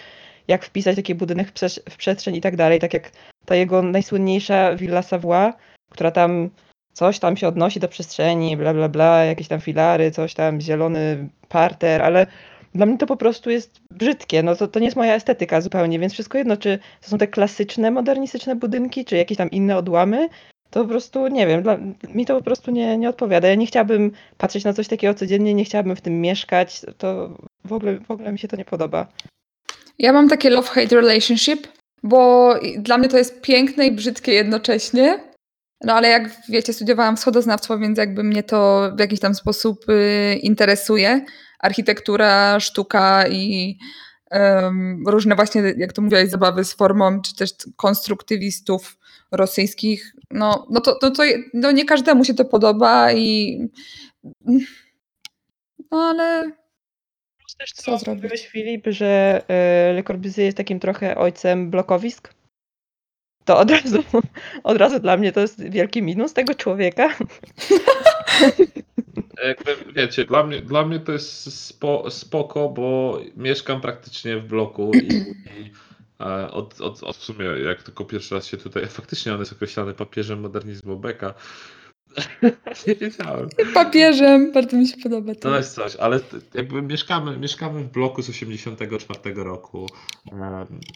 jak 0.47 0.65
wpisać 0.65 0.95
taki 0.95 1.15
budynek 1.15 1.51
w 1.89 1.97
przestrzeń 1.97 2.35
i 2.35 2.41
tak 2.41 2.55
dalej, 2.55 2.79
tak 2.79 2.93
jak 2.93 3.11
ta 3.45 3.55
jego 3.55 3.81
najsłynniejsza 3.81 4.75
Villa 4.75 5.01
Savoie, 5.01 5.53
która 5.89 6.11
tam 6.11 6.49
coś 6.93 7.19
tam 7.19 7.37
się 7.37 7.47
odnosi 7.47 7.79
do 7.79 7.87
przestrzeni, 7.87 8.57
bla 8.57 8.73
bla 8.73 8.89
bla, 8.89 9.25
jakieś 9.25 9.47
tam 9.47 9.61
filary, 9.61 10.11
coś 10.11 10.33
tam, 10.33 10.61
zielony 10.61 11.29
parter, 11.49 12.01
ale 12.01 12.27
dla 12.75 12.85
mnie 12.85 12.97
to 12.97 13.05
po 13.05 13.17
prostu 13.17 13.49
jest 13.49 13.81
brzydkie, 13.91 14.43
no 14.43 14.55
to, 14.55 14.67
to 14.67 14.79
nie 14.79 14.85
jest 14.85 14.97
moja 14.97 15.15
estetyka 15.15 15.61
zupełnie, 15.61 15.99
więc 15.99 16.13
wszystko 16.13 16.37
jedno, 16.37 16.57
czy 16.57 16.79
to 17.01 17.09
są 17.09 17.17
te 17.17 17.27
klasyczne, 17.27 17.91
modernistyczne 17.91 18.55
budynki, 18.55 19.05
czy 19.05 19.17
jakieś 19.17 19.37
tam 19.37 19.51
inne 19.51 19.77
odłamy, 19.77 20.29
to 20.69 20.83
po 20.83 20.89
prostu 20.89 21.27
nie 21.27 21.47
wiem, 21.47 21.63
dla, 21.63 21.77
mi 22.13 22.25
to 22.25 22.35
po 22.35 22.43
prostu 22.43 22.71
nie, 22.71 22.97
nie 22.97 23.09
odpowiada. 23.09 23.47
Ja 23.47 23.55
nie 23.55 23.65
chciałabym 23.65 24.11
patrzeć 24.37 24.63
na 24.63 24.73
coś 24.73 24.87
takiego 24.87 25.13
codziennie, 25.13 25.53
nie 25.53 25.65
chciałabym 25.65 25.95
w 25.95 26.01
tym 26.01 26.21
mieszkać, 26.21 26.81
to 26.97 27.37
w 27.65 27.73
ogóle, 27.73 27.99
w 27.99 28.11
ogóle 28.11 28.31
mi 28.31 28.39
się 28.39 28.47
to 28.47 28.55
nie 28.55 28.65
podoba. 28.65 29.07
Ja 29.99 30.13
mam 30.13 30.29
takie 30.29 30.49
love-hate 30.49 30.95
relationship, 30.95 31.67
bo 32.03 32.53
dla 32.77 32.97
mnie 32.97 33.09
to 33.09 33.17
jest 33.17 33.41
piękne 33.41 33.87
i 33.87 33.91
brzydkie 33.91 34.33
jednocześnie. 34.33 35.28
No 35.81 35.93
ale 35.93 36.09
jak 36.09 36.29
wiecie, 36.49 36.73
studiowałam 36.73 37.17
wschodoznawstwo, 37.17 37.79
więc 37.79 37.97
jakby 37.97 38.23
mnie 38.23 38.43
to 38.43 38.91
w 38.95 38.99
jakiś 38.99 39.19
tam 39.19 39.35
sposób 39.35 39.89
y, 39.89 40.39
interesuje. 40.41 41.25
Architektura, 41.59 42.59
sztuka 42.59 43.27
i 43.27 43.77
różne 45.05 45.35
właśnie, 45.35 45.61
jak 45.77 45.93
to 45.93 46.01
mówiłaś, 46.01 46.29
zabawy 46.29 46.63
z 46.63 46.73
formą, 46.73 47.21
czy 47.21 47.35
też 47.35 47.51
konstruktywistów 47.75 48.97
rosyjskich. 49.31 50.13
No, 50.31 50.67
no 50.69 50.81
to, 50.81 50.99
no 51.01 51.11
to 51.11 51.23
no 51.53 51.71
nie 51.71 51.85
każdemu 51.85 52.25
się 52.25 52.33
to 52.33 52.45
podoba 52.45 53.13
i 53.13 53.59
no 55.91 55.97
ale 55.97 56.51
też 57.59 57.73
Co 57.73 57.83
co 57.83 57.97
zrobić? 57.97 58.47
Filip, 58.47 58.85
że 58.87 59.41
e, 59.47 59.93
Le 59.93 60.03
Corbusier 60.03 60.45
jest 60.45 60.57
takim 60.57 60.79
trochę 60.79 61.17
ojcem 61.17 61.69
blokowisk. 61.69 62.33
To 63.49 63.57
od 63.57 63.71
razu, 63.71 64.03
od 64.63 64.77
razu 64.77 64.99
dla 64.99 65.17
mnie 65.17 65.31
to 65.31 65.39
jest 65.39 65.69
wielki 65.69 66.03
minus 66.03 66.33
tego 66.33 66.55
człowieka. 66.55 67.09
Wiecie, 69.95 70.25
dla 70.25 70.43
mnie, 70.43 70.61
dla 70.61 70.85
mnie 70.85 70.99
to 70.99 71.11
jest 71.11 71.53
spo, 71.67 72.11
spoko, 72.11 72.69
bo 72.69 73.19
mieszkam 73.37 73.81
praktycznie 73.81 74.37
w 74.37 74.47
bloku 74.47 74.91
i, 74.93 75.13
i 75.15 75.71
e, 76.19 76.51
od, 76.51 76.81
od, 76.81 77.03
od 77.03 77.17
w 77.17 77.23
sumie 77.23 77.45
jak 77.45 77.83
tylko 77.83 78.05
pierwszy 78.05 78.35
raz 78.35 78.47
się 78.47 78.57
tutaj, 78.57 78.87
faktycznie 78.87 79.33
on 79.33 79.39
jest 79.39 79.53
określany 79.53 79.93
papieżem 79.93 80.39
modernizmu 80.39 80.97
Beka. 80.97 81.33
Nie 82.87 82.95
wiedziałem. 82.95 83.49
papieżem, 83.73 84.51
bardzo 84.51 84.77
mi 84.77 84.87
się 84.87 84.97
podoba 85.03 85.35
to. 85.35 85.41
To 85.41 85.57
jest 85.57 85.75
coś, 85.75 85.95
ale 85.95 86.19
jakby 86.53 86.81
mieszkamy, 86.81 87.37
mieszkamy 87.37 87.83
w 87.83 87.91
bloku 87.91 88.21
z 88.21 88.29
84 88.29 89.33
roku 89.35 89.87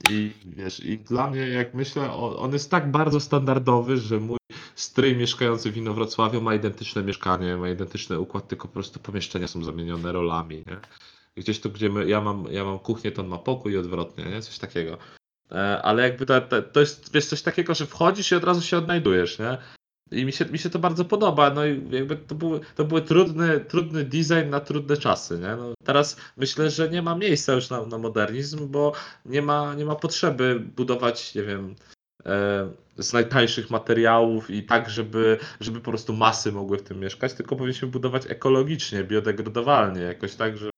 i 0.10 0.32
wiesz, 0.46 0.86
i 0.86 0.98
dla 0.98 1.30
mnie 1.30 1.50
jak 1.50 1.74
myślę, 1.74 2.12
on 2.14 2.54
jest 2.54 2.72
tak 2.72 2.92
bardzo 2.92 3.20
standardowy, 3.20 3.98
że 3.98 4.20
mój 4.20 4.38
stryj 4.76 5.16
mieszkający 5.16 5.72
w 5.72 5.78
Inowrocławiu 5.78 6.42
ma 6.42 6.56
identyczne 6.56 7.04
mieszkanie, 7.04 7.58
ma 7.58 7.70
identyczny 7.70 8.20
układ, 8.20 8.48
tylko 8.48 8.68
po 8.68 8.74
prostu 8.74 9.00
pomieszczenia 9.00 9.48
są 9.48 9.64
zamienione 9.64 10.12
rolami, 10.12 10.56
nie? 10.56 10.78
Gdzieś 11.36 11.60
tu, 11.60 11.70
gdzie 11.70 11.90
my, 11.90 12.10
ja, 12.10 12.22
mam, 12.22 12.46
ja 12.52 12.66
mam 12.66 12.80
kuchnię, 12.80 13.12
to 13.12 13.22
on 13.22 13.28
ma 13.28 13.38
pokój 13.38 13.74
i 13.74 13.78
odwrotnie, 13.78 14.26
nie? 14.26 14.42
Coś 14.42 14.60
takiego. 14.60 14.98
E, 15.52 15.82
Ale 15.82 16.04
jakby 16.04 16.26
to, 16.26 16.42
to, 16.42 16.62
to 16.62 16.80
jest 16.80 17.14
wiesz, 17.14 17.26
coś 17.26 17.42
takiego, 17.42 17.74
że 17.74 17.86
wchodzisz 17.86 18.32
i 18.32 18.36
od 18.36 18.44
razu 18.44 18.62
się 18.62 18.78
odnajdujesz, 18.78 19.40
nie? 19.40 19.58
I 20.14 20.26
mi 20.26 20.34
się, 20.34 20.46
mi 20.46 20.60
się 20.60 20.70
to 20.70 20.80
bardzo 20.80 21.06
podoba. 21.06 21.50
No 21.50 21.66
i 21.66 21.82
jakby 21.92 22.16
to 22.16 22.36
były, 22.36 22.60
to 22.76 22.86
były 22.86 23.02
trudny, 23.02 23.60
trudny 23.60 24.04
design 24.04 24.50
na 24.50 24.60
trudne 24.60 24.98
czasy. 24.98 25.40
Nie? 25.40 25.56
No, 25.56 25.74
teraz 25.84 26.18
myślę, 26.38 26.70
że 26.70 26.90
nie 26.90 27.02
ma 27.02 27.16
miejsca 27.16 27.54
już 27.54 27.70
na, 27.70 27.86
na 27.86 27.98
modernizm, 27.98 28.68
bo 28.68 28.94
nie 29.26 29.42
ma, 29.42 29.76
nie 29.76 29.86
ma 29.86 29.96
potrzeby 29.96 30.60
budować, 30.76 31.36
nie 31.36 31.44
wiem, 31.44 31.76
e, 32.26 32.72
z 32.98 33.14
najtańszych 33.14 33.70
materiałów 33.70 34.50
i 34.50 34.64
tak, 34.64 34.90
żeby, 34.90 35.38
żeby 35.60 35.80
po 35.80 35.92
prostu 35.92 36.14
masy 36.14 36.52
mogły 36.52 36.78
w 36.78 36.84
tym 36.84 37.00
mieszkać, 37.00 37.34
tylko 37.34 37.56
powinniśmy 37.56 37.88
budować 37.88 38.24
ekologicznie, 38.28 39.04
biodegradowalnie, 39.04 40.02
jakoś 40.02 40.36
tak, 40.36 40.58
że, 40.58 40.70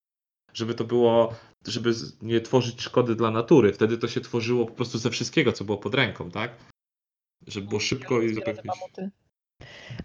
żeby 0.53 0.73
to 0.73 0.83
było, 0.83 1.35
żeby 1.67 1.91
nie 2.21 2.41
tworzyć 2.41 2.81
szkody 2.81 3.15
dla 3.15 3.31
natury. 3.31 3.73
Wtedy 3.73 3.97
to 3.97 4.07
się 4.07 4.21
tworzyło 4.21 4.65
po 4.65 4.73
prostu 4.73 4.97
ze 4.97 5.09
wszystkiego, 5.09 5.51
co 5.51 5.63
było 5.63 5.77
pod 5.77 5.95
ręką, 5.95 6.31
tak? 6.31 6.51
Żeby 7.47 7.67
było 7.67 7.79
szybko 7.79 8.21
i 8.21 8.33
zapewnić. 8.33 8.75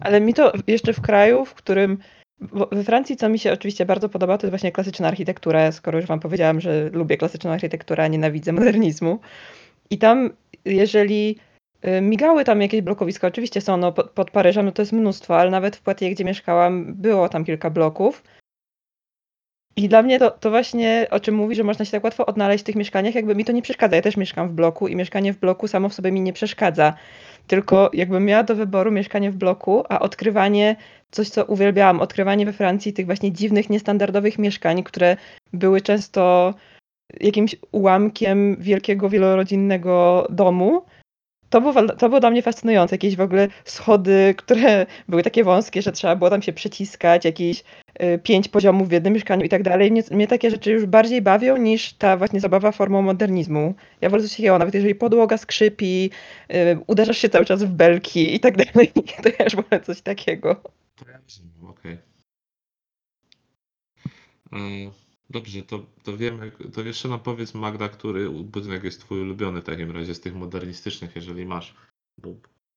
Ale 0.01 0.21
mi 0.21 0.33
to 0.33 0.51
jeszcze 0.67 0.93
w 0.93 1.01
kraju, 1.01 1.45
w 1.45 1.53
którym 1.53 1.97
bo 2.41 2.67
we 2.71 2.83
Francji, 2.83 3.17
co 3.17 3.29
mi 3.29 3.39
się 3.39 3.53
oczywiście 3.53 3.85
bardzo 3.85 4.09
podoba, 4.09 4.37
to 4.37 4.47
jest 4.47 4.51
właśnie 4.51 4.71
klasyczna 4.71 5.07
architektura, 5.07 5.71
skoro 5.71 5.99
już 5.99 6.07
wam 6.07 6.19
powiedziałam, 6.19 6.61
że 6.61 6.89
lubię 6.93 7.17
klasyczną 7.17 7.51
architekturę, 7.51 8.03
a 8.03 8.07
nienawidzę 8.07 8.51
modernizmu. 8.51 9.19
I 9.89 9.97
tam, 9.97 10.29
jeżeli 10.65 11.39
y, 11.85 12.01
migały 12.01 12.43
tam 12.43 12.61
jakieś 12.61 12.81
blokowiska, 12.81 13.27
oczywiście 13.27 13.61
są 13.61 13.77
no, 13.77 13.91
pod, 13.91 14.09
pod 14.09 14.31
Paryżem, 14.31 14.65
no 14.65 14.71
to 14.71 14.81
jest 14.81 14.91
mnóstwo, 14.91 15.37
ale 15.37 15.51
nawet 15.51 15.75
w 15.75 15.81
Poitiers, 15.81 16.15
gdzie 16.15 16.25
mieszkałam, 16.25 16.93
było 16.93 17.29
tam 17.29 17.45
kilka 17.45 17.69
bloków. 17.69 18.23
I 19.75 19.89
dla 19.89 20.01
mnie 20.01 20.19
to, 20.19 20.31
to 20.31 20.49
właśnie, 20.49 21.07
o 21.11 21.19
czym 21.19 21.35
mówi, 21.35 21.55
że 21.55 21.63
można 21.63 21.85
się 21.85 21.91
tak 21.91 22.03
łatwo 22.03 22.25
odnaleźć 22.25 22.63
w 22.63 22.65
tych 22.65 22.75
mieszkaniach, 22.75 23.15
jakby 23.15 23.35
mi 23.35 23.45
to 23.45 23.51
nie 23.51 23.61
przeszkadza. 23.61 23.95
Ja 23.95 24.01
też 24.01 24.17
mieszkam 24.17 24.49
w 24.49 24.53
bloku 24.53 24.87
i 24.87 24.95
mieszkanie 24.95 25.33
w 25.33 25.39
bloku 25.39 25.67
samo 25.67 25.89
w 25.89 25.93
sobie 25.93 26.11
mi 26.11 26.21
nie 26.21 26.33
przeszkadza. 26.33 26.93
Tylko 27.47 27.89
jakbym 27.93 28.25
miała 28.25 28.43
do 28.43 28.55
wyboru 28.55 28.91
mieszkanie 28.91 29.31
w 29.31 29.35
bloku, 29.35 29.83
a 29.89 29.99
odkrywanie, 29.99 30.75
coś 31.11 31.29
co 31.29 31.45
uwielbiałam, 31.45 31.99
odkrywanie 31.99 32.45
we 32.45 32.53
Francji 32.53 32.93
tych 32.93 33.05
właśnie 33.05 33.31
dziwnych, 33.31 33.69
niestandardowych 33.69 34.39
mieszkań, 34.39 34.83
które 34.83 35.17
były 35.53 35.81
często 35.81 36.53
jakimś 37.19 37.55
ułamkiem 37.71 38.55
wielkiego, 38.59 39.09
wielorodzinnego 39.09 40.27
domu. 40.29 40.81
To 41.51 41.61
było, 41.61 41.73
to 41.87 42.09
było 42.09 42.19
dla 42.19 42.31
mnie 42.31 42.41
fascynujące. 42.41 42.95
Jakieś 42.95 43.15
w 43.15 43.21
ogóle 43.21 43.47
schody, 43.65 44.33
które 44.37 44.85
były 45.09 45.23
takie 45.23 45.43
wąskie, 45.43 45.81
że 45.81 45.91
trzeba 45.91 46.15
było 46.15 46.29
tam 46.29 46.41
się 46.41 46.53
przeciskać, 46.53 47.25
jakieś 47.25 47.63
y, 48.03 48.19
pięć 48.23 48.47
poziomów 48.47 48.89
w 48.89 48.91
jednym 48.91 49.13
mieszkaniu 49.13 49.45
i 49.45 49.49
tak 49.49 49.63
dalej. 49.63 49.91
Mnie, 49.91 50.03
mnie 50.11 50.27
takie 50.27 50.51
rzeczy 50.51 50.71
już 50.71 50.85
bardziej 50.85 51.21
bawią 51.21 51.57
niż 51.57 51.93
ta 51.93 52.17
właśnie 52.17 52.39
zabawa 52.39 52.71
formą 52.71 53.01
modernizmu. 53.01 53.73
Ja 54.01 54.09
wolę 54.09 54.23
coś 54.23 54.31
takiego, 54.31 54.57
nawet 54.57 54.73
jeżeli 54.73 54.95
podłoga 54.95 55.37
skrzypi, 55.37 56.09
y, 56.53 56.77
uderzasz 56.87 57.17
się 57.17 57.29
cały 57.29 57.45
czas 57.45 57.63
w 57.63 57.69
belki 57.69 58.35
i 58.35 58.39
tak 58.39 58.57
dalej, 58.65 58.91
to 59.23 59.29
ja 59.39 59.45
już 59.45 59.55
wolę 59.55 59.81
coś 59.83 60.01
takiego. 60.01 60.55
To 60.95 61.09
ja 61.09 61.19
rozumiem, 61.23 61.69
okej. 61.69 61.97
Mm, 64.51 64.91
Dobrze, 65.31 65.61
to, 65.61 65.79
to 66.03 66.17
wiemy, 66.17 66.51
to 66.73 66.81
jeszcze 66.81 67.07
nam 67.09 67.19
powiedz 67.19 67.53
Magda, 67.53 67.89
który 67.89 68.29
budynek 68.29 68.83
jest 68.83 68.99
twój 69.01 69.21
ulubiony 69.21 69.61
w 69.61 69.65
takim 69.65 69.91
razie 69.91 70.15
z 70.15 70.19
tych 70.21 70.35
modernistycznych, 70.35 71.15
jeżeli 71.15 71.45
masz, 71.45 71.75
bo 72.17 72.29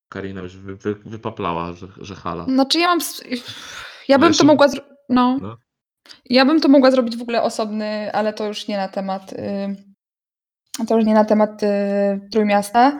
Karina 0.09 0.41
już 0.41 0.57
wy, 0.57 0.75
wy, 0.75 0.95
wypaplała, 0.95 1.73
że, 1.73 1.87
że 1.97 2.15
hala. 2.15 2.45
Znaczy 2.45 2.79
ja 2.79 2.87
mam. 2.87 2.99
Ja 4.07 4.19
bym 4.19 4.27
jeszcze- 4.27 4.43
to 4.43 4.47
mogła. 4.47 4.67
No. 5.09 5.37
No. 5.41 5.57
Ja 6.29 6.45
bym 6.45 6.61
to 6.61 6.67
mogła 6.67 6.91
zrobić 6.91 7.17
w 7.17 7.21
ogóle 7.21 7.41
osobny, 7.43 8.11
ale 8.13 8.33
to 8.33 8.47
już 8.47 8.67
nie 8.67 8.77
na 8.77 8.87
temat. 8.87 9.33
y, 9.33 9.75
To 10.87 10.95
już 10.95 11.05
nie 11.05 11.13
na 11.13 11.25
temat 11.25 11.63
y, 11.63 11.67
Trójmiasta. 12.31 12.99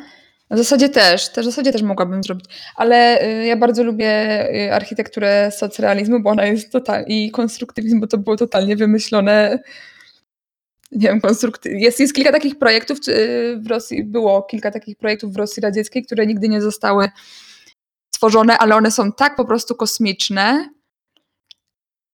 W 0.52 0.58
zasadzie 0.58 0.90
też, 0.90 1.30
też 1.30 1.46
w 1.46 1.50
zasadzie 1.50 1.72
też 1.72 1.82
mogłabym 1.82 2.24
zrobić, 2.24 2.46
ale 2.76 3.28
y, 3.28 3.46
ja 3.46 3.58
bardzo 3.58 3.84
lubię 3.84 4.46
y, 4.68 4.74
architekturę 4.74 5.52
socrealizmu, 5.52 6.20
bo 6.20 6.30
ona 6.30 6.46
jest 6.46 6.72
total 6.72 7.06
i 7.08 7.32
konstruktywizm, 7.32 8.00
bo 8.00 8.08
to 8.08 8.18
było 8.18 8.38
totalnie 8.38 8.76
wymyślone. 8.76 9.60
Nie 10.92 11.08
wiem, 11.08 11.22
konstrukty... 11.22 11.70
jest, 11.70 12.00
jest 12.00 12.14
kilka 12.14 12.32
takich 12.32 12.60
projektów 12.60 12.98
y, 13.08 13.60
w 13.62 13.68
Rosji, 13.68 14.04
było 14.04 14.44
kilka 14.44 14.72
takich 14.72 14.98
projektów 14.98 15.34
w 15.34 15.38
Rosji 15.38 15.62
Radzieckiej, 15.62 16.06
które 16.06 16.26
nigdy 16.26 16.50
nie 16.50 16.62
zostały 16.62 17.10
stworzone, 18.16 18.58
ale 18.58 18.76
one 18.76 18.92
są 18.92 19.12
tak 19.12 19.36
po 19.36 19.46
prostu 19.46 19.76
kosmiczne, 19.76 20.70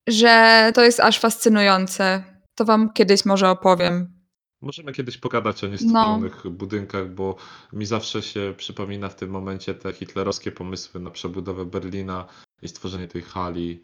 że 0.08 0.72
to 0.74 0.84
jest 0.84 1.00
aż 1.00 1.20
fascynujące. 1.20 2.24
To 2.56 2.66
wam 2.66 2.94
kiedyś 2.94 3.26
może 3.26 3.50
opowiem. 3.50 4.21
Możemy 4.62 4.94
kiedyś 4.94 5.18
pogadać 5.18 5.64
o 5.64 5.68
niestworzonych 5.68 6.50
budynkach, 6.50 7.14
bo 7.14 7.36
mi 7.74 7.86
zawsze 7.86 8.22
się 8.22 8.54
przypomina 8.58 9.10
w 9.10 9.16
tym 9.16 9.30
momencie 9.30 9.74
te 9.74 9.94
hitlerowskie 9.94 10.52
pomysły 10.52 11.02
na 11.02 11.12
przebudowę 11.12 11.66
Berlina 11.66 12.28
i 12.62 12.68
stworzenie 12.68 13.08
tej 13.08 13.22
hali. 13.22 13.84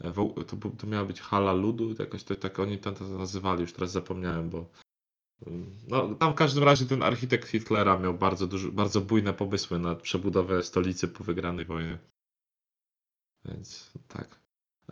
E, 0.00 0.12
To, 0.46 0.70
to 0.78 0.86
miała 0.86 1.04
być 1.04 1.20
hala 1.20 1.52
ludu, 1.52 1.94
jakoś 1.98 2.24
to, 2.24 2.34
tak 2.34 2.58
oni 2.58 2.78
to, 2.78 2.92
to 2.92 3.04
nazywali, 3.04 3.60
już 3.60 3.72
teraz 3.72 3.92
zapomniałem, 3.92 4.50
bo 4.50 4.70
mm, 5.46 5.70
no, 5.88 6.14
tam 6.14 6.32
w 6.32 6.36
każdym 6.36 6.64
razie 6.64 6.86
ten 6.86 7.02
architekt 7.02 7.48
Hitlera 7.48 7.98
miał 7.98 8.14
bardzo, 8.14 8.46
duży, 8.46 8.72
bardzo 8.72 9.00
bujne 9.00 9.32
pomysły 9.32 9.78
na 9.78 9.94
przebudowę 9.94 10.62
stolicy 10.62 11.08
po 11.08 11.24
wygranej 11.24 11.64
wojnie. 11.64 11.98
Więc 13.44 13.92
tak. 14.08 14.40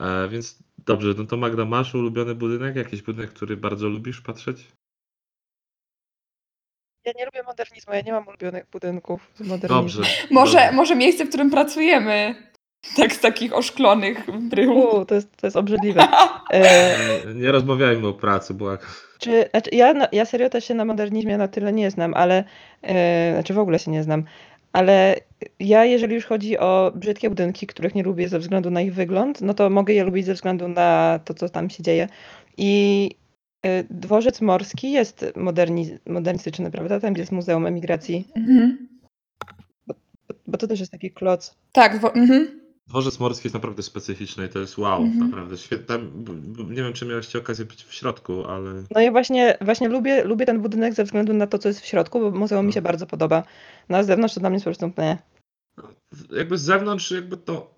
E, 0.00 0.28
więc 0.28 0.62
dobrze, 0.78 1.14
no 1.18 1.24
to 1.24 1.36
Magda, 1.36 1.64
masz 1.64 1.94
ulubiony 1.94 2.34
budynek? 2.34 2.76
Jakiś 2.76 3.02
budynek, 3.02 3.30
który 3.30 3.56
bardzo 3.56 3.88
lubisz 3.88 4.20
patrzeć? 4.20 4.72
Ja 7.04 7.12
nie 7.18 7.24
lubię 7.24 7.42
modernizmu, 7.42 7.94
ja 7.94 8.00
nie 8.00 8.12
mam 8.12 8.28
ulubionych 8.28 8.66
budynków 8.72 9.30
z 9.34 9.40
modernizmu. 9.40 9.76
Dobrze. 9.76 10.02
Może, 10.30 10.58
dobrze. 10.58 10.72
może 10.72 10.96
miejsce, 10.96 11.24
w 11.24 11.28
którym 11.28 11.50
pracujemy. 11.50 12.34
Tak 12.96 13.12
z 13.12 13.20
takich 13.20 13.52
oszklonych 13.56 14.26
brył. 14.40 14.78
U, 14.78 15.04
to, 15.04 15.14
jest, 15.14 15.36
to 15.36 15.46
jest 15.46 15.56
obrzydliwe. 15.56 16.08
E, 16.50 16.96
Nie, 17.26 17.34
nie 17.34 17.52
rozmawiajmy 17.52 18.06
o 18.08 18.12
pracy, 18.12 18.54
bo 18.54 18.70
jak... 18.70 18.86
Czy, 19.18 19.44
znaczy 19.50 19.70
ja, 19.72 19.94
ja 20.12 20.24
serio 20.24 20.50
też 20.50 20.64
się 20.64 20.74
na 20.74 20.84
modernizmie 20.84 21.38
na 21.38 21.48
tyle 21.48 21.72
nie 21.72 21.90
znam, 21.90 22.14
ale 22.14 22.44
e, 22.82 23.32
znaczy 23.34 23.54
w 23.54 23.58
ogóle 23.58 23.78
się 23.78 23.90
nie 23.90 24.02
znam, 24.02 24.24
ale 24.72 25.16
ja 25.60 25.84
jeżeli 25.84 26.14
już 26.14 26.24
chodzi 26.24 26.58
o 26.58 26.92
brzydkie 26.94 27.28
budynki, 27.28 27.66
których 27.66 27.94
nie 27.94 28.02
lubię 28.02 28.28
ze 28.28 28.38
względu 28.38 28.70
na 28.70 28.80
ich 28.80 28.94
wygląd, 28.94 29.40
no 29.40 29.54
to 29.54 29.70
mogę 29.70 29.94
je 29.94 30.04
lubić 30.04 30.26
ze 30.26 30.34
względu 30.34 30.68
na 30.68 31.20
to, 31.24 31.34
co 31.34 31.48
tam 31.48 31.70
się 31.70 31.82
dzieje. 31.82 32.08
I 32.56 33.10
dworzec 33.90 34.40
morski 34.40 34.92
jest 34.92 35.24
moderni, 35.36 35.88
modernistyczny, 36.06 36.70
prawda? 36.70 37.00
Tam 37.00 37.12
gdzie 37.12 37.22
jest 37.22 37.32
Muzeum 37.32 37.66
Emigracji, 37.66 38.28
Mhm. 38.36 38.88
bo 40.46 40.58
to 40.58 40.66
też 40.66 40.80
jest 40.80 40.92
taki 40.92 41.10
kloc. 41.10 41.54
Tak, 41.72 42.00
wo- 42.00 42.14
mhm. 42.14 42.60
Dworzec 42.88 43.20
morski 43.20 43.46
jest 43.46 43.54
naprawdę 43.54 43.82
specyficzny 43.82 44.46
i 44.46 44.48
to 44.48 44.58
jest 44.58 44.78
wow, 44.78 45.02
Mhm. 45.02 45.30
naprawdę 45.30 45.56
świetne. 45.58 45.98
Nie 46.70 46.82
wiem, 46.82 46.92
czy 46.92 47.06
miałeś 47.06 47.36
okazję 47.36 47.64
być 47.64 47.84
w 47.84 47.94
środku, 47.94 48.44
ale 48.44 48.70
No 48.90 49.00
i 49.00 49.10
właśnie, 49.10 49.58
właśnie 49.60 49.88
lubię, 49.88 50.24
lubię 50.24 50.46
ten 50.46 50.60
budynek 50.60 50.94
ze 50.94 51.04
względu 51.04 51.32
na 51.32 51.46
to, 51.46 51.58
co 51.58 51.68
jest 51.68 51.80
w 51.80 51.86
środku, 51.86 52.20
bo 52.20 52.30
muzeum 52.30 52.66
mi 52.66 52.72
się 52.72 52.80
No. 52.80 52.84
bardzo 52.84 53.06
podoba. 53.06 53.42
Na 53.88 54.02
zewnątrz 54.02 54.34
to 54.34 54.40
dla 54.40 54.50
mnie 54.50 54.56
jest 54.56 54.64
po 54.64 54.68
prostu 54.70 54.90
nie. 55.02 55.18
Jakby 56.30 56.58
z 56.58 56.62
zewnątrz, 56.62 57.10
jakby 57.10 57.36
to, 57.36 57.74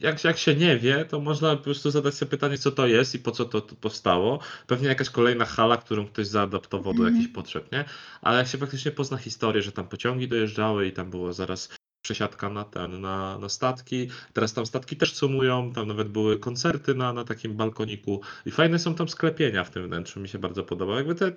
jak, 0.00 0.24
jak 0.24 0.38
się 0.38 0.54
nie 0.54 0.78
wie, 0.78 1.04
to 1.04 1.20
można 1.20 1.56
po 1.56 1.62
prostu 1.62 1.90
zadać 1.90 2.14
sobie 2.14 2.30
pytanie, 2.30 2.58
co 2.58 2.70
to 2.72 2.86
jest 2.86 3.14
i 3.14 3.18
po 3.18 3.30
co 3.30 3.44
to, 3.44 3.60
to 3.60 3.76
powstało. 3.76 4.38
Pewnie 4.66 4.88
jakaś 4.88 5.10
kolejna 5.10 5.44
hala, 5.44 5.76
którą 5.76 6.06
ktoś 6.06 6.26
zaadaptował 6.26 6.94
do 6.94 6.98
Mhm. 6.98 7.14
jakichś 7.16 7.34
potrzeb, 7.34 7.72
nie? 7.72 7.84
Ale 8.22 8.38
jak 8.38 8.48
się 8.48 8.58
faktycznie 8.58 8.90
pozna 8.90 9.16
historię, 9.16 9.62
że 9.62 9.72
tam 9.72 9.88
pociągi 9.88 10.28
dojeżdżały 10.28 10.86
i 10.86 10.92
tam 10.92 11.10
było 11.10 11.32
zaraz 11.32 11.68
przesiadka 12.02 12.48
na 12.48 12.64
ten, 12.64 13.00
na, 13.00 13.38
na 13.38 13.48
statki. 13.48 14.08
Teraz 14.32 14.52
tam 14.52 14.66
statki 14.66 14.96
też 14.96 15.14
sumują, 15.14 15.72
tam 15.72 15.88
nawet 15.88 16.08
były 16.08 16.38
koncerty 16.38 16.94
na, 16.94 17.12
na 17.12 17.24
takim 17.24 17.56
balkoniku 17.56 18.20
i 18.46 18.50
fajne 18.50 18.78
są 18.78 18.94
tam 18.94 19.08
sklepienia 19.08 19.64
w 19.64 19.70
tym 19.70 19.86
wnętrzu, 19.86 20.20
mi 20.20 20.28
się 20.28 20.38
bardzo 20.38 20.64
podoba. 20.64 20.96
Jakby 20.96 21.14
te, 21.14 21.32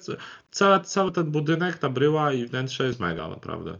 cały, 0.52 0.80
cały 0.80 1.12
ten 1.12 1.32
budynek, 1.32 1.78
ta 1.78 1.89
bryła 1.89 2.34
i 2.34 2.45
wnętrze 2.45 2.88
jest 2.88 3.00
mega, 3.00 3.28
naprawdę. 3.28 3.78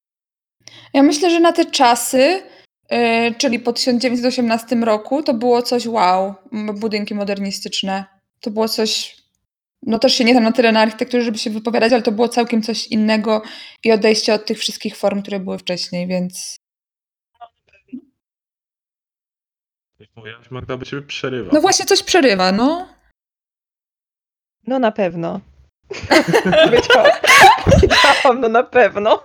Ja 0.94 1.04
myślę, 1.04 1.30
że 1.30 1.40
na 1.40 1.52
te 1.54 1.66
czasy, 1.66 2.44
yy, 2.92 3.36
czyli 3.38 3.60
po 3.60 3.74
1918 3.74 4.76
roku, 4.76 5.24
to 5.24 5.34
było 5.34 5.62
coś 5.62 5.88
wow, 5.88 6.34
m- 6.54 6.80
budynki 6.80 7.16
modernistyczne. 7.16 8.06
To 8.42 8.52
było 8.52 8.68
coś, 8.68 9.18
no 9.82 10.00
też 10.00 10.14
się 10.16 10.24
nie 10.24 10.32
znam 10.32 10.44
na 10.44 10.52
tyle 10.52 10.72
na 10.72 10.80
architekturze, 10.82 11.26
żeby 11.26 11.38
się 11.38 11.50
wypowiadać, 11.50 11.94
ale 11.94 12.02
to 12.02 12.12
było 12.12 12.30
całkiem 12.30 12.62
coś 12.62 12.88
innego 12.88 13.42
i 13.84 13.92
odejście 13.92 14.34
od 14.34 14.46
tych 14.46 14.60
wszystkich 14.60 14.98
form, 14.98 15.22
które 15.22 15.40
były 15.40 15.58
wcześniej, 15.58 16.08
więc... 16.08 16.58
Mówiłaś 20.16 20.52
Magda, 20.52 20.78
by 20.78 20.86
ciebie 20.86 21.02
przerywa. 21.02 21.50
No 21.54 21.62
właśnie 21.62 21.86
coś 21.86 22.04
przerywa, 22.04 22.52
no. 22.52 22.88
No 24.68 24.80
na 24.80 24.92
pewno. 24.92 25.40
Wiedziałam, 26.72 27.12
wiedziałam, 27.82 28.42
no 28.42 28.50
na 28.50 28.64
pewno. 28.64 29.24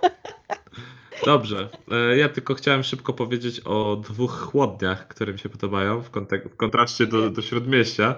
Dobrze. 1.25 1.69
E, 1.91 2.17
Ja 2.17 2.29
tylko 2.29 2.53
chciałem 2.53 2.83
szybko 2.83 3.13
powiedzieć 3.13 3.59
o 3.65 3.95
dwóch 4.09 4.31
chłodniach, 4.39 5.07
które 5.07 5.33
mi 5.33 5.39
się 5.39 5.49
podobają 5.49 6.01
w, 6.01 6.11
kontek- 6.11 6.49
w 6.49 6.55
kontraście 6.55 7.07
do, 7.07 7.29
do 7.29 7.41
śródmieścia. 7.41 8.15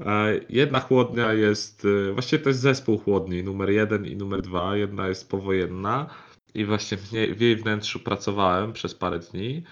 E, 0.00 0.40
Jedna 0.48 0.80
chłodnia 0.80 1.32
jest, 1.32 1.86
e, 2.08 2.12
właściwie 2.12 2.42
to 2.42 2.48
jest 2.50 2.60
zespół 2.60 2.98
chłodni, 2.98 3.42
numer 3.44 3.70
jeden 3.70 4.06
i 4.06 4.16
numer 4.16 4.42
dwa. 4.42 4.76
Jedna 4.76 5.08
jest 5.08 5.30
powojenna 5.30 6.06
i 6.54 6.64
właśnie 6.64 6.96
w, 6.98 7.12
niej, 7.12 7.34
w 7.34 7.40
jej 7.40 7.56
wnętrzu 7.56 8.00
pracowałem 8.00 8.72
przez 8.72 8.94
parę 8.94 9.18
dni, 9.18 9.62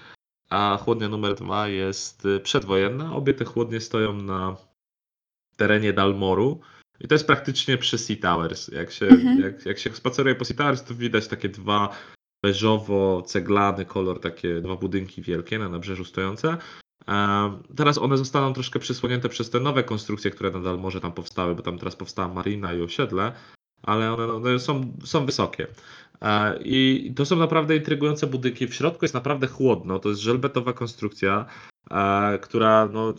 a 0.51 0.79
chłodnia 0.85 1.09
numer 1.09 1.35
dwa 1.35 1.69
jest 1.69 2.25
przedwojenna. 2.43 3.15
Obie 3.17 3.35
te 3.35 3.45
chłodnie 3.45 3.81
stoją 3.81 4.13
na 4.13 4.57
terenie 5.57 5.93
Dalmoru. 5.93 6.61
I 7.01 7.09
to 7.09 7.15
jest 7.15 7.27
praktycznie 7.27 7.79
przy 7.79 7.99
Sea 7.99 8.17
Towers. 8.23 8.69
Jak 8.69 8.91
się, 8.91 9.07
Mhm. 9.07 9.41
jak, 9.41 9.67
jak 9.67 9.79
się 9.79 9.91
spaceruje 9.95 10.35
po 10.35 10.45
Sea 10.45 10.57
Towers, 10.57 10.85
to 10.85 10.95
widać 10.95 11.29
takie 11.29 11.49
dwa 11.49 11.97
beżowo-ceglany 12.43 13.85
kolor, 13.85 14.21
takie 14.21 14.61
dwa 14.61 14.77
budynki 14.77 15.23
wielkie 15.23 15.59
na 15.59 15.69
nabrzeżu 15.69 16.05
stojące. 16.05 16.57
Em, 17.07 17.63
Teraz 17.77 17.99
one 17.99 18.19
zostaną 18.19 18.53
troszkę 18.53 18.79
przysłonięte 18.79 19.29
przez 19.29 19.51
te 19.51 19.61
nowe 19.61 19.85
konstrukcje, 19.85 20.31
które 20.31 20.51
nadal 20.51 20.79
może 20.79 21.01
tam 21.01 21.13
powstały, 21.13 21.55
bo 21.55 21.63
tam 21.63 21.79
teraz 21.79 21.97
powstała 21.97 22.29
marina 22.35 22.73
i 22.73 22.83
osiedle, 22.83 23.33
ale 23.83 24.13
one, 24.13 24.33
one 24.33 24.59
są, 24.59 24.97
są 25.05 25.27
wysokie. 25.27 25.67
E, 26.23 26.59
I 26.65 27.13
to 27.17 27.25
są 27.27 27.37
naprawdę 27.37 27.77
intrygujące 27.77 28.27
budynki. 28.27 28.67
W 28.67 28.75
środku 28.75 29.05
jest 29.05 29.15
naprawdę 29.15 29.47
chłodno, 29.47 29.99
to 29.99 30.09
jest 30.09 30.21
żelbetowa 30.21 30.73
konstrukcja. 30.73 31.47
e, 31.91 32.39
która 32.39 32.89
no, 32.93 33.15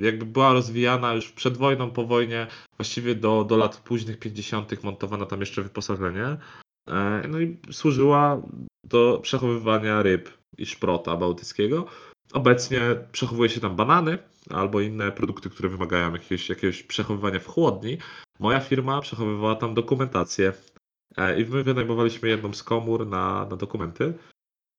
jakby 0.00 0.26
była 0.26 0.52
rozwijana 0.52 1.14
już 1.14 1.32
przed 1.32 1.56
wojną, 1.56 1.90
po 1.90 2.04
wojnie, 2.04 2.46
właściwie 2.78 3.14
do, 3.14 3.44
do 3.44 3.56
lat 3.56 3.76
późnych 3.76 4.18
50. 4.18 4.82
montowano 4.82 5.26
tam 5.26 5.40
jeszcze 5.40 5.62
wyposażenie. 5.62 6.36
E, 6.88 7.22
no 7.28 7.40
i 7.40 7.56
służyła 7.70 8.42
do 8.84 9.18
przechowywania 9.22 10.02
ryb 10.02 10.30
i 10.58 10.66
szprota 10.66 11.16
bałtyckiego. 11.16 11.86
Obecnie 12.32 12.80
przechowuje 13.12 13.50
się 13.50 13.60
tam 13.60 13.76
banany 13.76 14.18
albo 14.50 14.80
inne 14.80 15.12
produkty, 15.12 15.50
które 15.50 15.68
wymagają 15.68 16.12
jakiegoś, 16.12 16.48
jakiegoś 16.48 16.82
przechowywania 16.82 17.40
w 17.40 17.46
chłodni. 17.46 17.98
Moja 18.38 18.60
firma 18.60 19.00
przechowywała 19.00 19.54
tam 19.54 19.74
dokumentację 19.74 20.52
e, 21.16 21.40
i 21.40 21.46
my 21.46 21.62
wynajmowaliśmy 21.62 22.28
jedną 22.28 22.52
z 22.52 22.62
komór 22.62 23.06
na, 23.06 23.46
na 23.50 23.56
dokumenty 23.56 24.14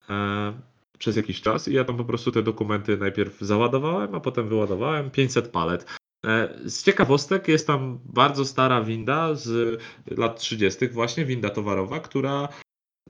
e, 0.09 0.53
przez 0.97 1.15
jakiś 1.15 1.41
czas 1.41 1.67
i 1.67 1.73
ja 1.73 1.83
tam 1.83 1.97
po 1.97 2.05
prostu 2.05 2.31
te 2.31 2.43
dokumenty 2.43 2.97
najpierw 2.97 3.39
załadowałem, 3.39 4.15
a 4.15 4.19
potem 4.19 4.47
wyładowałem 4.47 5.11
500 5.11 5.47
palet. 5.47 5.97
E, 6.25 6.49
Z 6.65 6.83
ciekawostek 6.83 7.47
jest 7.47 7.67
tam 7.67 7.99
bardzo 8.05 8.45
stara 8.45 8.83
winda 8.83 9.35
z 9.35 9.79
lat 10.17 10.39
30. 10.39 10.87
właśnie, 10.87 11.25
winda 11.25 11.49
towarowa, 11.49 11.99
która 11.99 12.47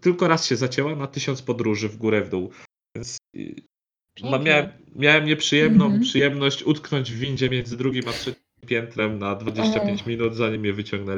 tylko 0.02 0.28
raz 0.28 0.46
się 0.46 0.56
zacięła 0.56 0.96
na 0.96 1.08
1000 1.08 1.42
podróży 1.42 1.90
w 1.90 1.98
górę 1.98 2.22
w 2.22 2.30
dół. 2.30 2.52
Więc 2.96 3.18
miałem, 4.24 4.70
miałem 4.96 5.26
nieprzyjemną 5.26 5.86
Mhm. 5.86 6.04
przyjemność 6.04 6.64
utknąć 6.64 7.12
w 7.12 7.20
windzie 7.20 7.50
między 7.50 7.78
drugim 7.78 8.04
a 8.08 8.12
trzecim 8.12 8.42
piętrem 8.68 9.20
na 9.20 9.36
25 9.36 10.06
minut, 10.06 10.36
zanim 10.36 10.62
mnie 10.62 10.74
wyciągnęli. 10.74 11.18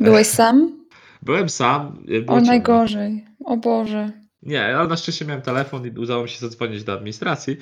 Byłeś 0.00 0.26
sam? 0.26 0.86
Byłem 1.22 1.48
sam. 1.48 1.92
było 2.04 2.22
O 2.24 2.40
ciemno. 2.40 2.40
najgorzej. 2.46 3.24
O 3.44 3.56
Boże. 3.56 4.12
Nie, 4.42 4.76
ale 4.76 4.88
na 4.88 4.96
szczęście 4.96 5.24
miałem 5.24 5.42
telefon 5.42 5.86
i 5.86 5.98
udało 5.98 6.22
mi 6.22 6.28
się 6.28 6.38
zadzwonić 6.38 6.84
do 6.84 6.92
administracji, 6.92 7.56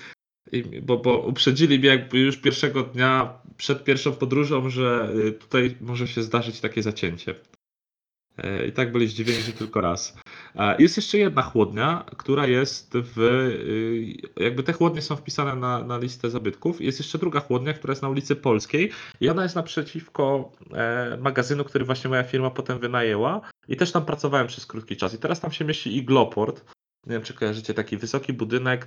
bo, 0.82 0.96
bo 0.96 1.18
uprzedzili 1.18 1.78
mnie 1.78 1.88
jakby 1.88 2.18
już 2.18 2.36
pierwszego 2.36 2.82
dnia 2.82 3.38
przed 3.56 3.84
pierwszą 3.84 4.12
podróżą, 4.12 4.70
że 4.70 5.10
y, 5.26 5.32
tutaj 5.32 5.76
może 5.80 6.08
się 6.08 6.22
zdarzyć 6.22 6.60
takie 6.60 6.82
zacięcie. 6.82 7.34
E, 8.38 8.66
I 8.66 8.72
tak 8.72 8.92
byli 8.92 9.08
zdziwieni, 9.08 9.42
że 9.42 9.52
tylko 9.52 9.80
raz. 9.80 10.16
Jest 10.78 10.96
jeszcze 10.96 11.18
jedna 11.18 11.42
chłodnia, 11.42 12.04
która 12.16 12.46
jest 12.46 12.92
w. 12.94 13.18
y, 13.18 14.42
Jakby 14.44 14.62
te 14.62 14.72
chłodnie 14.72 15.02
są 15.02 15.16
wpisane 15.16 15.56
na, 15.56 15.84
na 15.84 15.98
listę 15.98 16.30
zabytków. 16.30 16.80
Jest 16.80 16.98
jeszcze 16.98 17.18
druga 17.18 17.40
chłodnia, 17.40 17.72
która 17.72 17.92
jest 17.92 18.02
na 18.02 18.08
ulicy 18.08 18.36
Polskiej 18.36 18.90
i 19.20 19.28
ona 19.28 19.42
jest 19.42 19.56
naprzeciwko 19.56 20.52
e, 20.72 21.18
magazynu, 21.20 21.64
który 21.64 21.84
właśnie 21.84 22.10
moja 22.10 22.22
firma 22.24 22.50
potem 22.50 22.78
wynajęła. 22.78 23.40
I 23.68 23.76
też 23.76 23.92
tam 23.92 24.04
pracowałem 24.04 24.46
przez 24.46 24.66
krótki 24.66 24.96
czas. 24.96 25.14
I 25.14 25.18
teraz 25.18 25.40
tam 25.40 25.52
się 25.52 25.64
mieści 25.64 25.96
Igloport. 25.96 26.64
Nie 27.06 27.12
wiem, 27.12 27.22
czy 27.22 27.34
kojarzycie 27.34 27.74
taki 27.74 27.96
wysoki 27.96 28.32
budynek. 28.32 28.86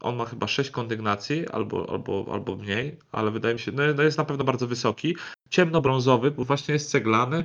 On 0.00 0.16
ma 0.16 0.24
chyba 0.24 0.46
6 0.46 0.70
kondygnacji 0.70 1.48
albo, 1.48 1.90
albo, 1.90 2.26
albo 2.32 2.56
mniej, 2.56 2.98
ale 3.12 3.30
wydaje 3.30 3.54
mi 3.54 3.60
się, 3.60 3.72
no 3.72 3.82
no 3.96 4.02
jest 4.02 4.18
na 4.18 4.24
pewno 4.24 4.44
bardzo 4.44 4.66
wysoki. 4.66 5.16
Ciemnobrązowy, 5.50 6.30
bo 6.30 6.44
właśnie 6.44 6.74
jest 6.74 6.90
ceglany. 6.90 7.44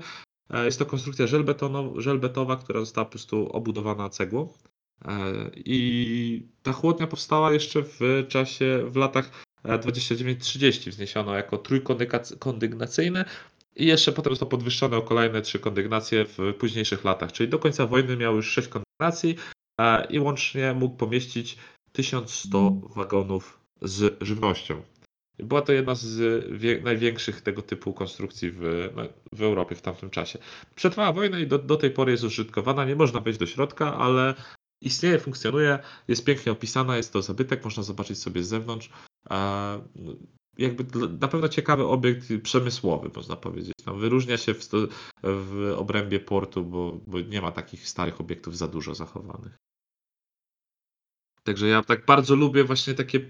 E, 0.50 0.66
Jest 0.66 0.80
to 0.80 0.86
konstrukcja 0.86 1.26
żelbetowa, 1.98 2.56
która 2.58 2.80
została 2.80 3.06
po 3.06 3.12
prostu 3.12 3.50
obudowana 3.50 4.10
cegłą. 4.10 4.54
E, 5.06 5.12
I 5.56 6.48
ta 6.64 6.74
chłodnia 6.74 7.08
powstała 7.08 7.54
jeszcze 7.54 7.84
w 7.84 8.26
czasie, 8.28 8.84
w 8.88 8.96
latach 8.96 9.44
e, 9.64 9.78
29-30. 9.80 10.90
Wzniesiono 10.90 11.36
jako 11.36 11.58
trójkondygnacyjny 11.58 13.26
i 13.76 13.86
jeszcze 13.86 14.12
potem 14.12 14.32
zostało 14.34 14.50
podwyższone 14.50 14.98
o 14.98 15.02
kolejne 15.02 15.42
trzy 15.42 15.60
kondygnacje 15.60 16.26
w 16.26 16.38
późniejszych 16.60 17.04
latach. 17.04 17.32
Czyli 17.32 17.50
do 17.50 17.60
końca 17.60 17.88
wojny 17.88 18.18
miał 18.18 18.36
już 18.36 18.52
sześć 18.52 18.68
kondygnacji 18.68 19.36
e, 19.40 19.65
i 20.10 20.20
łącznie 20.20 20.74
mógł 20.74 20.96
pomieścić 20.96 21.58
1100 21.92 22.72
wagonów 22.96 23.60
z 23.82 24.24
żywnością. 24.24 24.82
Była 25.40 25.62
to 25.62 25.74
jedna 25.74 25.96
z 25.96 26.44
największych 26.84 27.42
tego 27.42 27.62
typu 27.62 27.94
konstrukcji 27.94 28.52
w, 28.52 28.90
w 29.32 29.42
Europie 29.42 29.76
w 29.76 29.82
tamtym 29.82 30.10
czasie. 30.10 30.40
Przetrwała 30.76 31.14
wojnę 31.14 31.42
i 31.42 31.48
do, 31.48 31.60
do 31.60 31.78
tej 31.78 31.92
pory 31.92 32.12
jest 32.12 32.24
użytkowana. 32.24 32.86
Nie 32.86 32.96
można 32.96 33.20
wejść 33.20 33.40
do 33.40 33.46
środka, 33.46 33.98
ale 33.98 34.34
istnieje, 34.82 35.20
funkcjonuje, 35.20 35.80
jest 36.08 36.26
pięknie 36.26 36.52
opisana, 36.52 36.98
jest 36.98 37.14
to 37.14 37.22
zabytek, 37.22 37.64
można 37.64 37.84
zobaczyć 37.84 38.18
sobie 38.18 38.44
z 38.44 38.48
zewnątrz. 38.48 38.90
Jakby 40.58 41.08
na 41.20 41.28
pewno 41.28 41.50
ciekawy 41.50 41.84
obiekt 41.84 42.28
przemysłowy, 42.44 43.10
można 43.16 43.36
powiedzieć. 43.36 43.74
No, 43.86 43.96
wyróżnia 43.96 44.38
się 44.38 44.54
w, 44.54 44.70
w 45.24 45.74
obrębie 45.78 46.20
portu, 46.20 46.64
bo, 46.64 47.00
bo 47.08 47.22
nie 47.22 47.42
ma 47.42 47.52
takich 47.52 47.88
starych 47.88 48.22
obiektów 48.22 48.58
za 48.58 48.68
dużo 48.68 48.96
zachowanych. 48.96 49.58
Także 51.46 51.68
ja 51.68 51.84
tak 51.84 52.06
bardzo 52.06 52.36
lubię 52.36 52.64
właśnie 52.64 52.94
takie 52.94 53.18
e, 53.20 53.22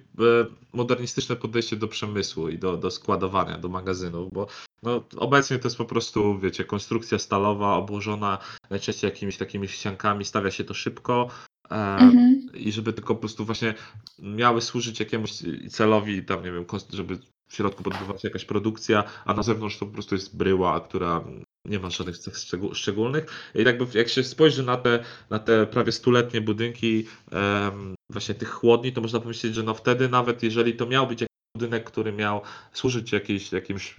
modernistyczne 0.73 1.35
podejście 1.35 1.75
do 1.75 1.87
przemysłu 1.87 2.49
i 2.49 2.59
do, 2.59 2.77
do 2.77 2.91
składowania, 2.91 3.57
do 3.57 3.69
magazynów, 3.69 4.33
bo 4.33 4.47
no, 4.83 5.03
obecnie 5.17 5.59
to 5.59 5.67
jest 5.67 5.77
po 5.77 5.85
prostu, 5.85 6.39
wiecie, 6.39 6.65
konstrukcja 6.65 7.19
stalowa 7.19 7.75
obłożona 7.75 8.37
najczęściej 8.69 9.09
jakimiś 9.09 9.37
takimi 9.37 9.67
ściankami, 9.67 10.25
stawia 10.25 10.51
się 10.51 10.63
to 10.63 10.73
szybko 10.73 11.29
Mhm. 11.69 12.49
i 12.53 12.71
żeby 12.71 12.93
tylko 12.93 13.15
po 13.15 13.19
prostu 13.19 13.45
właśnie 13.45 13.73
miały 14.19 14.61
służyć 14.61 14.99
jakiemuś 14.99 15.31
celowi, 15.69 16.23
tam 16.23 16.43
nie 16.43 16.51
wiem, 16.51 16.65
żeby 16.93 17.17
w 17.47 17.55
środku 17.55 17.83
podbywać 17.83 18.21
się 18.21 18.27
jakaś 18.27 18.45
produkcja, 18.45 19.03
a 19.25 19.33
na 19.33 19.43
zewnątrz 19.43 19.77
to 19.77 19.85
po 19.85 19.93
prostu 19.93 20.15
jest 20.15 20.37
bryła, 20.37 20.79
która 20.79 21.23
nie 21.65 21.79
ma 21.79 21.89
żadnych 21.89 22.17
cech 22.17 22.33
szczegó- 22.33 22.73
szczególnych. 22.73 23.51
I 23.55 23.63
jakby 23.63 23.97
jak 23.97 24.09
się 24.09 24.23
spojrzy 24.23 24.63
na 24.63 24.77
te, 24.77 25.03
na 25.29 25.39
te 25.39 25.65
prawie 25.65 25.91
stuletnie 25.91 26.41
budynki 26.41 27.05
em, 27.31 27.95
właśnie 28.11 28.35
tych 28.35 28.49
chłodni, 28.49 28.93
to 28.93 29.01
można 29.01 29.19
pomyśleć, 29.19 29.55
że 29.55 29.63
no 29.63 29.73
wtedy 29.73 30.09
nawet 30.09 30.43
jeżeli 30.43 30.73
to 30.73 30.85
miał 30.85 31.07
być 31.07 31.21
jakiś 31.21 31.35
budynek, 31.55 31.83
który 31.83 32.11
miał 32.11 32.41
służyć 32.73 33.11
jakiejś, 33.11 33.51
jakimś 33.51 33.95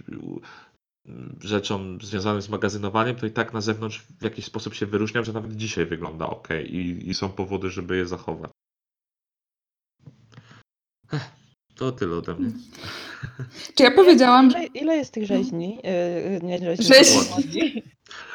rzeczom 1.41 1.97
związanym 2.01 2.41
z 2.41 2.49
magazynowaniem, 2.49 3.15
to 3.15 3.25
i 3.25 3.31
tak 3.31 3.53
na 3.53 3.61
zewnątrz 3.61 4.03
w 4.19 4.23
jakiś 4.23 4.45
sposób 4.45 4.73
się 4.73 4.85
wyróżniał, 4.85 5.23
że 5.23 5.33
nawet 5.33 5.55
dzisiaj 5.55 5.85
wygląda 5.85 6.27
ok 6.27 6.47
i, 6.69 7.09
i 7.09 7.13
są 7.13 7.29
powody, 7.29 7.69
żeby 7.69 7.97
je 7.97 8.05
zachować. 8.05 8.51
To 11.75 11.91
tyle 11.91 12.15
ode 12.15 12.35
mnie. 12.35 12.51
Czy 13.75 13.83
ja 13.83 13.91
powiedziałam, 13.91 14.51
że... 14.51 14.59
Ile, 14.59 14.67
ile 14.67 14.97
jest 14.97 15.13
tych 15.13 15.25
rzeźni? 15.25 15.79
Yy, 15.83 16.39
nie 16.43 16.57
rzeźni. 16.59 16.85
Rzeźni. 16.85 17.83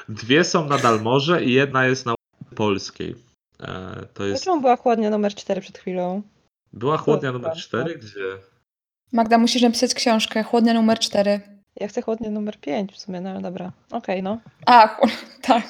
Dwie 0.08 0.44
są 0.44 0.66
na 0.66 0.78
Dalmorze 0.78 1.44
i 1.44 1.52
jedna 1.52 1.86
jest 1.86 2.06
na 2.06 2.14
Polskiej. 2.54 3.14
E, 3.60 4.06
to 4.14 4.24
jest. 4.24 4.44
Dlaczego 4.44 4.60
była 4.60 4.76
chłodnia 4.76 5.10
numer 5.10 5.34
4 5.34 5.60
przed 5.60 5.78
chwilą? 5.78 6.22
Była 6.72 6.96
chłodnia 6.96 7.32
numer 7.32 7.50
tak, 7.50 7.60
4, 7.60 7.98
gdzie. 7.98 8.38
Magda, 9.12 9.38
musisz 9.38 9.62
napisać 9.62 9.94
książkę. 9.94 10.42
Chłodnia 10.42 10.74
numer 10.74 10.98
4. 10.98 11.40
Ja 11.76 11.88
chcę 11.88 12.02
chłodnię 12.02 12.30
numer 12.30 12.60
5 12.60 12.92
w 12.92 12.98
sumie, 12.98 13.20
no 13.20 13.30
ale 13.30 13.40
dobra. 13.40 13.72
Okej, 13.90 14.22
no. 14.22 14.40
A, 14.66 14.86
chł- 14.86 15.10
tak. 15.42 15.64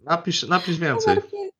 Napisz, 0.00 0.42
napisz 0.42 0.78
więcej. 0.78 1.14
Numer 1.16 1.30
pięć. 1.30 1.50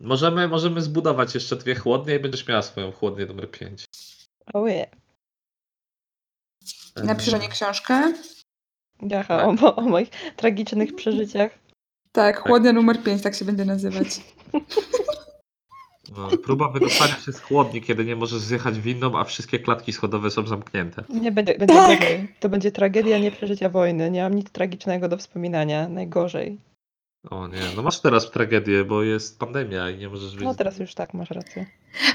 Możemy, 0.00 0.48
możemy 0.48 0.82
zbudować 0.82 1.34
jeszcze 1.34 1.56
dwie 1.56 1.74
chłodnie 1.74 2.14
i 2.14 2.20
będziesz 2.20 2.48
miała 2.48 2.62
swoją 2.62 2.92
chłodnię 2.92 3.26
numer 3.26 3.50
5. 3.50 3.84
Oh 4.54 4.70
yeah. 4.70 4.88
Napisz 6.96 7.34
o 7.34 7.38
niej 7.38 7.48
książkę. 7.48 8.12
Jaha, 9.02 9.36
Tak. 9.38 9.46
o, 9.48 9.52
mo- 9.52 9.76
o 9.76 9.80
moich 9.82 10.10
tragicznych 10.36 10.94
przeżyciach. 10.96 11.58
Tak, 12.12 12.40
chłodnia 12.40 12.72
numer 12.72 13.02
5, 13.02 13.22
tak 13.22 13.34
się 13.34 13.44
będzie 13.44 13.64
nazywać. 13.64 14.08
No, 16.16 16.28
próba 16.44 16.68
wydostania 16.68 17.14
się 17.14 17.32
z 17.32 17.40
chłodni, 17.40 17.82
kiedy 17.82 18.04
nie 18.04 18.16
możesz 18.16 18.38
zjechać 18.40 18.80
winną, 18.80 19.18
a 19.18 19.24
wszystkie 19.24 19.58
klatki 19.58 19.92
schodowe 19.92 20.30
są 20.30 20.46
zamknięte. 20.46 21.04
Nie, 21.08 21.32
będzie, 21.32 21.58
będzie 21.58 21.74
Tak. 21.74 22.00
gorzej. 22.00 22.28
To 22.40 22.48
będzie 22.48 22.72
tragedia 22.72 23.18
nie 23.18 23.30
przeżycia 23.30 23.68
wojny. 23.68 24.10
Nie 24.10 24.22
mam 24.22 24.34
nic 24.34 24.50
tragicznego 24.50 25.08
do 25.08 25.16
wspominania. 25.16 25.88
Najgorzej. 25.88 26.58
O 27.30 27.48
nie, 27.48 27.60
no 27.76 27.82
masz 27.82 28.00
teraz 28.00 28.30
tragedię, 28.30 28.84
bo 28.84 29.02
jest 29.02 29.38
pandemia 29.38 29.90
i 29.90 29.98
nie 29.98 30.08
możesz 30.08 30.30
wyjść. 30.30 30.44
No 30.44 30.54
teraz 30.54 30.78
już 30.78 30.94
tak, 30.94 31.14
masz 31.14 31.30
rację. 31.30 31.66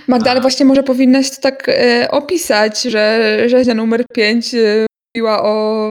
Magda, 0.08 0.32
ale 0.32 0.42
właśnie 0.42 0.66
może 0.66 0.84
powinnaś 0.84 1.30
to 1.32 1.42
tak 1.42 1.70
e, 1.70 2.08
opisać, 2.12 2.82
że 2.82 3.36
rzeźnia 3.50 3.74
numer 3.74 4.06
5 4.14 4.54
e, 4.54 4.86
mówiła 5.16 5.44
o 5.44 5.90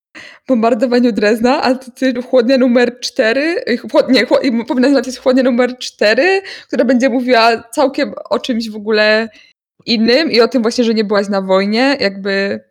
bombardowaniu 0.51 1.13
Drezna, 1.13 1.63
a 1.63 1.75
ty, 1.75 2.23
chłodnia 2.23 2.59
numer 2.59 3.01
4, 3.01 3.65
e, 3.67 3.77
chłod, 3.77 4.09
nie, 4.09 4.27
chłod, 4.27 4.45
i 4.45 4.65
powinnaś 4.65 4.93
napisać 4.93 5.19
chłodnia 5.19 5.43
numer 5.43 5.79
4, 5.79 6.43
która 6.67 6.85
będzie 6.85 7.09
mówiła 7.09 7.63
całkiem 7.63 8.15
o 8.31 8.39
czymś 8.39 8.71
w 8.71 8.77
ogóle 8.77 9.29
innym 9.87 10.31
i 10.31 10.41
o 10.41 10.49
tym 10.49 10.63
właśnie, 10.63 10.85
że 10.85 10.95
nie 10.95 11.05
byłaś 11.05 11.29
na 11.29 11.43
wojnie, 11.43 11.97
jakby, 12.01 12.65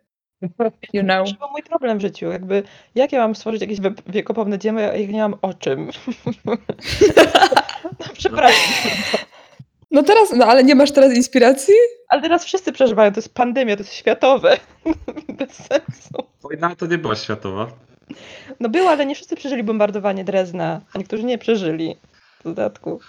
you 0.92 1.02
know. 1.02 1.28
To 1.28 1.38
był 1.38 1.50
mój 1.50 1.62
problem 1.62 1.98
w 1.98 2.00
życiu. 2.00 2.26
Jakby, 2.26 2.62
jak 2.94 3.12
ja 3.12 3.18
mam 3.18 3.34
stworzyć 3.34 3.60
jakieś 3.60 3.78
wiekopomne 4.06 4.58
dzieło, 4.58 4.80
jak 4.80 5.10
nie 5.10 5.22
mam 5.22 5.34
o 5.42 5.54
czym? 5.54 5.90
no, 6.44 6.56
przepraszam. 8.12 9.26
No 9.90 10.02
teraz, 10.02 10.32
no 10.32 10.46
ale 10.46 10.64
nie 10.64 10.74
masz 10.74 10.92
teraz 10.92 11.14
inspiracji? 11.14 11.74
Ale 12.08 12.22
teraz 12.22 12.44
wszyscy 12.44 12.72
przeżywają. 12.72 13.12
To 13.12 13.18
jest 13.18 13.34
pandemia, 13.34 13.76
to 13.76 13.82
jest 13.82 13.94
światowe. 13.94 14.58
Bez 15.38 15.50
sensu. 15.52 16.26
Wojna 16.42 16.76
to 16.76 16.86
nie 16.86 16.98
była 16.98 17.16
światowa. 17.16 17.66
No 18.60 18.68
było, 18.68 18.90
ale 18.90 19.06
nie 19.06 19.14
wszyscy 19.14 19.36
przeżyli 19.36 19.62
bombardowanie 19.62 20.24
Drezna, 20.24 20.80
a 20.92 20.98
niektórzy 20.98 21.24
nie 21.24 21.38
przeżyli. 21.38 21.96
W 22.40 22.44
dodatku. 22.44 23.00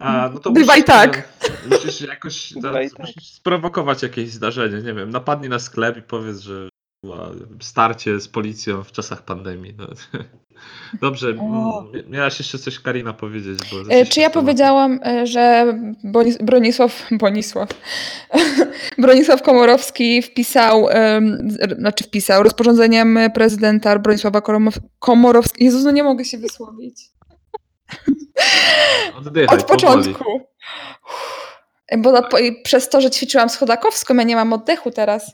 A, 0.00 0.30
no 0.34 0.38
to 0.40 0.50
Bywa 0.50 0.72
musisz, 0.72 0.82
i 0.82 0.84
tak. 0.84 1.28
Musisz 1.70 2.00
jakoś 2.00 2.52
i 2.52 2.62
tak. 2.62 2.98
musisz 2.98 3.26
sprowokować 3.32 4.02
jakieś 4.02 4.30
zdarzenie, 4.30 4.82
nie 4.82 4.94
wiem, 4.94 5.10
napadnij 5.10 5.50
na 5.50 5.58
sklep 5.58 5.96
i 5.96 6.02
powiedz, 6.02 6.38
że 6.38 6.68
była 7.04 7.30
starcie 7.62 8.20
z 8.20 8.28
policją 8.28 8.84
w 8.84 8.92
czasach 8.92 9.22
pandemii. 9.22 9.74
No. 9.78 9.86
Dobrze, 11.02 11.34
O. 11.40 11.84
miałaś 12.08 12.38
jeszcze 12.38 12.58
coś 12.58 12.80
Karina 12.80 13.12
powiedzieć, 13.12 13.58
E, 13.90 14.06
Czy 14.06 14.20
ja 14.20 14.30
z 14.30 14.32
powiedziałam, 14.32 15.00
e, 15.06 15.26
że 15.26 15.74
Bonis- 16.04 16.42
Bronisław, 16.44 17.06
Bonisław, 17.10 17.68
Bronisław 18.98 19.42
Komorowski 19.42 20.22
wpisał, 20.22 20.86
z- 21.46 21.78
znaczy 21.78 22.04
wpisał 22.04 22.42
rozporządzeniem 22.42 23.18
prezydenta 23.34 23.98
Bronisława 23.98 24.42
Komorowskiego. 24.98 25.64
Jezus, 25.64 25.84
no 25.84 25.90
nie 25.90 26.02
mogę 26.02 26.24
się 26.24 26.38
wysłowić. 26.38 27.00
Oddychaj, 29.18 29.58
Od 29.58 29.64
powoli. 29.64 29.80
początku. 29.80 30.24
Bo 31.98 32.12
na, 32.12 32.22
przez 32.64 32.88
to, 32.88 33.00
że 33.00 33.10
ćwiczyłam 33.10 33.48
schodakowską, 33.48 34.14
ja 34.16 34.22
nie 34.22 34.36
mam 34.36 34.52
oddechu 34.52 34.90
teraz. 34.90 35.32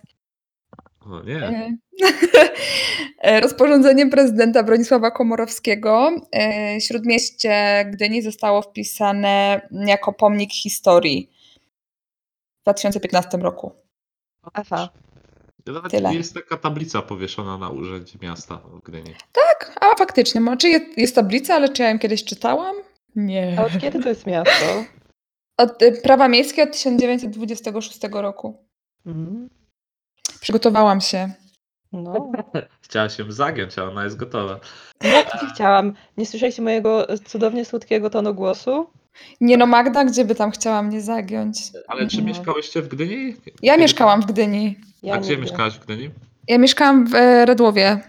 O 1.10 1.22
nie, 1.22 1.38
E, 1.38 1.76
e, 3.18 3.40
Rozporządzeniem 3.40 4.10
prezydenta 4.10 4.62
Bronisława 4.62 5.10
Komorowskiego 5.10 6.10
e, 6.36 6.80
Śródmieście 6.80 7.84
Gdyni 7.92 8.22
zostało 8.22 8.62
wpisane 8.62 9.60
jako 9.70 10.12
pomnik 10.12 10.52
historii 10.52 11.30
w 12.60 12.62
2015 12.62 13.38
roku. 13.38 13.72
Aha. 14.52 14.88
nawet 15.66 15.90
tyle. 15.90 16.14
jest 16.14 16.34
taka 16.34 16.56
tablica 16.56 17.02
powieszona 17.02 17.58
na 17.58 17.70
urzędzie 17.70 18.18
miasta 18.22 18.56
w 18.56 18.80
Gdyni. 18.80 19.14
Tak, 19.32 19.78
a 19.80 19.96
faktycznie, 19.98 20.56
czy 20.56 20.68
jest, 20.68 20.98
jest 20.98 21.14
tablica, 21.14 21.54
ale 21.54 21.68
czy 21.68 21.82
ja 21.82 21.90
ją 21.90 21.98
kiedyś 21.98 22.24
czytałam? 22.24 22.76
Nie. 23.16 23.56
A 23.58 23.64
od 23.64 23.78
kiedy 23.80 24.02
to 24.02 24.08
jest 24.08 24.26
miasto? 24.26 24.84
Od, 25.56 25.82
e, 25.82 25.92
prawa 25.92 26.28
miejskie 26.28 26.62
od 26.62 26.72
1926 26.72 28.00
roku. 28.12 28.68
Mhm. 29.06 29.48
Przygotowałam 30.44 31.00
się. 31.00 31.32
No. 31.92 32.32
Chciała 32.86 33.08
się 33.08 33.32
zagiąć, 33.32 33.78
a 33.78 33.84
ona 33.84 34.04
jest 34.04 34.16
gotowa. 34.16 34.60
Jak 35.02 35.42
nie 35.42 35.48
chciałam. 35.54 35.92
Nie 36.16 36.26
słyszeliście 36.26 36.62
mojego 36.62 37.06
cudownie 37.24 37.64
słodkiego 37.64 38.10
tonu 38.10 38.34
głosu? 38.34 38.86
Nie 39.40 39.56
no, 39.56 39.66
Magda, 39.66 40.04
gdzie 40.04 40.24
by 40.24 40.34
tam 40.34 40.50
chciała 40.50 40.82
mnie 40.82 41.00
zagiąć? 41.00 41.58
Ale 41.88 42.06
czy 42.08 42.18
No. 42.18 42.24
mieszkałyście 42.24 42.82
w 42.82 42.88
Gdyni? 42.88 43.36
Ja 43.62 43.76
mieszkałam 43.76 44.22
w 44.22 44.26
Gdyni. 44.26 44.76
Ja 45.02 45.14
A 45.14 45.18
gdzie 45.18 45.38
mieszkałaś 45.38 45.74
w 45.74 45.84
Gdyni? 45.84 46.10
Ja 46.48 46.58
mieszkałam 46.58 47.06
w 47.06 47.14
e, 47.14 47.46
Redłowie. 47.46 48.00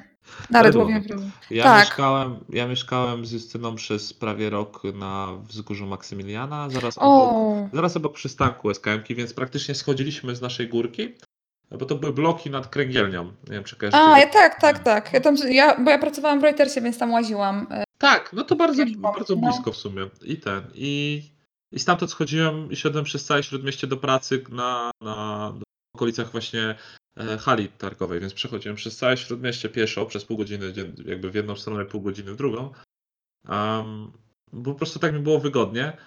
Na 0.50 0.64
Redłowie. 0.64 0.94
Redłowie. 0.94 1.30
Ja, 1.52 1.64
Tak. 1.64 1.80
mieszkałem, 1.80 2.40
ja 2.50 2.68
mieszkałem 2.68 3.26
z 3.26 3.32
Justyną 3.32 3.76
przez 3.76 4.14
prawie 4.14 4.50
rok 4.50 4.82
na 4.94 5.28
wzgórzu 5.48 5.86
Maksymiliana, 5.86 6.70
zaraz 6.70 6.98
obok, 6.98 7.34
O, 7.34 7.70
zaraz 7.74 7.98
obok 7.98 8.14
przystanku 8.14 8.70
SKM-ki, 8.74 9.16
więc 9.16 9.34
praktycznie 9.34 9.76
schodziliśmy 9.76 10.36
z 10.36 10.42
naszej 10.42 10.70
górki, 10.70 11.16
bo 11.72 11.86
to 11.86 11.96
były 11.96 12.14
bloki 12.14 12.50
nad 12.50 12.68
kręgielnią. 12.68 13.26
Nie 13.26 13.52
wiem, 13.52 13.64
czy 13.64 13.76
kojarzycie. 13.76 14.04
A, 14.04 14.20
ja 14.20 14.28
tak, 14.28 14.62
tak, 14.62 14.80
tak. 14.80 15.14
Ja 15.14 15.22
tam, 15.22 15.36
ja, 15.50 15.80
bo 15.80 15.92
ja 15.92 16.00
pracowałam 16.00 16.40
w 16.40 16.44
Reutersie, 16.44 16.82
więc 16.82 16.98
tam 16.98 17.12
łaziłam. 17.12 17.68
E, 17.72 17.84
Tak, 17.98 18.34
no 18.34 18.44
to 18.44 18.56
bardzo, 18.56 18.84
bardzo 18.96 19.36
no. 19.36 19.42
blisko 19.42 19.72
w 19.72 19.78
sumie. 19.78 20.10
I 20.22 20.38
ten. 20.38 20.64
I, 20.74 21.24
i 21.72 21.80
stamtąd 21.80 22.12
schodziłem 22.12 22.72
i 22.72 22.76
szedłem 22.76 23.06
przez 23.06 23.26
całe 23.26 23.44
śródmieście 23.44 23.88
do 23.88 23.98
pracy 23.98 24.44
na, 24.50 24.92
na 25.02 25.54
w 25.94 25.98
okolicach 25.98 26.32
właśnie 26.32 26.76
e, 27.18 27.38
hali 27.38 27.68
targowej, 27.68 28.20
więc 28.20 28.34
przechodziłem 28.34 28.76
przez 28.76 28.98
całe 28.98 29.18
śródmieście 29.18 29.70
pieszo 29.70 30.06
przez 30.06 30.26
pół 30.26 30.38
godziny, 30.38 30.74
jakby 31.06 31.32
w 31.32 31.36
jedną 31.36 31.56
stronę, 31.56 31.86
pół 31.86 32.02
godziny 32.02 32.32
w 32.32 32.36
drugą. 32.36 32.72
Um, 33.50 34.12
bo 34.54 34.72
po 34.72 34.78
prostu 34.78 35.00
tak 35.00 35.14
mi 35.14 35.20
było 35.20 35.40
wygodnie. 35.40 35.98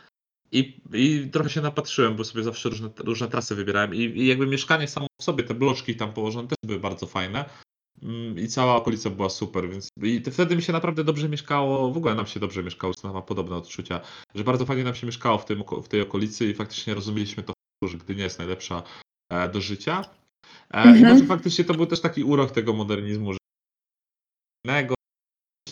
I, 0.53 0.81
I 0.93 1.29
trochę 1.33 1.51
się 1.51 1.61
napatrzyłem, 1.61 2.17
bo 2.17 2.25
sobie 2.25 2.45
zawsze 2.45 2.69
różne, 2.69 2.91
różne 2.99 3.29
trasy 3.29 3.55
wybierałem. 3.55 3.95
I, 3.95 3.99
I 3.99 4.27
jakby 4.27 4.47
mieszkanie 4.47 4.89
samo 4.89 5.07
w 5.21 5.25
sobie, 5.25 5.45
te 5.45 5.55
bloczki 5.55 5.97
tam 5.97 6.13
położone 6.13 6.49
też 6.49 6.57
były 6.65 6.81
bardzo 6.81 7.07
fajne. 7.07 7.45
Mm, 8.03 8.39
I 8.39 8.49
cała 8.49 8.77
okolica 8.77 9.11
była 9.11 9.29
super, 9.29 9.71
więc 9.71 9.89
i 10.03 10.23
to 10.23 10.31
wtedy 10.31 10.57
mi 10.57 10.63
się 10.63 10.73
naprawdę 10.73 11.05
dobrze 11.05 11.29
mieszkało, 11.29 11.93
w 11.93 11.97
ogóle 11.97 12.15
nam 12.15 12.27
się 12.27 12.41
dobrze 12.41 12.63
mieszkało, 12.63 12.91
Justyna 12.91 13.13
ma 13.13 13.23
podobne 13.23 13.57
odczucia, 13.57 14.01
że 14.35 14.45
bardzo 14.45 14.67
fajnie 14.67 14.85
nam 14.85 14.95
się 14.95 15.07
mieszkało 15.07 15.39
w, 15.39 15.45
tym, 15.45 15.63
w 15.83 15.89
tej 15.89 16.01
okolicy 16.01 16.51
i 16.51 16.55
faktycznie 16.55 16.95
rozumieliśmy 16.95 17.43
to, 17.43 17.53
że 17.83 17.99
Gdynia 17.99 18.25
jest 18.25 18.39
najlepsza 18.39 18.83
e, 19.31 19.49
do 19.49 19.61
życia. 19.61 20.05
E, 20.71 20.85
I 20.85 20.89
Mhm. 20.89 21.13
może 21.15 21.25
faktycznie 21.25 21.65
to 21.65 21.75
był 21.75 21.87
też 21.87 22.01
taki 22.01 22.25
urok 22.25 22.51
tego 22.51 22.73
modernizmu, 22.73 23.33
że 23.33 23.39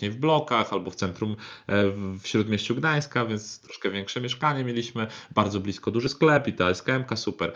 w 0.01 0.17
blokach 0.17 0.73
albo 0.73 0.91
w 0.91 0.95
centrum, 0.95 1.37
e, 1.67 1.85
w 2.19 2.27
śródmieściu 2.27 2.75
Gdańska, 2.75 3.27
więc 3.27 3.61
troszkę 3.61 3.91
większe 3.91 4.21
mieszkanie 4.21 4.65
mieliśmy, 4.65 5.07
bardzo 5.35 5.61
blisko 5.61 5.91
duży 5.91 6.09
sklep 6.09 6.49
i 6.49 6.53
ta 6.53 6.71
SKM-ka 6.71 7.17
super. 7.17 7.53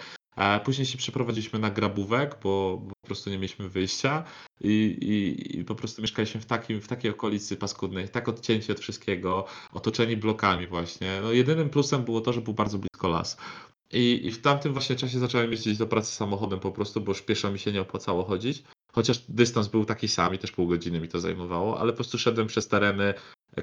Później 0.65 0.87
się 0.87 0.99
przeprowadziliśmy 0.99 1.59
na 1.59 1.71
Grabówek, 1.71 2.37
bo 2.43 2.83
po 3.01 3.07
prostu 3.07 3.31
nie 3.31 3.37
mieliśmy 3.37 3.69
wyjścia 3.69 4.25
i, 4.61 4.71
i, 5.01 5.59
i 5.59 5.65
po 5.65 5.75
prostu 5.75 6.03
mieszkaliśmy 6.03 6.41
w, 6.41 6.47
takim, 6.47 6.81
w 6.81 6.89
takiej 6.89 7.11
okolicy 7.11 7.57
paskudnej, 7.57 8.09
tak 8.09 8.29
odcięci 8.29 8.73
od 8.73 8.81
wszystkiego, 8.81 9.45
otoczeni 9.73 10.17
blokami 10.17 10.67
właśnie. 10.67 11.21
No, 11.23 11.33
jedynym 11.33 11.71
plusem 11.71 12.05
było 12.05 12.21
to, 12.21 12.33
że 12.33 12.41
był 12.41 12.55
bardzo 12.55 12.79
blisko 12.79 13.09
las. 13.09 13.37
I, 13.93 14.21
I 14.27 14.31
w 14.31 14.41
tamtym 14.41 14.73
właśnie 14.73 14.97
czasie 14.97 15.19
zacząłem 15.19 15.51
jeździć 15.51 15.79
do 15.79 15.87
pracy 15.87 16.13
samochodem 16.13 16.61
po 16.61 16.73
prostu, 16.73 17.01
bo 17.01 17.11
już 17.11 17.23
pieszo 17.23 17.53
mi 17.53 17.59
się 17.59 17.73
nie 17.73 17.81
opłacało 17.81 18.25
chodzić. 18.25 18.63
Chociaż 18.93 19.19
dystans 19.29 19.69
był 19.69 19.85
taki 19.85 20.09
sam 20.09 20.35
i 20.35 20.39
też 20.39 20.53
pół 20.53 20.67
godziny 20.67 21.01
mi 21.01 21.09
to 21.09 21.21
zajmowało, 21.21 21.81
ale 21.81 21.93
po 21.93 21.97
prostu 21.97 22.19
szedłem 22.19 22.47
przez 22.47 22.69
tereny 22.69 23.15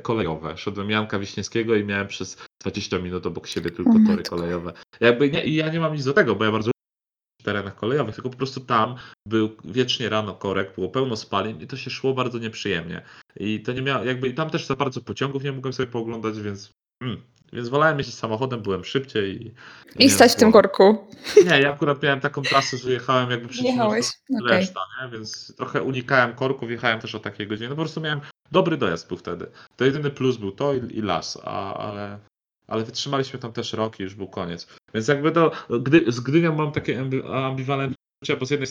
kolejowe. 0.01 0.57
Szedłem 0.57 0.89
Janka 0.89 1.19
Wiśniewskiego 1.19 1.75
i 1.75 1.83
miałem 1.83 2.07
przez 2.07 2.37
20 2.61 2.99
minut 2.99 3.25
obok 3.25 3.47
siebie 3.47 3.71
tylko 3.71 3.91
O 3.91 4.07
tory 4.07 4.23
kolejowe. 4.23 4.73
Jakby 4.99 5.31
nie, 5.31 5.45
i 5.45 5.55
ja 5.55 5.69
nie 5.69 5.79
mam 5.79 5.93
nic 5.93 6.05
do 6.05 6.13
tego, 6.13 6.35
bo 6.35 6.45
ja 6.45 6.51
bardzo 6.51 6.67
lubię 6.67 7.41
w 7.41 7.43
terenach 7.43 7.75
kolejowych, 7.75 8.15
tylko 8.15 8.29
po 8.29 8.37
prostu 8.37 8.59
tam 8.59 8.95
był 9.27 9.57
wiecznie 9.65 10.09
rano 10.09 10.33
korek, 10.33 10.75
było 10.75 10.89
pełno 10.89 11.15
spalin 11.15 11.61
i 11.61 11.67
to 11.67 11.77
się 11.77 11.89
szło 11.89 12.13
bardzo 12.13 12.39
nieprzyjemnie. 12.39 13.01
I 13.39 13.61
to 13.61 13.73
nie 13.73 13.81
miało, 13.81 14.05
jakby 14.05 14.27
i 14.27 14.33
tam 14.33 14.49
też 14.49 14.65
za 14.65 14.75
bardzo 14.75 15.01
pociągów 15.01 15.43
nie 15.43 15.51
mogłem 15.51 15.73
sobie 15.73 15.91
pooglądać, 15.91 16.41
więc 16.41 16.71
mm, 17.03 17.21
więc 17.53 17.69
wolałem 17.69 17.97
jeździć 17.97 18.15
samochodem, 18.15 18.61
byłem 18.61 18.83
szybciej 18.83 19.47
i... 19.47 19.53
I 19.99 20.09
stać 20.09 20.31
w 20.31 20.35
tym 20.35 20.51
korku. 20.51 21.07
Nie, 21.45 21.61
ja 21.61 21.73
akurat 21.73 22.03
miałem 22.03 22.19
taką 22.19 22.41
trasę, 22.41 22.77
że 22.77 22.91
jechałem 22.91 23.31
jakby 23.31 23.47
przeciwną 23.47 23.71
Jechałeś? 23.71 24.05
reszta, 24.49 24.79
nie? 25.03 25.09
więc 25.09 25.53
trochę 25.57 25.83
unikałem 25.83 26.35
korków, 26.35 26.71
jechałem 26.71 26.99
też 26.99 27.15
o 27.15 27.19
takiej 27.19 27.47
godzinie. 27.47 27.69
No 27.69 27.75
po 27.75 27.81
prostu 27.81 28.01
miałem 28.01 28.21
dobry 28.51 28.77
dojazd 28.77 29.07
był 29.07 29.17
wtedy. 29.17 29.51
To 29.75 29.85
jedyny 29.85 30.09
plus 30.09 30.37
był 30.37 30.51
to 30.51 30.73
i, 30.73 30.97
i 30.97 31.01
las, 31.01 31.37
a, 31.43 31.73
ale, 31.73 32.19
ale 32.67 32.83
wytrzymaliśmy 32.83 33.39
tam 33.39 33.53
też 33.53 33.73
rok 33.73 33.99
i 33.99 34.03
już 34.03 34.15
był 34.15 34.27
koniec. 34.27 34.67
Więc 34.93 35.07
jakby 35.07 35.31
to, 35.31 35.51
gdy, 35.79 36.11
z 36.11 36.19
Gdynią 36.19 36.55
mam 36.55 36.71
takie 36.71 37.01
ambi- 37.01 37.33
ambiwalentne 37.33 37.97
bo 38.39 38.45
z 38.45 38.51
jednej 38.51 38.67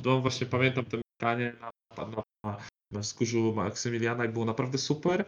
strony 0.00 0.20
właśnie 0.20 0.46
pamiętam 0.46 0.84
to 0.84 0.96
mieszkanie 0.96 1.56
na, 1.60 1.70
na, 1.96 2.22
na, 2.44 2.56
na 2.90 3.00
wzgórzu 3.00 3.52
Maksymiliana 3.56 4.24
i 4.24 4.28
było 4.28 4.44
naprawdę 4.44 4.78
super, 4.78 5.24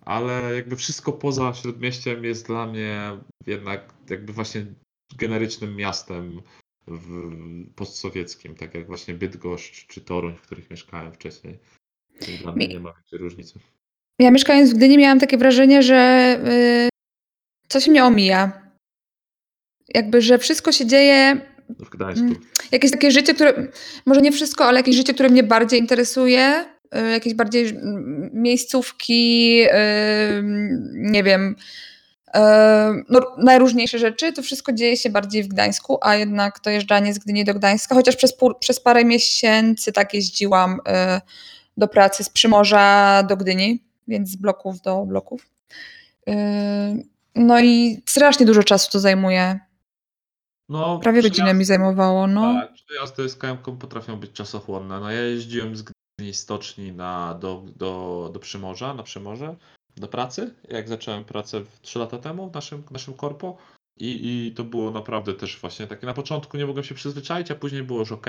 ale 0.00 0.54
jakby 0.54 0.76
wszystko 0.76 1.12
poza 1.12 1.54
Śródmieściem 1.54 2.24
jest 2.24 2.46
dla 2.46 2.66
mnie 2.66 3.00
jednak 3.46 3.94
jakby 4.10 4.32
właśnie 4.32 4.66
generycznym 5.18 5.76
miastem 5.76 6.40
postsowieckim, 7.76 8.54
tak 8.54 8.74
jak 8.74 8.86
właśnie 8.86 9.14
Bydgoszcz 9.14 9.86
czy 9.86 10.00
Toruń, 10.00 10.36
w 10.36 10.42
których 10.42 10.70
mieszkałem 10.70 11.12
wcześniej. 11.12 11.58
Więc 12.28 12.42
Dla 12.42 12.52
mnie 12.52 12.68
nie 12.68 12.80
ma 12.80 12.92
większej 12.92 13.18
różnicy. 13.18 13.58
Ja 14.20 14.30
mieszkając 14.30 14.70
w 14.70 14.76
Gdyni 14.76 14.98
miałam 14.98 15.20
takie 15.20 15.38
wrażenie, 15.38 15.82
że 15.82 16.38
y, 16.86 16.88
coś 17.68 17.88
mnie 17.88 18.04
omija. 18.04 18.70
Jakby, 19.88 20.22
że 20.22 20.38
wszystko 20.38 20.72
się 20.72 20.86
dzieje, 20.86 21.40
W 21.78 21.90
Gdańsku. 21.90 22.26
Mm. 22.26 22.40
jakieś 22.72 22.90
takie 22.90 23.10
życie, 23.10 23.34
które, 23.34 23.68
może 24.06 24.20
nie 24.20 24.32
wszystko, 24.32 24.64
ale 24.64 24.78
jakieś 24.80 24.96
życie, 24.96 25.14
które 25.14 25.28
mnie 25.28 25.42
bardziej 25.42 25.80
interesuje, 25.80 26.64
jakieś 26.98 27.34
bardziej 27.34 27.68
mm, 27.68 28.30
miejscówki, 28.32 29.62
y, 29.62 30.42
nie 30.92 31.22
wiem, 31.22 31.56
y, 32.28 32.38
no, 33.08 33.20
najróżniejsze 33.38 33.98
rzeczy, 33.98 34.32
to 34.32 34.42
wszystko 34.42 34.72
dzieje 34.72 34.96
się 34.96 35.10
bardziej 35.10 35.42
w 35.42 35.48
Gdańsku, 35.48 35.98
a 36.02 36.14
jednak 36.16 36.60
dojeżdżanie 36.64 37.14
z 37.14 37.18
Gdyni 37.18 37.44
do 37.44 37.54
Gdańska, 37.54 37.94
chociaż 37.94 38.16
przez, 38.16 38.34
przez 38.60 38.80
parę 38.80 39.04
miesięcy 39.04 39.92
tak 39.92 40.14
jeździłam 40.14 40.72
y, 40.72 41.20
do 41.76 41.88
pracy 41.88 42.24
z 42.24 42.28
Przymorza 42.28 43.22
do 43.28 43.36
Gdyni, 43.36 43.84
więc 44.08 44.30
z 44.30 44.36
bloków 44.36 44.80
do 44.80 45.06
bloków. 45.06 45.46
Y, 46.28 46.32
No 47.34 47.60
i 47.60 48.02
strasznie 48.06 48.46
dużo 48.46 48.62
czasu 48.62 48.90
to 48.92 49.00
zajmuje. 49.00 49.60
No, 50.68 50.98
Prawie 50.98 51.22
godzinę 51.22 51.54
mi 51.54 51.64
zajmowało, 51.64 52.26
no. 52.26 52.54
Tak, 52.54 52.72
przejazdy 52.72 53.28
z 53.28 53.36
KM 53.36 53.56
potrafią 53.58 54.16
być 54.16 54.32
czasochłonne. 54.32 55.00
No 55.00 55.10
ja 55.10 55.20
jeździłem 55.20 55.76
z 55.76 55.84
stoczni 56.34 56.92
na, 56.92 57.34
do, 57.34 57.62
do, 57.76 58.30
do 58.32 58.40
Przymorza, 58.40 58.94
na 58.94 59.02
Przymorze, 59.02 59.56
do 59.96 60.08
pracy, 60.08 60.54
jak 60.68 60.88
zacząłem 60.88 61.24
pracę 61.24 61.60
w- 61.60 61.80
trzy 61.80 61.98
lata 61.98 62.18
temu 62.18 62.50
w 62.50 62.54
naszym, 62.54 62.82
naszym 62.90 63.14
korpo. 63.14 63.56
I, 63.96 64.46
I 64.46 64.52
to 64.54 64.64
było 64.64 64.90
naprawdę 64.90 65.34
też 65.34 65.58
właśnie 65.60 65.86
takie, 65.86 66.06
na 66.06 66.14
początku 66.14 66.56
nie 66.56 66.66
mogłem 66.66 66.84
się 66.84 66.94
przyzwyczaić, 66.94 67.50
a 67.50 67.54
później 67.54 67.82
było 67.82 67.98
już 68.00 68.12
ok. 68.12 68.26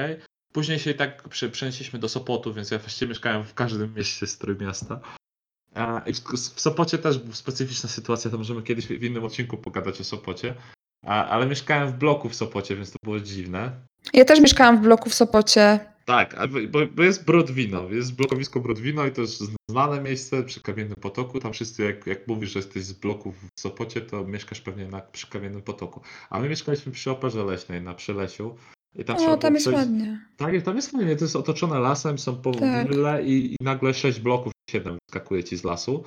Później 0.53 0.79
się 0.79 0.91
i 0.91 0.95
tak 0.95 1.29
prze- 1.29 1.49
przenieśliśmy 1.49 1.99
do 1.99 2.09
Sopotu, 2.09 2.53
więc 2.53 2.71
ja 2.71 2.77
właściwie 2.79 3.09
mieszkałem 3.09 3.43
w 3.43 3.53
każdym 3.53 3.93
mieście 3.95 4.27
z 4.27 4.37
Trójmiasta. 4.37 4.99
I 6.07 6.13
w, 6.13 6.19
Sopocie 6.61 6.97
też 6.97 7.17
była 7.19 7.35
specyficzna 7.35 7.89
sytuacja, 7.89 8.31
to 8.31 8.37
możemy 8.37 8.63
kiedyś 8.63 8.87
w 8.87 9.03
innym 9.03 9.23
odcinku 9.23 9.57
pogadać 9.57 10.01
o 10.01 10.03
Sopocie. 10.03 10.55
Ale 11.05 11.45
mieszkałem 11.45 11.87
w 11.89 11.93
bloku 11.93 12.29
w 12.29 12.35
Sopocie, 12.35 12.75
więc 12.75 12.91
to 12.91 12.97
było 13.03 13.19
dziwne. 13.19 13.71
Ja 14.13 14.25
też 14.25 14.39
mieszkałam 14.39 14.77
w 14.77 14.81
bloku 14.81 15.09
w 15.09 15.13
Sopocie. 15.13 15.90
Tak, 16.11 16.35
bo, 16.71 16.79
bo 16.95 17.03
jest 17.03 17.25
Brodwino, 17.25 17.89
jest 17.89 18.15
blokowisko 18.15 18.59
Brodwino 18.59 19.05
i 19.05 19.11
to 19.11 19.21
jest 19.21 19.43
znane 19.69 20.01
miejsce 20.01 20.43
przy 20.43 20.61
Kamiennym 20.61 20.95
Potoku. 21.01 21.39
Tam 21.39 21.53
wszyscy, 21.53 21.83
jak, 21.83 22.07
jak 22.07 22.27
mówisz, 22.27 22.51
że 22.51 22.59
jesteś 22.59 22.83
z 22.83 22.93
bloku 22.93 23.31
w 23.31 23.59
Sopocie, 23.59 24.01
to 24.01 24.23
mieszkasz 24.23 24.61
pewnie 24.61 24.87
na, 24.87 25.01
przy 25.01 25.27
Kamiennym 25.29 25.61
Potoku. 25.61 26.01
A 26.29 26.39
my 26.39 26.49
mieszkaliśmy 26.49 26.91
przy 26.91 27.11
Operze 27.11 27.43
Leśnej 27.45 27.81
na 27.81 27.93
Przylesiu. 27.93 28.55
I 28.95 29.03
tam 29.03 29.17
O, 29.17 29.37
tam 29.37 29.53
jest 29.53 29.67
ładnie. 29.67 30.25
Tak, 30.37 30.61
tam 30.61 30.75
jest 30.75 30.91
fajnie, 30.91 31.15
to 31.15 31.23
jest 31.25 31.35
otoczone 31.35 31.79
lasem, 31.79 32.19
są 32.19 32.35
po 32.35 32.51
Tak. 32.51 32.87
i, 33.25 33.53
i 33.53 33.55
nagle 33.61 33.93
6 33.93 34.19
bloków, 34.19 34.53
7 34.69 34.97
skakuje 35.09 35.43
ci 35.43 35.57
z 35.57 35.63
lasu. 35.63 36.03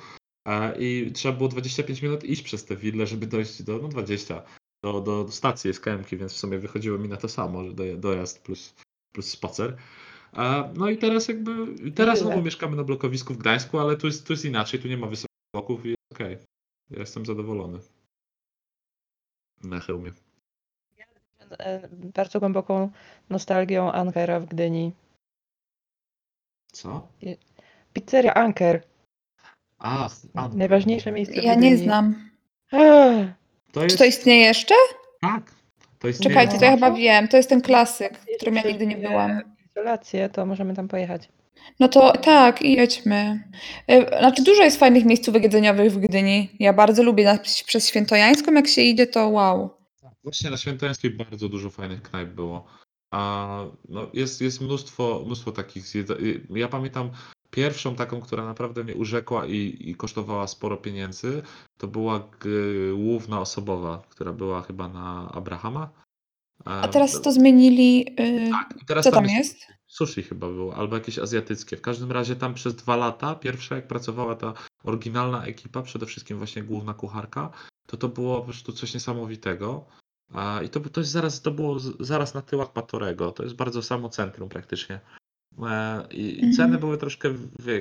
E, 0.47 0.77
I 0.79 1.11
trzeba 1.11 1.37
było 1.37 1.49
25 1.49 2.01
minut 2.01 2.23
iść 2.23 2.41
przez 2.41 2.65
te 2.65 2.75
wille, 2.75 3.07
żeby 3.07 3.27
dojść 3.27 3.63
do, 3.63 3.77
no 3.77 3.87
20, 3.87 4.43
do, 4.83 5.01
do, 5.01 5.31
stacji 5.31 5.73
SKM-ki, 5.73 6.17
więc 6.17 6.33
w 6.33 6.37
sumie 6.37 6.59
wychodziło 6.59 6.97
mi 6.97 7.09
na 7.09 7.17
to 7.17 7.29
samo, 7.29 7.63
że 7.63 7.71
doja- 7.71 7.97
dojazd 7.97 8.43
plus 8.43 8.73
spacer. 9.21 9.77
E, 10.33 10.73
No 10.75 10.89
i 10.89 10.97
teraz 10.97 11.27
jakby, 11.27 11.51
teraz 11.91 12.19
znowu 12.19 12.41
mieszkamy 12.41 12.75
na 12.75 12.83
blokowisku 12.83 13.33
w 13.33 13.37
Gdańsku, 13.37 13.79
ale 13.79 13.97
tu 13.97 14.07
jest, 14.07 14.27
tu 14.27 14.33
jest 14.33 14.45
inaczej, 14.45 14.79
tu 14.79 14.87
nie 14.87 14.97
ma 14.97 15.07
wysokich 15.07 15.35
bloków 15.55 15.85
i 15.85 15.89
jest 15.89 16.01
okej. 16.13 16.37
Ja 16.89 16.99
jestem 16.99 17.25
zadowolony. 17.25 17.79
Na 19.63 19.79
hełmie. 19.79 20.11
Bardzo 21.91 22.39
głęboką 22.39 22.91
nostalgią 23.29 23.91
Ankera 23.91 24.39
w 24.39 24.45
Gdyni. 24.45 24.91
Co? 26.71 27.07
Pizzeria 27.93 28.33
Anker. 28.33 28.83
A, 29.79 30.09
a 30.33 30.47
Najważniejsze 30.49 31.11
miejsce 31.11 31.41
w 31.41 31.43
Ja 31.43 31.55
nie 31.55 31.77
znam. 31.77 32.29
Ech, 32.71 33.27
to 33.71 33.79
Czy 33.79 33.85
jest, 33.85 33.97
to 33.97 34.05
istnieje 34.05 34.45
jeszcze? 34.45 34.75
tak. 35.21 35.54
To 36.05 36.09
jest 36.09 36.21
Czekajcie, 36.23 36.57
to 36.59 36.65
ja 36.65 36.71
chyba 36.71 36.91
wiem. 36.91 37.27
To 37.27 37.37
jest 37.37 37.49
ten 37.49 37.61
klasyk, 37.61 38.17
w 38.17 38.35
którym 38.37 38.55
ja 38.55 38.61
nigdy 38.61 38.87
nie 38.87 38.97
byłam. 38.97 39.41
Izolację, 39.71 40.29
to 40.29 40.45
możemy 40.45 40.75
tam 40.75 40.87
pojechać. 40.87 41.29
No 41.79 41.87
to 41.87 42.11
tak, 42.17 42.61
i 42.61 42.73
jedźmy. 42.73 43.43
E, 43.87 44.19
Znaczy 44.19 44.43
dużo 44.43 44.63
jest 44.63 44.79
fajnych 44.79 45.05
miejscówek 45.05 45.43
jedzeniowych 45.43 45.91
w 45.93 45.97
Gdyni. 45.99 46.49
Ja 46.59 46.73
bardzo 46.73 47.03
lubię 47.03 47.23
na, 47.25 47.37
przez 47.65 47.87
Świętojańską, 47.89 48.53
jak 48.53 48.67
się 48.67 48.81
idzie, 48.81 49.07
to 49.07 49.29
wow. 49.29 49.69
Właśnie 50.23 50.49
na 50.49 50.57
Świętojańskiej 50.57 51.11
bardzo 51.11 51.49
dużo 51.49 51.69
fajnych 51.69 52.01
knajp 52.01 52.29
było. 52.29 52.65
A 53.11 53.47
no 53.89 54.07
jest, 54.13 54.41
jest 54.41 54.61
mnóstwo, 54.61 55.23
mnóstwo 55.25 55.51
takich. 55.51 55.83
zjedza- 55.83 56.19
y, 56.21 56.41
Ja 56.49 56.67
pamiętam 56.67 57.09
pierwszą 57.55 57.95
taką, 57.95 58.21
która 58.21 58.45
naprawdę 58.45 58.83
mnie 58.83 58.95
urzekła 58.95 59.45
i, 59.45 59.77
i 59.79 59.95
kosztowała 59.95 60.47
sporo 60.47 60.77
pieniędzy. 60.77 61.41
To 61.77 61.87
była 61.87 62.19
g- 62.19 62.93
łówna 62.93 63.39
osobowa, 63.39 64.01
która 64.09 64.33
była 64.33 64.61
chyba 64.61 64.87
na 64.87 65.31
Abrahama. 65.31 65.89
A 66.65 66.87
teraz 66.87 67.21
to 67.21 67.31
zmienili. 67.31 68.05
y, 68.19 68.51
Tak, 68.51 68.73
teraz 68.87 69.03
Co 69.05 69.11
tam 69.11 69.25
jest? 69.25 69.57
Sushi 69.87 70.23
chyba 70.23 70.47
było, 70.47 70.75
albo 70.75 70.95
jakieś 70.95 71.19
azjatyckie. 71.19 71.77
W 71.77 71.81
każdym 71.81 72.11
razie 72.11 72.35
tam 72.35 72.53
przez 72.53 72.75
dwa 72.75 72.95
lata, 72.95 73.35
pierwsze 73.35 73.75
jak 73.75 73.87
pracowała 73.87 74.35
ta 74.35 74.53
oryginalna 74.83 75.45
ekipa, 75.45 75.81
przede 75.81 76.05
wszystkim 76.05 76.37
właśnie 76.37 76.63
główna 76.63 76.93
kucharka, 76.93 77.51
to 77.87 77.97
to 77.97 78.07
było 78.09 78.37
po 78.39 78.43
prostu 78.43 78.71
coś 78.73 78.93
niesamowitego. 78.93 79.85
A, 80.33 80.61
I 80.61 80.69
to, 80.69 80.79
to 80.79 81.01
jest 81.01 81.11
zaraz, 81.11 81.41
to 81.41 81.51
było 81.51 81.79
zaraz 81.99 82.33
na 82.33 82.41
tyłach 82.41 82.73
Patorego, 82.73 83.31
to 83.31 83.43
jest 83.43 83.55
bardzo 83.55 83.81
samo 83.83 84.09
centrum 84.09 84.49
praktycznie. 84.49 84.99
E, 85.63 86.07
I, 86.11 86.33
Mhm. 86.35 86.53
ceny 86.53 86.77
były 86.77 86.97
troszkę 86.97 87.29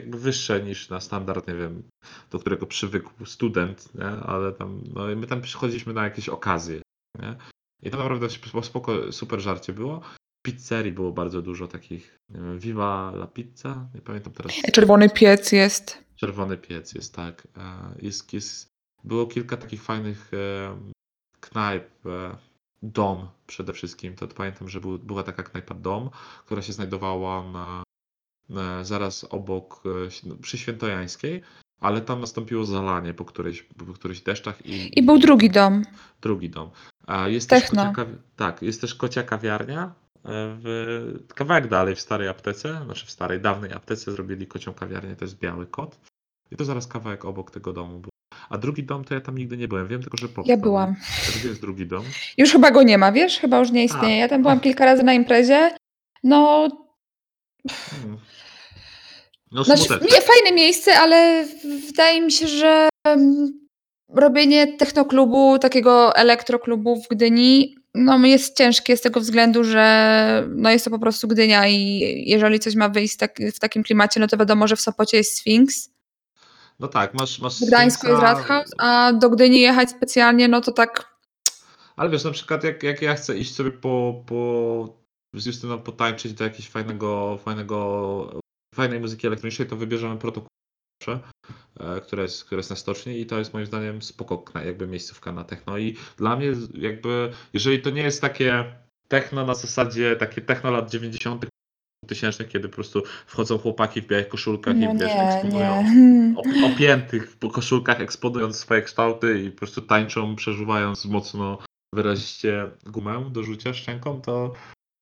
wyższe 0.09 0.62
niż 0.62 0.89
na 0.89 1.01
standard, 1.01 1.49
nie 1.49 1.55
wiem, 1.55 1.83
do 2.31 2.39
którego 2.39 2.66
przywykł 2.66 3.27
student, 3.27 3.95
nie? 3.95 4.05
ale 4.07 4.53
tam, 4.53 4.81
no 4.95 5.11
i 5.11 5.16
my 5.16 5.27
tam 5.27 5.41
przychodziliśmy 5.43 5.93
na 5.93 6.05
jakieś 6.05 6.29
okazje, 6.29 6.83
nie? 7.22 7.37
I 7.83 7.91
to 7.91 7.97
naprawdę 7.99 8.27
sp- 8.37 8.62
spoko, 8.64 9.12
super 9.12 9.41
żarcie 9.41 9.72
było. 9.72 10.01
Pizzerii 10.47 10.93
było 10.93 11.12
bardzo 11.12 11.43
dużo 11.43 11.68
takich, 11.68 12.16
nie 12.31 12.41
wiem, 12.41 12.59
Viva 12.59 13.12
la 13.14 13.27
Pizza, 13.27 13.89
nie 13.95 14.01
pamiętam 14.01 14.33
teraz. 14.33 14.53
Czerwony 14.72 15.11
piec 15.11 15.53
jest. 15.53 16.05
Czerwony 16.16 16.57
piec 16.57 16.95
jest, 16.95 17.14
tak. 17.14 17.49
E, 17.57 17.95
Jest, 18.03 18.33
jest, 18.33 18.66
było 19.05 19.27
kilka 19.27 19.57
takich 19.57 19.83
fajnych 19.83 20.31
e, 20.35 20.77
knajp. 21.41 21.85
Dom 22.85 23.28
przede 23.47 23.72
wszystkim. 23.72 24.16
To 24.16 24.28
pamiętam, 24.28 24.68
że 24.68 24.80
był, 24.80 24.99
była 24.99 25.22
taka 25.22 25.43
knajpa 25.43 25.74
Dom, 25.74 26.11
która 26.47 26.62
się 26.62 26.72
znajdowała 26.72 27.43
na, 27.53 27.82
na, 28.49 28.85
zaraz 28.85 29.24
obok, 29.30 29.82
e, 29.87 30.07
ś- 30.07 30.22
przy 30.43 30.59
Świętojańskiej, 30.59 31.43
ale 31.80 32.01
tam 32.01 32.20
nastąpiło 32.20 32.64
zalanie 32.64 33.14
po 33.14 33.24
którejś, 33.24 33.62
po 33.62 33.85
którychś 33.95 34.20
deszczach 34.20 34.66
i, 34.66 34.99
I 34.99 35.03
był 35.03 35.18
drugi 35.18 35.51
dom. 35.51 35.82
drugi 36.20 36.51
dom. 36.51 36.70
A 37.07 37.28
jest 37.28 37.51
Techno. 37.51 37.82
też 37.85 37.97
kocia, 37.97 38.11
tak, 38.37 38.62
jest 38.62 38.80
też 38.80 38.95
kocia 38.95 39.22
kawiarnia. 39.22 39.82
e, 39.85 40.57
W, 40.62 41.24
kawałek 41.35 41.68
dalej 41.68 41.95
w 41.95 42.01
starej 42.01 42.28
aptece, 42.28 42.80
znaczy 42.85 43.07
w 43.07 43.11
starej, 43.11 43.41
dawnej 43.41 43.72
aptece 43.72 44.12
zrobili 44.12 44.47
kocią 44.47 44.74
kawiarnię, 44.74 45.16
to 45.16 45.24
jest 45.24 45.39
biały 45.39 45.66
kot. 45.66 46.01
I 46.51 46.57
to 46.57 46.64
zaraz 46.64 46.87
kawałek 46.87 47.24
obok 47.24 47.51
tego 47.51 47.72
domu. 47.72 48.03
A 48.55 48.59
drugi 48.59 48.83
dom 48.83 49.05
to 49.05 49.15
ja 49.15 49.21
tam 49.21 49.39
nigdy 49.39 49.57
nie 49.57 49.69
byłem, 49.69 49.89
wiem 49.89 50.01
tylko, 50.01 50.17
że 50.17 50.29
powstał. 50.29 50.57
Ja 50.57 50.63
byłam. 50.63 50.97
A 51.29 51.39
Gdzie 51.39 51.49
jest 51.49 51.61
drugi 51.61 51.87
dom? 51.87 52.05
Już 52.39 52.53
chyba 52.53 52.71
go 52.71 52.83
nie 52.83 52.99
ma, 52.99 53.13
wiesz? 53.13 53.39
Chyba 53.39 53.59
już 53.59 53.71
nie 53.71 53.85
istnieje. 53.85 54.17
Ja 54.17 54.29
tam 54.29 54.43
byłam 54.43 54.61
kilka 54.61 54.85
razy 54.85 55.03
na 55.03 55.15
imprezie. 55.15 55.71
No, 56.25 56.69
Hmm. 57.69 58.19
No 59.53 59.65
znaczy, 59.65 59.83
nie, 59.93 60.21
fajne 60.21 60.53
miejsce, 60.53 60.99
ale 60.99 61.47
wydaje 61.87 62.21
mi 62.21 62.33
się, 62.33 62.49
że 62.49 62.89
em, 63.07 63.53
robienie 64.09 64.77
technoklubu, 64.77 65.59
takiego 65.59 66.17
elektroklubu 66.17 67.03
w 67.03 67.09
Gdyni, 67.09 67.77
no 67.95 68.27
jest 68.27 68.57
ciężkie 68.57 68.97
z 68.97 69.01
tego 69.01 69.21
względu, 69.21 69.65
że 69.65 70.47
no 70.49 70.71
jest 70.71 70.85
to 70.85 70.91
po 70.91 70.99
prostu 70.99 71.29
Gdynia 71.29 71.69
i 71.69 72.01
jeżeli 72.27 72.61
coś 72.61 72.75
ma 72.75 72.89
wyjść 72.89 73.17
tak, 73.17 73.39
w 73.55 73.59
takim 73.59 73.83
klimacie, 73.83 74.21
no 74.21 74.27
to 74.27 74.37
wiadomo, 74.37 74.69
że 74.69 74.77
w 74.77 74.81
Sopocie 74.81 75.17
jest 75.17 75.39
Sphinx, 75.39 75.94
No 76.81 76.89
tak, 76.89 77.14
masz, 77.14 77.41
masz 77.41 77.61
w 77.61 77.66
Gdańsku 77.66 78.07
jest 78.07 78.22
Rathaus, 78.22 78.70
a 78.79 79.12
do 79.12 79.31
Gdyni 79.31 79.61
jechać 79.61 79.91
specjalnie, 79.91 80.49
no 80.49 80.61
to 80.61 80.72
tak 80.72 81.14
Ale 81.97 82.11
wiesz, 82.11 82.25
na 82.25 82.31
przykład 82.31 82.64
jak, 82.64 82.83
jak 82.83 83.03
ja 83.03 83.14
chcę 83.14 83.39
iść 83.39 83.55
sobie 83.55 83.70
po, 83.70 84.25
po 84.27 85.05
z 85.35 85.47
Justyną 85.47 85.79
potańczyć 85.79 86.33
do 86.33 86.45
jakiegoś 86.45 86.68
fajnego, 86.68 87.39
fajnego, 87.45 88.41
fajnej 88.75 89.01
muzyki 89.01 89.27
elektronicznej, 89.27 89.68
to 89.68 89.77
wybierzemy 89.77 90.18
protokół, 90.18 90.49
e, 91.81 92.01
które 92.01 92.22
jest, 92.22 92.45
które 92.45 92.59
jest 92.59 92.70
na 92.70 92.77
stoczni 92.77 93.20
i 93.20 93.27
to 93.27 93.39
jest 93.39 93.55
moim 93.55 93.66
zdaniem 93.66 94.03
spoko 94.03 94.45
jakby 94.64 94.87
miejscówka 94.87 95.33
na 95.33 95.45
techno. 95.45 95.79
I 95.79 95.97
dla 96.16 96.37
mnie 96.37 96.53
jakby, 96.75 97.33
jeżeli 97.53 97.83
to 97.83 97.91
nie 97.91 98.03
jest 98.03 98.20
takie 98.20 98.64
techno 99.09 99.47
na 99.47 99.55
zasadzie, 99.55 100.16
takie 100.16 100.41
techno 100.41 100.70
lat 100.70 100.91
90 100.91 101.47
tysięcznych, 102.05 102.49
kiedy 102.49 102.69
po 102.69 102.75
prostu 102.75 103.03
wchodzą 103.27 103.59
chłopaki 103.59 104.03
w 104.03 104.07
białych 104.07 104.29
koszulkach 104.29 104.75
no 104.77 104.95
i 104.95 104.99
wiesz, 104.99 105.15
nie, 105.15 105.23
eksponują 105.23 105.83
nie. 105.83 106.35
Op- 106.37 106.75
opiętych 106.75 107.37
po 107.37 107.51
koszulkach, 107.51 108.01
eksponując 108.01 108.57
swoje 108.57 108.83
kształty 108.83 109.43
i 109.43 109.51
po 109.51 109.59
prostu 109.59 109.83
tańczą, 109.83 110.37
przeżuwając 110.37 111.05
mocno 111.05 111.59
wyraziście 111.95 112.71
gumę 112.87 113.31
do 113.33 113.43
rzucia 113.43 113.75
szczęką, 113.75 114.21
to, 114.21 114.53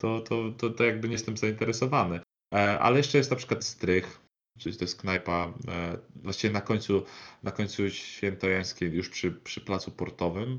to, 0.01 0.21
to, 0.21 0.53
to, 0.59 0.71
to 0.71 0.85
jakby 0.85 1.09
nie 1.09 1.13
jestem 1.13 1.37
zainteresowany. 1.37 2.21
E, 2.55 2.79
Ale 2.79 2.97
jeszcze 2.97 3.19
jest 3.19 3.31
na 3.31 3.37
przykład 3.37 3.65
strych, 3.65 4.21
czyli 4.59 4.77
to 4.77 4.85
jest 4.85 5.01
knajpa 5.01 5.53
e, 5.69 5.99
właściwie 6.17 6.55
na 6.55 6.61
końcu, 6.61 7.03
na 7.43 7.51
końcu 7.51 7.91
świętojańskiej, 7.91 8.93
już 8.93 9.09
przy, 9.09 9.33
przy 9.33 9.61
placu 9.61 9.91
portowym. 9.91 10.59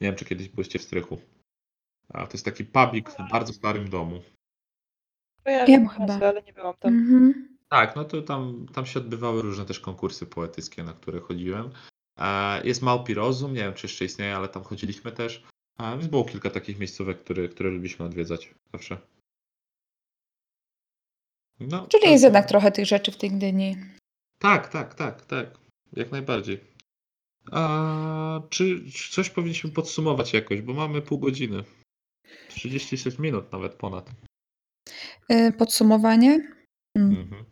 Nie 0.00 0.08
wiem, 0.08 0.16
czy 0.16 0.24
kiedyś 0.24 0.48
byliście 0.48 0.78
w 0.78 0.82
strychu. 0.82 1.20
A 2.08 2.26
to 2.26 2.32
jest 2.32 2.44
taki 2.44 2.64
pubik 2.64 3.10
w 3.10 3.30
bardzo 3.30 3.52
starym 3.52 3.90
domu. 3.90 4.22
Kojarzę 5.44 5.72
Ja 5.72 5.80
nazwę, 5.80 6.14
chyba. 6.14 6.26
ale 6.28 6.42
nie 6.42 6.52
byłam 6.52 6.74
tam. 6.80 6.94
Mhm. 6.98 7.48
Tak, 7.68 7.96
no 7.96 8.04
to 8.04 8.22
tam, 8.22 8.66
tam 8.74 8.86
się 8.86 9.00
odbywały 9.00 9.42
różne 9.42 9.64
też 9.66 9.80
konkursy 9.80 10.26
poetyckie, 10.26 10.82
na 10.84 10.92
które 10.92 11.20
chodziłem. 11.20 11.70
E, 12.18 12.66
Jest 12.66 12.82
Małpi 12.82 13.14
Rozum, 13.14 13.54
nie 13.54 13.60
wiem 13.60 13.74
czy 13.74 13.86
jeszcze 13.86 14.04
istnieje, 14.04 14.36
ale 14.36 14.48
tam 14.48 14.62
chodziliśmy 14.64 15.12
też. 15.12 15.44
A, 15.78 15.92
Więc 15.96 16.06
było 16.06 16.24
kilka 16.24 16.50
takich 16.50 16.78
miejscówek, 16.78 17.20
które, 17.24 17.48
które 17.48 17.70
lubiliśmy 17.70 18.06
odwiedzać 18.06 18.54
zawsze. 18.72 18.98
No, 21.60 21.86
Czyli 21.86 22.02
to- 22.02 22.10
jest 22.10 22.24
jednak 22.24 22.48
trochę 22.48 22.72
tych 22.72 22.86
rzeczy 22.86 23.12
w 23.12 23.16
tej 23.16 23.30
Gdyni. 23.30 23.76
Tak, 24.38 24.68
tak, 24.68 24.94
tak, 24.94 25.24
tak. 25.26 25.46
Jak 25.92 26.12
najbardziej. 26.12 26.60
A, 27.52 28.40
czy, 28.50 28.90
czy 28.92 29.12
coś 29.12 29.30
powinniśmy 29.30 29.70
podsumować 29.70 30.32
jakoś, 30.32 30.62
bo 30.62 30.74
mamy 30.74 31.02
pół 31.02 31.18
godziny. 31.18 31.64
36 32.48 33.18
minut 33.18 33.52
nawet 33.52 33.74
ponad. 33.74 34.10
Y, 35.32 35.52
Podsumowanie? 35.52 36.40
Mm. 36.94 37.10
Mhm. 37.10 37.44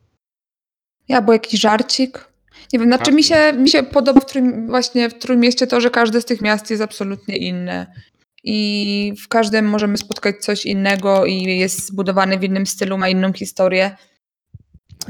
Ja, 1.09 1.23
bo 1.23 1.33
jakiś 1.33 1.61
żarcik. 1.61 2.33
Nie 2.73 2.79
wiem, 2.79 2.89
znaczy 2.89 3.13
mi 3.13 3.25
się, 3.25 3.53
mi 3.53 3.69
się 3.69 3.83
podoba 3.83 4.21
w 4.21 4.27
trój, 4.27 4.67
właśnie 4.67 5.09
w 5.09 5.19
Trójmieście 5.19 5.67
to, 5.67 5.81
że 5.81 5.91
każde 5.91 6.21
z 6.21 6.25
tych 6.25 6.41
miast 6.41 6.71
jest 6.71 6.83
absolutnie 6.83 7.37
inne. 7.37 7.87
I 8.45 9.13
w 9.25 9.29
każdym 9.29 9.69
możemy 9.69 9.99
spotkać 9.99 10.37
coś 10.37 10.67
innego 10.67 11.27
i 11.27 11.43
jest 11.43 11.87
zbudowany 11.87 12.39
w 12.39 12.45
innym 12.45 12.67
stylu, 12.67 12.99
ma 12.99 13.09
inną 13.09 13.33
historię. 13.33 13.97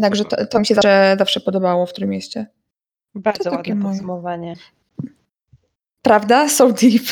Także 0.00 0.24
to, 0.24 0.46
to 0.46 0.58
mi 0.58 0.66
się 0.66 0.74
zawsze, 0.74 1.16
zawsze 1.18 1.40
podobało 1.40 1.86
w 1.86 1.92
Trójmieście. 1.92 2.46
Bardzo 3.14 3.44
takie 3.44 3.56
ładne 3.56 3.74
moje. 3.74 3.94
podsumowanie. 3.94 4.56
Prawda? 6.02 6.48
So 6.48 6.72
deep. 6.72 7.02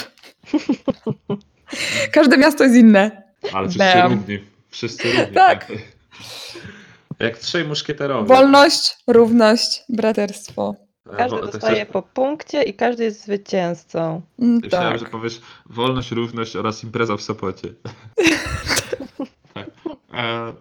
Każde 2.13 2.39
miasto 2.39 2.65
jest 2.65 2.77
inne. 2.77 3.23
Ale 3.53 3.69
Bam. 3.79 4.13
równi. 4.13 4.50
Wszyscy 4.71 5.13
równi. 5.13 5.35
Tak. 5.35 5.73
Jak 7.19 7.39
trzej 7.39 7.65
muszkieterowie. 7.65 8.29
Wolność, 8.29 8.97
równość, 9.07 9.83
braterstwo. 9.89 10.75
E, 11.13 11.17
Każdy 11.17 11.41
dostaje 11.41 11.87
po 11.87 12.03
punkcie 12.03 12.63
i 12.63 12.75
każdy 12.75 13.05
jest 13.05 13.25
zwycięzcą. 13.25 14.23
Mm, 14.39 14.61
Myślałem, 14.63 14.91
Tak. 14.93 15.01
że 15.01 15.07
powiesz 15.07 15.41
wolność, 15.67 16.11
równość 16.11 16.57
oraz 16.57 16.85
impreza 16.85 17.17
w 17.17 17.23
Sopocie. 17.23 17.69
tak. 19.55 19.67
E, 20.15 20.53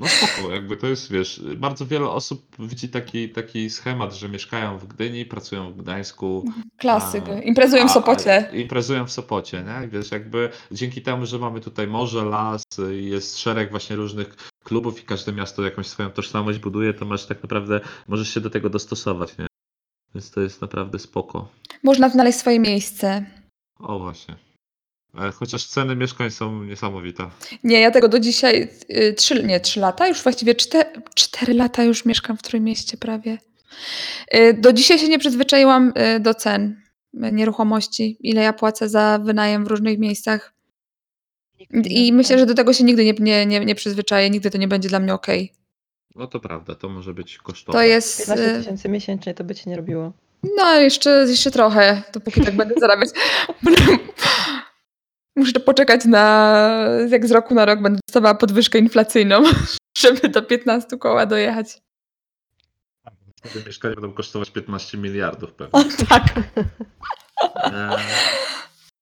no 0.00 0.06
spoko, 0.08 0.50
jakby 0.50 0.76
to 0.76 0.86
jest, 0.86 1.12
wiesz, 1.12 1.42
bardzo 1.56 1.86
wiele 1.86 2.08
osób 2.10 2.46
widzi 2.58 2.88
taki, 2.88 3.28
taki 3.28 3.70
schemat, 3.70 4.14
że 4.14 4.28
mieszkają 4.28 4.78
w 4.78 4.86
Gdyni, 4.86 5.24
pracują 5.24 5.72
w 5.72 5.76
Gdańsku. 5.76 6.44
Klasyk. 6.76 7.28
A- 7.28 7.40
Imprezują 7.42 7.88
w 7.88 7.90
Sopocie. 7.90 8.48
a 8.52 8.54
Imprezują 8.56 9.06
w 9.06 9.12
Sopocie, 9.12 9.64
nie? 9.64 9.88
Wiesz, 9.88 10.10
jakby 10.10 10.50
dzięki 10.72 11.02
temu, 11.02 11.26
że 11.26 11.38
mamy 11.38 11.60
tutaj 11.60 11.86
morze, 11.86 12.24
las, 12.24 12.62
jest 12.90 13.38
szereg 13.38 13.70
właśnie 13.70 13.96
różnych 13.96 14.36
klubów 14.64 15.02
i 15.02 15.04
każde 15.04 15.32
miasto 15.32 15.62
jakąś 15.62 15.86
swoją 15.86 16.10
tożsamość 16.10 16.58
buduje, 16.58 16.94
to 16.94 17.04
masz 17.04 17.26
tak 17.26 17.42
naprawdę, 17.42 17.80
możesz 18.08 18.34
się 18.34 18.40
do 18.40 18.50
tego 18.50 18.70
dostosować, 18.70 19.38
nie? 19.38 19.46
Więc 20.14 20.30
to 20.30 20.40
jest 20.40 20.60
naprawdę 20.62 20.98
spoko. 20.98 21.48
Można 21.82 22.08
znaleźć 22.08 22.38
swoje 22.38 22.60
miejsce. 22.60 23.26
O 23.78 23.98
właśnie. 23.98 24.36
E, 25.18 25.30
Chociaż 25.32 25.66
ceny 25.66 25.96
mieszkań 25.96 26.30
są 26.30 26.64
niesamowite. 26.64 27.30
Nie, 27.64 27.80
ja 27.80 27.90
tego 27.90 28.08
do 28.08 28.18
dzisiaj, 28.20 28.68
y, 28.90 29.14
trzy, 29.14 29.44
nie, 29.44 29.60
trzy 29.60 29.80
lata, 29.80 30.08
już 30.08 30.22
właściwie 30.22 30.54
cztery, 30.54 30.90
cztery 31.14 31.54
lata 31.54 31.82
już 31.82 32.04
mieszkam 32.04 32.36
w 32.36 32.42
Trójmieście 32.42 32.96
prawie. 32.96 33.38
Y, 34.34 34.54
Do 34.54 34.72
dzisiaj 34.72 34.98
się 34.98 35.08
nie 35.08 35.18
przyzwyczaiłam 35.18 35.92
y, 36.16 36.20
do 36.20 36.34
cen 36.34 36.80
nieruchomości, 37.12 38.16
ile 38.20 38.42
ja 38.42 38.52
płacę 38.52 38.88
za 38.88 39.18
wynajem 39.24 39.64
w 39.64 39.68
różnych 39.68 39.98
miejscach. 39.98 40.54
I 41.84 42.12
myślę, 42.12 42.38
że 42.38 42.46
do 42.46 42.54
tego 42.54 42.72
się 42.72 42.84
nigdy 42.84 43.04
nie, 43.04 43.12
nie, 43.20 43.46
nie, 43.46 43.60
nie 43.60 43.74
przyzwyczaję, 43.74 44.30
nigdy 44.30 44.50
to 44.50 44.58
nie 44.58 44.68
będzie 44.68 44.88
dla 44.88 45.00
mnie 45.00 45.14
okej. 45.14 45.52
No 46.14 46.26
to 46.26 46.40
prawda, 46.40 46.74
to 46.74 46.88
może 46.88 47.14
być 47.14 47.38
kosztowne. 47.38 47.80
To 47.80 47.86
jest. 47.86 48.18
15 48.18 48.54
y, 48.54 48.58
tysięcy 48.58 48.88
miesięcznie 48.88 49.34
to 49.34 49.44
by 49.44 49.54
ci 49.54 49.68
nie 49.68 49.76
robiło. 49.76 50.12
No, 50.56 50.74
jeszcze, 50.74 51.10
jeszcze 51.28 51.50
trochę, 51.50 52.02
dopóki 52.12 52.40
tak 52.40 52.56
będę 52.56 52.74
zarabiać. 52.80 53.08
Muszę 55.36 55.60
poczekać 55.60 56.04
na. 56.04 56.88
Jak 57.08 57.26
z 57.26 57.30
roku 57.30 57.54
na 57.54 57.64
rok 57.64 57.82
będę 57.82 58.00
dostawała 58.08 58.34
podwyżkę 58.34 58.78
inflacyjną, 58.78 59.42
żeby 60.02 60.28
do 60.28 60.42
15 60.42 60.98
koła 60.98 61.26
dojechać. 61.26 61.82
Wtedy 63.36 63.66
mieszkania 63.66 63.94
będą 63.94 64.12
kosztować 64.12 64.50
15 64.50 64.98
miliardów 64.98 65.52
pewnie. 65.52 65.72
O 65.72 65.84
tak. 66.08 66.24
E, 67.56 67.96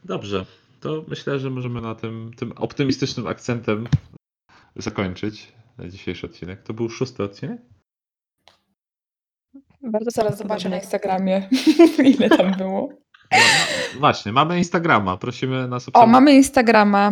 Dobrze, 0.05 0.47
to 0.81 1.05
myślę, 1.09 1.39
że 1.39 1.51
możemy 1.51 1.81
na 1.81 1.95
tym, 1.95 2.31
tym 2.37 2.53
optymistycznym 2.53 3.27
akcentem 3.27 3.89
zakończyć 4.77 5.53
dzisiejszy 5.89 6.27
odcinek. 6.27 6.63
To 6.63 6.75
był 6.75 6.91
szósty 6.91 7.23
odcinek? 7.23 7.61
Bardzo 9.83 10.11
Zaraz 10.11 10.39
zobaczę 10.39 10.69
na. 10.69 10.77
Instagramie, 10.77 11.49
ile 12.15 12.29
tam 12.29 12.55
było. 12.55 12.89
Właśnie, 13.99 14.33
mamy 14.33 14.59
Instagrama. 14.59 15.17
Prosimy 15.17 15.69
nas 15.69 15.87
O, 15.93 16.07
mamy 16.07 16.33
Instagrama. 16.35 17.11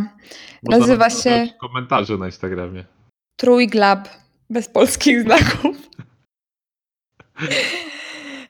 Można 0.62 0.78
nazywa 0.78 1.10
się- 1.10 1.48
Komentarze 1.60 2.16
na 2.18 2.26
Instagramie. 2.26 2.84
Trójglab. 3.36 4.08
Bez 4.50 4.68
polskich 4.68 5.22
znaków. 5.24 5.76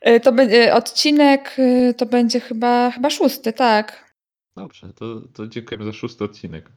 Y, 0.08 0.20
To 0.20 0.32
będzie 0.32 0.74
odcinek, 0.74 1.56
y, 1.58 1.94
to 1.98 2.06
będzie 2.06 2.40
chyba, 2.40 2.90
chyba 2.90 3.10
szósty, 3.10 3.52
tak. 3.52 4.12
Dobrze, 4.56 4.92
to, 4.92 5.20
to 5.34 5.46
dziękujemy 5.46 5.84
za 5.84 5.92
szósty 5.92 6.24
odcinek. 6.24 6.70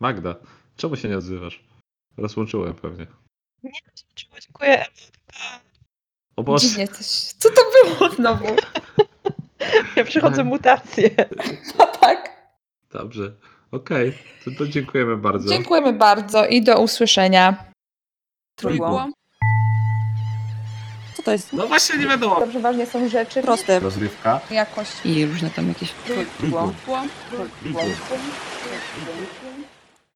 Magda, 0.00 0.34
czemu 0.76 0.96
się 0.96 1.08
nie 1.08 1.16
odzywasz? 1.18 1.64
Rozłączyłem 2.16 2.74
pewnie. 2.74 3.06
Nie, 3.62 3.70
dziękuję. 4.40 4.84
O 6.36 6.42
Boże, 6.42 6.68
Dziwnie 6.68 6.88
coś. 6.88 7.06
Co 7.06 7.48
to 7.50 7.60
było 7.98 8.10
znowu? 8.10 8.44
Ja 9.96 10.04
przychodzę 10.04 10.36
Tak. 10.36 10.46
mutacje. 10.46 11.10
No 11.78 11.86
tak. 11.86 12.30
dobrze. 12.92 13.32
Okej, 13.72 14.18
to, 14.44 14.50
to 14.58 14.66
dziękujemy 14.68 15.16
bardzo. 15.16 15.48
Dziękujemy 15.48 15.92
bardzo 15.92 16.46
i 16.46 16.62
do 16.62 16.80
usłyszenia. 16.80 17.64
Trójgło. 18.56 19.08
Co 21.14 21.22
to 21.22 21.32
jest? 21.32 21.52
No 21.52 21.66
właśnie 21.66 21.98
nie 21.98 22.06
wiadomo. 22.06 22.40
To 22.40 22.46
przeważnie 22.46 22.86
są 22.86 23.08
rzeczy 23.08 23.42
Proste. 23.42 23.80
Rozrywka. 23.80 24.40
jakość. 24.50 24.92
I 25.04 25.26
różne 25.26 25.50
tam 25.50 25.68
jakieś... 25.68 25.92
Trójgło. 26.06 26.72
Trójgło. 27.30 27.82